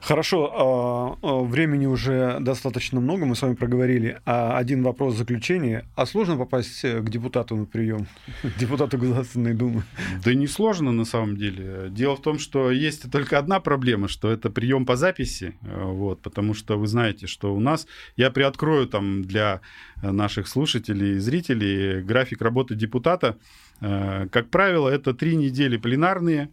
Хорошо, 0.00 0.50
а, 0.52 1.18
а, 1.22 1.42
времени 1.42 1.84
уже 1.84 2.38
достаточно 2.40 3.00
много, 3.00 3.26
мы 3.26 3.36
с 3.36 3.42
вами 3.42 3.54
проговорили. 3.54 4.18
А 4.24 4.56
один 4.56 4.82
вопрос 4.82 5.14
в 5.14 5.18
заключение. 5.18 5.84
А 5.94 6.06
сложно 6.06 6.36
попасть 6.36 6.84
э, 6.84 7.00
к 7.00 7.10
депутату 7.10 7.54
на 7.54 7.66
прием, 7.66 8.06
депутату 8.58 8.96
Государственной 8.96 9.52
Думы? 9.52 9.82
Да 10.24 10.32
не 10.32 10.46
сложно 10.46 10.90
на 10.90 11.04
самом 11.04 11.36
деле. 11.36 11.88
Дело 11.90 12.16
в 12.16 12.22
том, 12.22 12.38
что 12.38 12.70
есть 12.70 13.10
только 13.12 13.38
одна 13.38 13.60
проблема, 13.60 14.08
что 14.08 14.30
это 14.30 14.48
прием 14.48 14.86
по 14.86 14.96
записи, 14.96 15.54
э, 15.62 15.82
вот, 15.84 16.22
потому 16.22 16.54
что 16.54 16.78
вы 16.78 16.86
знаете, 16.86 17.26
что 17.26 17.54
у 17.54 17.60
нас, 17.60 17.86
я 18.16 18.30
приоткрою 18.30 18.86
там 18.86 19.22
для 19.22 19.60
наших 20.02 20.48
слушателей 20.48 21.16
и 21.16 21.18
зрителей 21.18 22.02
график 22.02 22.40
работы 22.40 22.74
депутата. 22.74 23.36
Э, 23.82 24.28
как 24.32 24.48
правило, 24.48 24.88
это 24.88 25.12
три 25.12 25.36
недели 25.36 25.76
пленарные, 25.76 26.48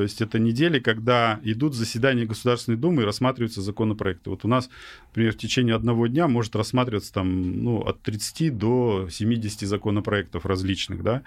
то 0.00 0.04
есть 0.04 0.22
это 0.22 0.38
недели, 0.38 0.78
когда 0.78 1.40
идут 1.42 1.74
заседания 1.74 2.24
Государственной 2.24 2.78
Думы 2.78 3.02
и 3.02 3.04
рассматриваются 3.04 3.60
законопроекты. 3.60 4.30
Вот 4.30 4.46
у 4.46 4.48
нас, 4.48 4.70
например, 5.08 5.34
в 5.34 5.36
течение 5.36 5.74
одного 5.74 6.06
дня 6.06 6.26
может 6.26 6.56
рассматриваться 6.56 7.12
там, 7.12 7.62
ну, 7.62 7.80
от 7.82 8.00
30 8.00 8.56
до 8.56 9.08
70 9.10 9.68
законопроектов 9.68 10.46
различных, 10.46 11.02
да, 11.02 11.22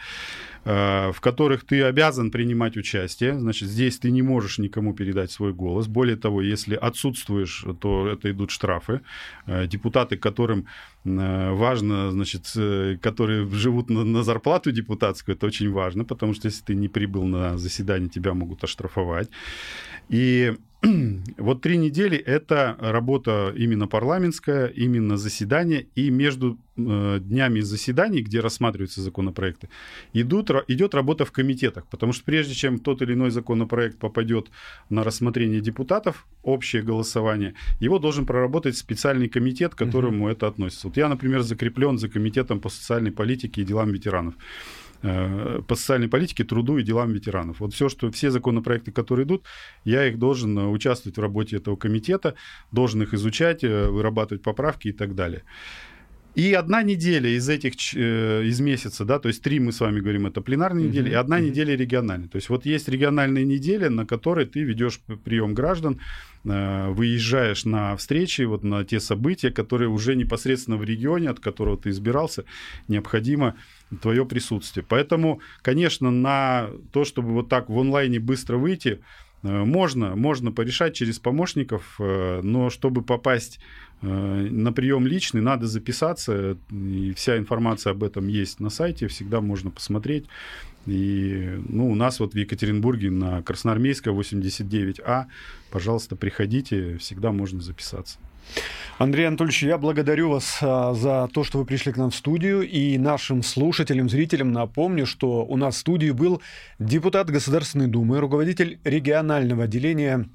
э, 0.66 1.12
в 1.12 1.22
которых 1.22 1.66
ты 1.66 1.84
обязан 1.84 2.32
принимать 2.32 2.76
участие. 2.76 3.40
Значит, 3.40 3.70
здесь 3.70 4.00
ты 4.00 4.10
не 4.10 4.24
можешь 4.24 4.58
никому 4.58 4.96
передать 4.96 5.32
свой 5.32 5.54
голос. 5.54 5.86
Более 5.86 6.16
того, 6.16 6.42
если 6.42 6.74
отсутствуешь, 6.74 7.64
то 7.80 8.08
это 8.08 8.32
идут 8.32 8.50
штрафы. 8.50 9.02
Э, 9.46 9.68
депутаты, 9.68 10.18
которым 10.18 10.66
важно, 11.04 12.12
значит, 12.12 12.52
э, 12.56 12.98
которые 13.02 13.48
живут 13.50 13.90
на, 13.90 14.04
на 14.04 14.24
зарплату 14.24 14.72
депутатскую, 14.72 15.36
это 15.36 15.46
очень 15.48 15.72
важно, 15.72 16.06
потому 16.06 16.34
что 16.34 16.48
если 16.48 16.64
ты 16.64 16.76
не 16.76 16.88
прибыл 16.88 17.26
на 17.26 17.58
заседание, 17.58 18.10
тебя 18.10 18.34
могут 18.34 18.64
оштрафовать. 18.64 19.30
И 20.10 20.54
вот 21.38 21.62
три 21.62 21.78
недели 21.78 22.18
это 22.18 22.76
работа 22.80 23.54
именно 23.56 23.88
парламентская, 23.88 24.68
именно 24.68 25.18
заседание, 25.18 25.88
и 25.96 26.10
между 26.10 26.58
э, 26.76 27.20
днями 27.22 27.62
заседаний, 27.62 28.22
где 28.22 28.42
рассматриваются 28.42 29.02
законопроекты, 29.02 29.70
идут, 30.12 30.52
идет 30.68 30.94
работа 30.94 31.24
в 31.24 31.32
комитетах, 31.32 31.88
потому 31.88 32.12
что 32.12 32.26
прежде 32.26 32.54
чем 32.54 32.80
тот 32.80 33.02
или 33.02 33.14
иной 33.14 33.32
законопроект 33.32 33.98
попадет 33.98 34.48
на 34.90 35.04
рассмотрение 35.04 35.62
депутатов, 35.62 36.28
общее 36.44 36.82
голосование, 36.82 37.54
его 37.80 37.98
должен 37.98 38.26
проработать 38.26 38.78
специальный 38.78 39.30
комитет, 39.30 39.76
к 39.76 39.78
которому 39.78 40.26
угу. 40.26 40.32
это 40.32 40.48
относится. 40.48 40.88
Вот 40.88 40.98
я, 40.98 41.08
например, 41.08 41.44
закреплен 41.44 41.98
за 41.98 42.10
комитетом 42.10 42.60
по 42.60 42.70
социальной 42.70 43.12
политике 43.12 43.62
и 43.62 43.66
делам 43.66 43.92
ветеранов. 43.92 44.34
Э, 45.06 45.62
по 45.68 45.76
социальной 45.76 46.08
политике, 46.08 46.46
труду 46.46 46.78
и 46.78 46.84
делам 46.84 47.12
ветеранов. 47.12 47.60
Вот 47.60 47.74
все, 47.74 47.90
что, 47.90 48.10
все 48.10 48.32
законопроекты, 48.32 48.94
которые 48.94 49.26
идут, 49.26 49.44
я 49.84 50.08
их 50.08 50.18
должен 50.18 50.58
э, 50.58 50.68
участвовать 50.68 51.18
в 51.18 51.22
работе 51.22 51.58
этого 51.58 51.76
комитета, 51.76 52.36
должен 52.72 53.04
их 53.04 53.14
изучать, 53.14 53.66
э, 53.66 53.90
вырабатывать 53.90 54.44
поправки 54.44 54.88
и 54.88 54.94
так 54.94 55.14
далее. 55.14 55.44
И 56.36 56.54
одна 56.54 56.82
неделя 56.82 57.30
из 57.30 57.48
этих, 57.48 57.94
из 57.94 58.60
месяца, 58.60 59.06
да, 59.06 59.20
то 59.20 59.28
есть 59.28 59.44
три 59.44 59.60
мы 59.60 59.72
с 59.72 59.80
вами 59.80 60.00
говорим, 60.00 60.26
это 60.26 60.42
пленарные 60.42 60.86
mm-hmm. 60.86 60.90
недели, 60.90 61.10
и 61.12 61.14
одна 61.14 61.40
mm-hmm. 61.40 61.50
неделя 61.50 61.76
региональная. 61.76 62.28
То 62.28 62.38
есть 62.38 62.50
вот 62.50 62.66
есть 62.66 62.90
региональные 62.90 63.46
недели, 63.46 63.88
на 63.88 64.06
которые 64.06 64.48
ты 64.48 64.64
ведешь 64.64 65.00
прием 65.24 65.54
граждан, 65.54 66.00
выезжаешь 66.44 67.64
на 67.66 67.96
встречи, 67.96 68.42
вот 68.42 68.64
на 68.64 68.84
те 68.84 69.00
события, 69.00 69.50
которые 69.50 69.90
уже 69.90 70.16
непосредственно 70.16 70.76
в 70.78 70.84
регионе, 70.84 71.30
от 71.30 71.40
которого 71.40 71.78
ты 71.78 71.90
избирался, 71.90 72.44
необходимо 72.88 73.56
твое 74.02 74.26
присутствие. 74.26 74.86
Поэтому, 74.88 75.40
конечно, 75.62 76.12
на 76.12 76.70
то, 76.92 77.06
чтобы 77.06 77.30
вот 77.30 77.48
так 77.48 77.70
в 77.70 77.80
онлайне 77.80 78.20
быстро 78.20 78.58
выйти, 78.58 78.90
э, 78.90 79.23
можно, 79.44 80.16
можно 80.16 80.52
порешать 80.52 80.96
через 80.96 81.20
помощников, 81.20 81.96
э, 82.00 82.42
но 82.44 82.70
чтобы 82.70 83.02
попасть 83.02 83.60
э, 84.02 84.08
на 84.08 84.72
прием 84.72 85.06
личный, 85.06 85.42
надо 85.42 85.68
записаться, 85.68 86.58
и 86.72 87.14
вся 87.14 87.38
информация 87.38 87.92
об 87.92 88.04
этом 88.04 88.28
есть 88.28 88.60
на 88.60 88.70
сайте, 88.70 89.08
всегда 89.08 89.42
можно 89.42 89.70
посмотреть. 89.70 90.26
И 90.86 91.60
ну, 91.68 91.90
у 91.90 91.96
нас 91.96 92.20
вот 92.20 92.34
в 92.34 92.38
Екатеринбурге 92.38 93.10
на 93.10 93.42
Красноармейская 93.42 94.14
89А, 94.14 95.26
пожалуйста, 95.72 96.16
приходите, 96.16 96.98
всегда 96.98 97.32
можно 97.32 97.62
записаться. 97.62 98.18
Андрей 98.98 99.28
Анатольевич, 99.28 99.64
я 99.64 99.78
благодарю 99.78 100.30
вас 100.30 100.60
а, 100.62 100.94
за 100.94 101.28
то, 101.34 101.44
что 101.44 101.58
вы 101.58 101.66
пришли 101.66 101.92
к 101.92 101.98
нам 101.98 102.12
в 102.12 102.16
студию. 102.16 102.62
И 102.62 102.98
нашим 102.98 103.42
слушателям, 103.42 104.10
зрителям 104.10 104.52
напомню, 104.52 105.06
что 105.06 105.46
у 105.46 105.58
нас 105.58 105.76
в 105.76 105.80
студии 105.80 106.12
был 106.12 106.42
депутат 106.80 107.30
Государственной 107.30 107.88
Думы, 107.88 108.20
руководитель 108.20 108.80
регионального 108.84 109.64
отделения 109.64 110.30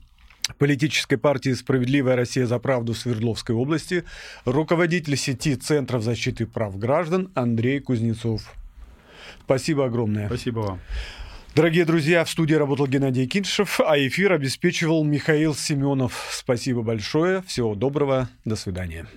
политической 0.58 1.16
партии 1.16 1.52
«Справедливая 1.52 2.16
Россия 2.16 2.46
за 2.46 2.58
правду» 2.58 2.94
Свердловской 2.94 3.54
области, 3.54 4.04
руководитель 4.44 5.16
сети 5.16 5.54
Центров 5.54 6.02
защиты 6.02 6.46
прав 6.46 6.78
граждан 6.78 7.30
Андрей 7.34 7.80
Кузнецов. 7.80 8.54
Спасибо 9.44 9.86
огромное. 9.86 10.26
Спасибо 10.26 10.58
вам. 10.60 10.80
Дорогие 11.58 11.84
друзья, 11.84 12.24
в 12.24 12.30
студии 12.30 12.54
работал 12.54 12.86
Геннадий 12.86 13.26
Киншев, 13.26 13.80
а 13.80 13.98
эфир 13.98 14.32
обеспечивал 14.32 15.02
Михаил 15.02 15.56
Семенов. 15.56 16.28
Спасибо 16.30 16.82
большое, 16.82 17.42
всего 17.42 17.74
доброго, 17.74 18.28
до 18.44 18.54
свидания. 18.54 19.08